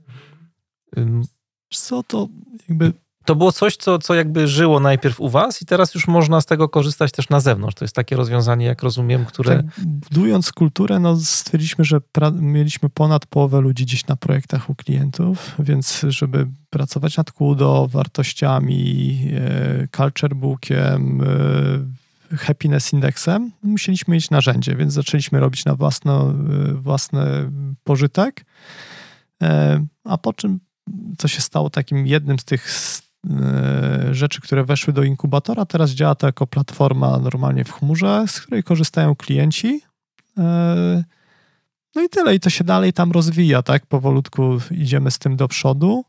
[1.70, 2.28] Co to
[2.69, 2.93] jakby
[3.29, 6.47] to było coś, co, co jakby żyło najpierw u was i teraz już można z
[6.47, 7.75] tego korzystać też na zewnątrz.
[7.75, 9.57] To jest takie rozwiązanie, jak rozumiem, które...
[9.57, 12.01] Tak, budując kulturę, no stwierdziliśmy, że
[12.41, 19.19] mieliśmy ponad połowę ludzi dziś na projektach u klientów, więc żeby pracować nad KUDO, wartościami,
[19.35, 21.21] e, culture bookiem,
[22.33, 26.35] e, happiness indexem, musieliśmy mieć narzędzie, więc zaczęliśmy robić na własny, e,
[26.75, 27.51] własny
[27.85, 28.45] pożytek,
[30.05, 30.61] a po czym
[31.19, 32.71] co się stało takim jednym z tych
[34.11, 35.65] rzeczy, które weszły do inkubatora.
[35.65, 39.81] Teraz działa to jako platforma normalnie w chmurze, z której korzystają klienci.
[40.39, 41.05] E,
[41.95, 43.86] no i tyle, i to się dalej tam rozwija, tak?
[43.86, 46.05] Powolutku idziemy z tym do przodu.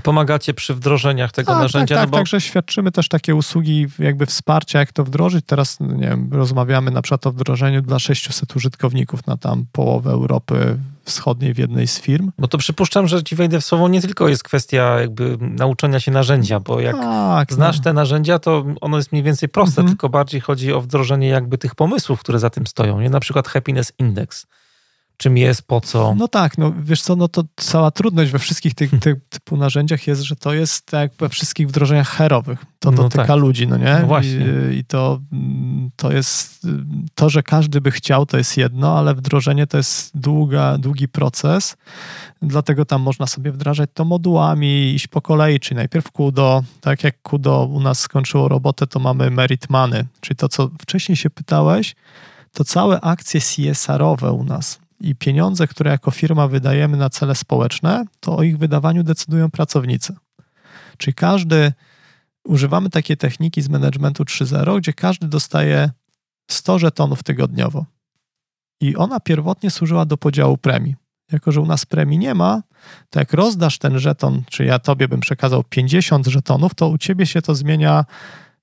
[0.00, 1.94] Pomagacie przy wdrożeniach tego tak, narzędzia?
[1.94, 2.16] Tak, tak, no bo...
[2.16, 5.44] także świadczymy też takie usługi jakby wsparcia, jak to wdrożyć.
[5.46, 10.78] Teraz, nie wiem, rozmawiamy na przykład o wdrożeniu dla 600 użytkowników na tam połowę Europy
[11.04, 12.30] Wschodniej w jednej z firm.
[12.38, 16.10] Bo to przypuszczam, że ci wejdę w słowo, nie tylko jest kwestia jakby nauczenia się
[16.10, 17.84] narzędzia, bo jak tak, znasz no.
[17.84, 19.88] te narzędzia, to ono jest mniej więcej proste, mhm.
[19.88, 23.00] tylko bardziej chodzi o wdrożenie jakby tych pomysłów, które za tym stoją.
[23.00, 23.10] Nie?
[23.10, 24.46] Na przykład Happiness Index
[25.22, 26.14] czym jest, po co.
[26.18, 30.06] No tak, no wiesz co, no to cała trudność we wszystkich tych, tych typu narzędziach
[30.06, 32.64] jest, że to jest tak jak we wszystkich wdrożeniach herowych.
[32.78, 33.38] To no dotyka tak.
[33.38, 33.98] ludzi, no nie?
[34.00, 34.46] No właśnie.
[34.72, 35.20] I, I, to,
[35.96, 36.66] to jest,
[37.14, 41.76] to, że każdy by chciał, to jest jedno, ale wdrożenie to jest długa, długi proces,
[42.42, 47.22] dlatego tam można sobie wdrażać to modułami, iść po kolei, czyli najpierw KUDO, tak jak
[47.22, 51.94] KUDO u nas skończyło robotę, to mamy Merit Money, czyli to, co wcześniej się pytałeś,
[52.52, 58.04] to całe akcje CSR-owe u nas, i pieniądze, które jako firma wydajemy na cele społeczne,
[58.20, 60.16] to o ich wydawaniu decydują pracownicy.
[60.96, 61.72] Czyli każdy,
[62.44, 65.90] używamy takiej techniki z managementu 3.0, gdzie każdy dostaje
[66.50, 67.86] 100 żetonów tygodniowo.
[68.80, 70.96] I ona pierwotnie służyła do podziału premii.
[71.32, 72.62] Jako, że u nas premii nie ma,
[73.10, 77.26] to jak rozdasz ten żeton, czy ja tobie bym przekazał 50 żetonów, to u ciebie
[77.26, 78.04] się to zmienia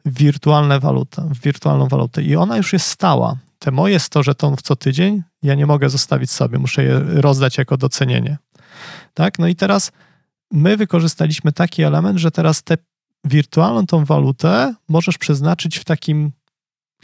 [0.05, 0.79] w wirtualne
[1.17, 2.23] w wirtualną walutę.
[2.23, 6.31] I ona już jest stała te moje 100 żetonów co tydzień ja nie mogę zostawić
[6.31, 8.37] sobie, muszę je rozdać jako docenienie.
[9.13, 9.39] Tak?
[9.39, 9.91] No i teraz
[10.51, 12.77] my wykorzystaliśmy taki element, że teraz tę
[13.23, 16.31] wirtualną tą walutę możesz przeznaczyć w takim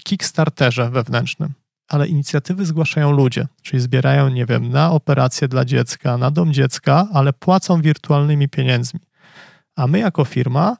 [0.03, 1.53] Kickstarterze wewnętrznym,
[1.87, 7.07] ale inicjatywy zgłaszają ludzie, czyli zbierają, nie wiem, na operację dla dziecka, na dom dziecka,
[7.13, 8.99] ale płacą wirtualnymi pieniędzmi.
[9.75, 10.77] A my jako firma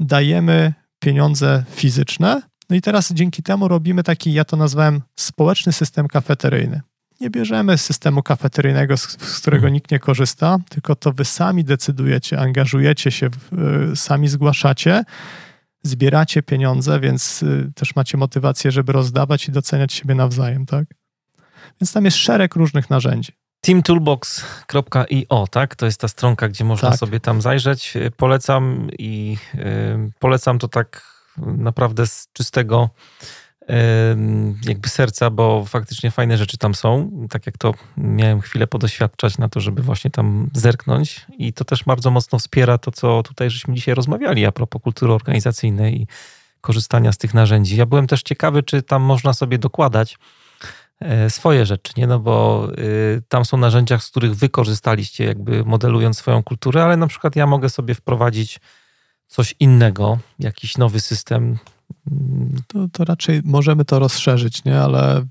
[0.00, 6.08] dajemy pieniądze fizyczne no i teraz dzięki temu robimy taki, ja to nazwałem społeczny system
[6.08, 6.80] kafeteryjny.
[7.20, 12.38] Nie bierzemy systemu kafeteryjnego, z, z którego nikt nie korzysta, tylko to wy sami decydujecie,
[12.38, 13.26] angażujecie się,
[13.92, 15.04] y, sami zgłaszacie,
[15.82, 20.84] zbieracie pieniądze, więc y, też macie motywację, żeby rozdawać i doceniać siebie nawzajem, tak?
[21.80, 23.32] Więc tam jest szereg różnych narzędzi.
[23.60, 25.76] teamtoolbox.io, tak?
[25.76, 26.98] To jest ta stronka, gdzie można tak.
[26.98, 27.94] sobie tam zajrzeć.
[28.16, 32.90] Polecam i yy, polecam to tak naprawdę z czystego
[34.66, 37.10] jakby serca, bo faktycznie fajne rzeczy tam są.
[37.30, 41.84] Tak jak to miałem chwilę podoświadczać na to, żeby właśnie tam zerknąć i to też
[41.84, 46.06] bardzo mocno wspiera to, co tutaj żeśmy dzisiaj rozmawiali a propos kultury organizacyjnej i
[46.60, 47.76] korzystania z tych narzędzi.
[47.76, 50.18] Ja byłem też ciekawy, czy tam można sobie dokładać
[51.00, 52.06] e, swoje rzeczy, nie?
[52.06, 56.96] No bo y, tam są narzędzia, z których wy korzystaliście, jakby modelując swoją kulturę, ale
[56.96, 58.60] na przykład ja mogę sobie wprowadzić
[59.26, 61.58] coś innego, jakiś nowy system.
[62.66, 64.80] To, to raczej możemy to rozszerzyć, nie?
[64.80, 65.24] ale y,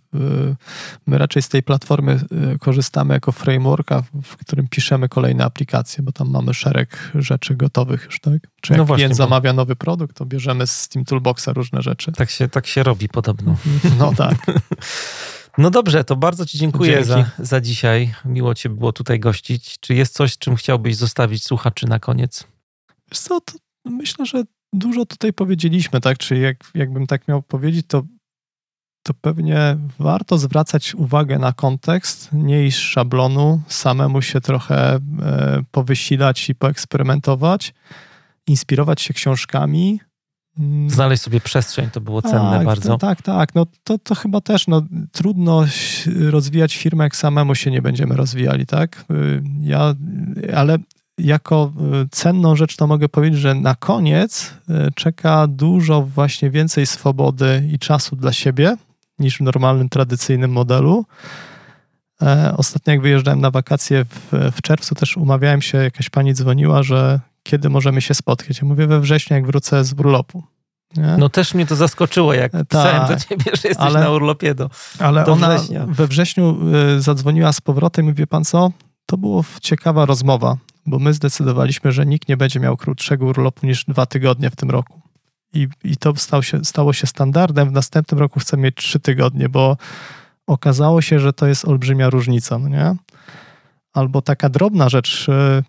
[1.07, 2.19] my raczej z tej platformy
[2.53, 8.03] y, korzystamy jako frameworka, w którym piszemy kolejne aplikacje, bo tam mamy szereg rzeczy gotowych
[8.05, 8.47] już, tak?
[8.61, 12.11] Czy jak no właśnie, klient zamawia nowy produkt, to bierzemy z Steam Toolboxa różne rzeczy.
[12.11, 13.57] Tak się, tak się robi podobno.
[13.99, 14.35] No tak.
[15.57, 18.13] No dobrze, to bardzo Ci dziękuję za, za dzisiaj.
[18.25, 19.79] Miło Cię było tutaj gościć.
[19.79, 22.43] Czy jest coś, czym chciałbyś zostawić słuchaczy na koniec?
[23.11, 23.53] Wiesz co, to
[23.85, 24.43] myślę, że
[24.73, 26.17] dużo tutaj powiedzieliśmy, tak?
[26.17, 28.03] Czyli jak, jakbym tak miał powiedzieć, to,
[29.03, 34.99] to pewnie warto zwracać uwagę na kontekst, nie iść szablonu, samemu się trochę e,
[35.71, 37.73] powysilać i poeksperymentować,
[38.47, 39.99] inspirować się książkami.
[40.59, 40.89] Mm.
[40.89, 42.89] Znaleźć sobie przestrzeń, to było cenne tak, bardzo.
[42.89, 43.55] To, tak, tak.
[43.55, 44.81] No to, to chyba też no,
[45.11, 45.65] trudno
[46.29, 49.05] rozwijać firmę, jak samemu się nie będziemy rozwijali, tak?
[49.11, 49.95] Y, ja,
[50.55, 50.77] ale
[51.17, 51.71] jako
[52.03, 57.69] y, cenną rzecz to mogę powiedzieć, że na koniec y, czeka dużo właśnie więcej swobody
[57.73, 58.77] i czasu dla siebie
[59.19, 61.05] niż w normalnym, tradycyjnym modelu.
[62.21, 66.83] E, ostatnio jak wyjeżdżałem na wakacje w, w czerwcu, też umawiałem się, jakaś pani dzwoniła,
[66.83, 68.61] że kiedy możemy się spotkać.
[68.61, 70.43] Ja mówię we wrześniu, jak wrócę z urlopu.
[70.97, 71.15] Nie?
[71.17, 74.55] No też mnie to zaskoczyło, jak e, pisałem do ciebie, że jesteś ale, na urlopie
[74.55, 74.69] do
[74.99, 75.85] Ale do ona września.
[75.87, 76.57] we wrześniu
[76.97, 78.71] y, zadzwoniła z powrotem i wie pan co?
[79.05, 83.85] To była ciekawa rozmowa bo my zdecydowaliśmy, że nikt nie będzie miał krótszego urlopu niż
[83.85, 85.01] dwa tygodnie w tym roku.
[85.53, 87.69] I, i to stało się, stało się standardem.
[87.69, 89.77] W następnym roku chcę mieć trzy tygodnie, bo
[90.47, 92.95] okazało się, że to jest olbrzymia różnica, no nie?
[93.93, 95.63] Albo taka drobna rzecz e,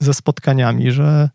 [0.00, 1.30] ze spotkaniami, że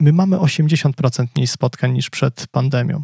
[0.00, 3.02] my mamy 80% mniej spotkań niż przed pandemią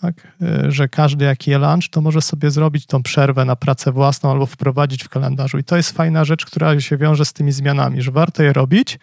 [0.00, 0.14] tak?
[0.42, 4.30] E, że każdy jak je lunch, to może sobie zrobić tą przerwę na pracę własną
[4.30, 5.58] albo wprowadzić w kalendarzu.
[5.58, 8.98] I to jest fajna rzecz, która się wiąże z tymi zmianami, że warto je robić,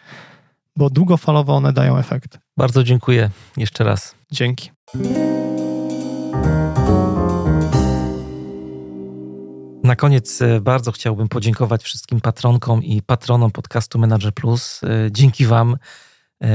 [0.75, 2.37] bo długofalowo one dają efekt.
[2.57, 4.15] Bardzo dziękuję jeszcze raz.
[4.31, 4.71] Dzięki.
[9.83, 14.81] Na koniec e, bardzo chciałbym podziękować wszystkim patronkom i patronom podcastu Manager Plus.
[14.83, 15.77] E, dzięki Wam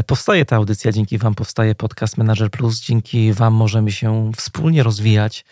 [0.07, 5.45] powstaje ta audycja, dzięki Wam powstaje podcast Manager Plus, dzięki Wam możemy się wspólnie rozwijać,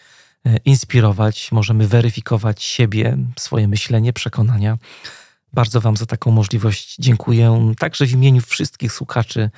[0.64, 4.78] inspirować, możemy weryfikować siebie, swoje myślenie, przekonania.
[5.52, 9.50] Bardzo Wam za taką możliwość dziękuję, także w imieniu wszystkich słuchaczy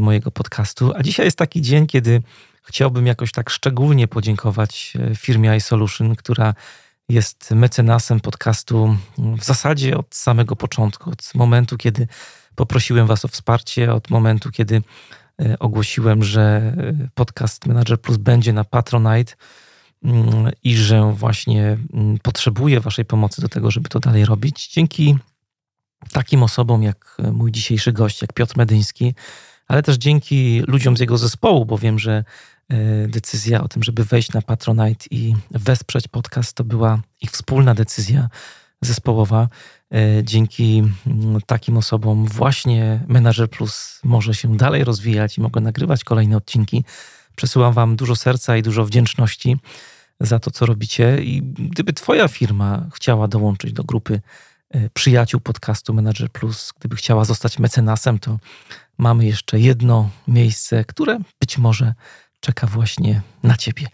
[0.00, 0.92] mojego podcastu.
[0.96, 2.22] A dzisiaj jest taki dzień, kiedy
[2.62, 6.54] chciałbym jakoś tak szczególnie podziękować firmie iSolution, która
[7.08, 12.08] jest mecenasem podcastu w zasadzie od samego początku, od momentu, kiedy
[12.54, 14.82] poprosiłem Was o wsparcie, od momentu, kiedy
[15.42, 19.34] e, ogłosiłem, że e, podcast Manager Plus będzie na Patronite
[20.04, 24.68] mm, i że właśnie mm, potrzebuję Waszej pomocy do tego, żeby to dalej robić.
[24.68, 25.18] Dzięki
[26.12, 29.14] takim osobom jak mój dzisiejszy gość, jak Piotr Medyński,
[29.68, 32.24] ale też dzięki ludziom z jego zespołu, bo wiem, że
[32.70, 37.74] E, decyzja o tym, żeby wejść na Patronite i wesprzeć podcast, to była ich wspólna
[37.74, 38.28] decyzja
[38.80, 39.48] zespołowa.
[39.94, 46.04] E, dzięki mm, takim osobom właśnie Manager Plus może się dalej rozwijać i mogę nagrywać
[46.04, 46.84] kolejne odcinki.
[47.36, 49.56] Przesyłam Wam dużo serca i dużo wdzięczności
[50.20, 51.22] za to, co robicie.
[51.22, 54.20] I gdyby Twoja firma chciała dołączyć do grupy
[54.70, 58.38] e, przyjaciół podcastu Manager Plus, gdyby chciała zostać mecenasem, to
[58.98, 61.94] mamy jeszcze jedno miejsce, które być może
[62.40, 63.86] czeka właśnie na Ciebie.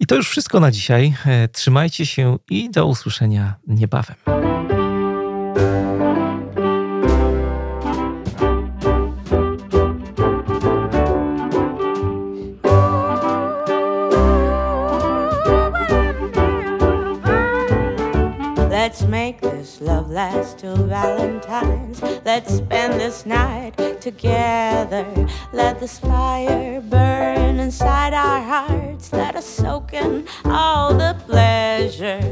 [0.00, 1.14] I to już wszystko na dzisiaj.
[1.26, 4.53] E, trzymajcie się i do usłyszenia niebawem.
[20.24, 22.00] Last till Valentine's.
[22.24, 25.06] Let's spend this night together.
[25.52, 29.12] Let this fire burn inside our hearts.
[29.12, 32.22] Let us soak in all the pleasure.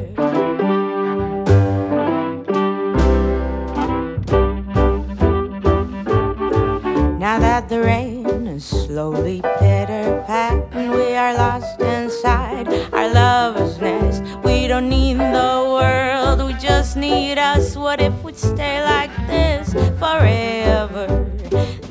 [7.19, 12.69] Now that the rain is slowly pitter patting, we are lost inside
[13.12, 14.22] lover's nest.
[14.44, 17.76] We don't need the world, we just need us.
[17.76, 21.06] What if we'd stay like this forever?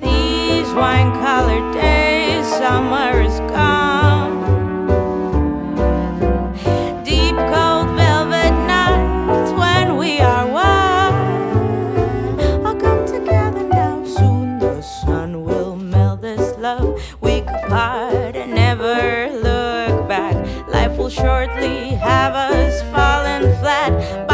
[0.02, 4.01] These wine colored days, summer is gone.
[21.11, 24.30] Shortly have us falling flat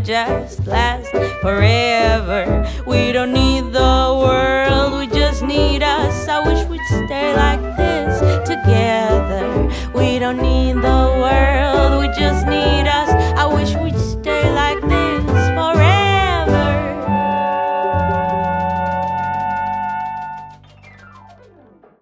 [0.00, 1.10] might just last
[1.42, 2.66] forever.
[2.86, 6.28] We don't need the world, we just need us.
[6.28, 9.70] I wish we'd stay like this together.
[9.94, 13.10] We don't need the world, we just need us.
[13.36, 13.98] I wish we'd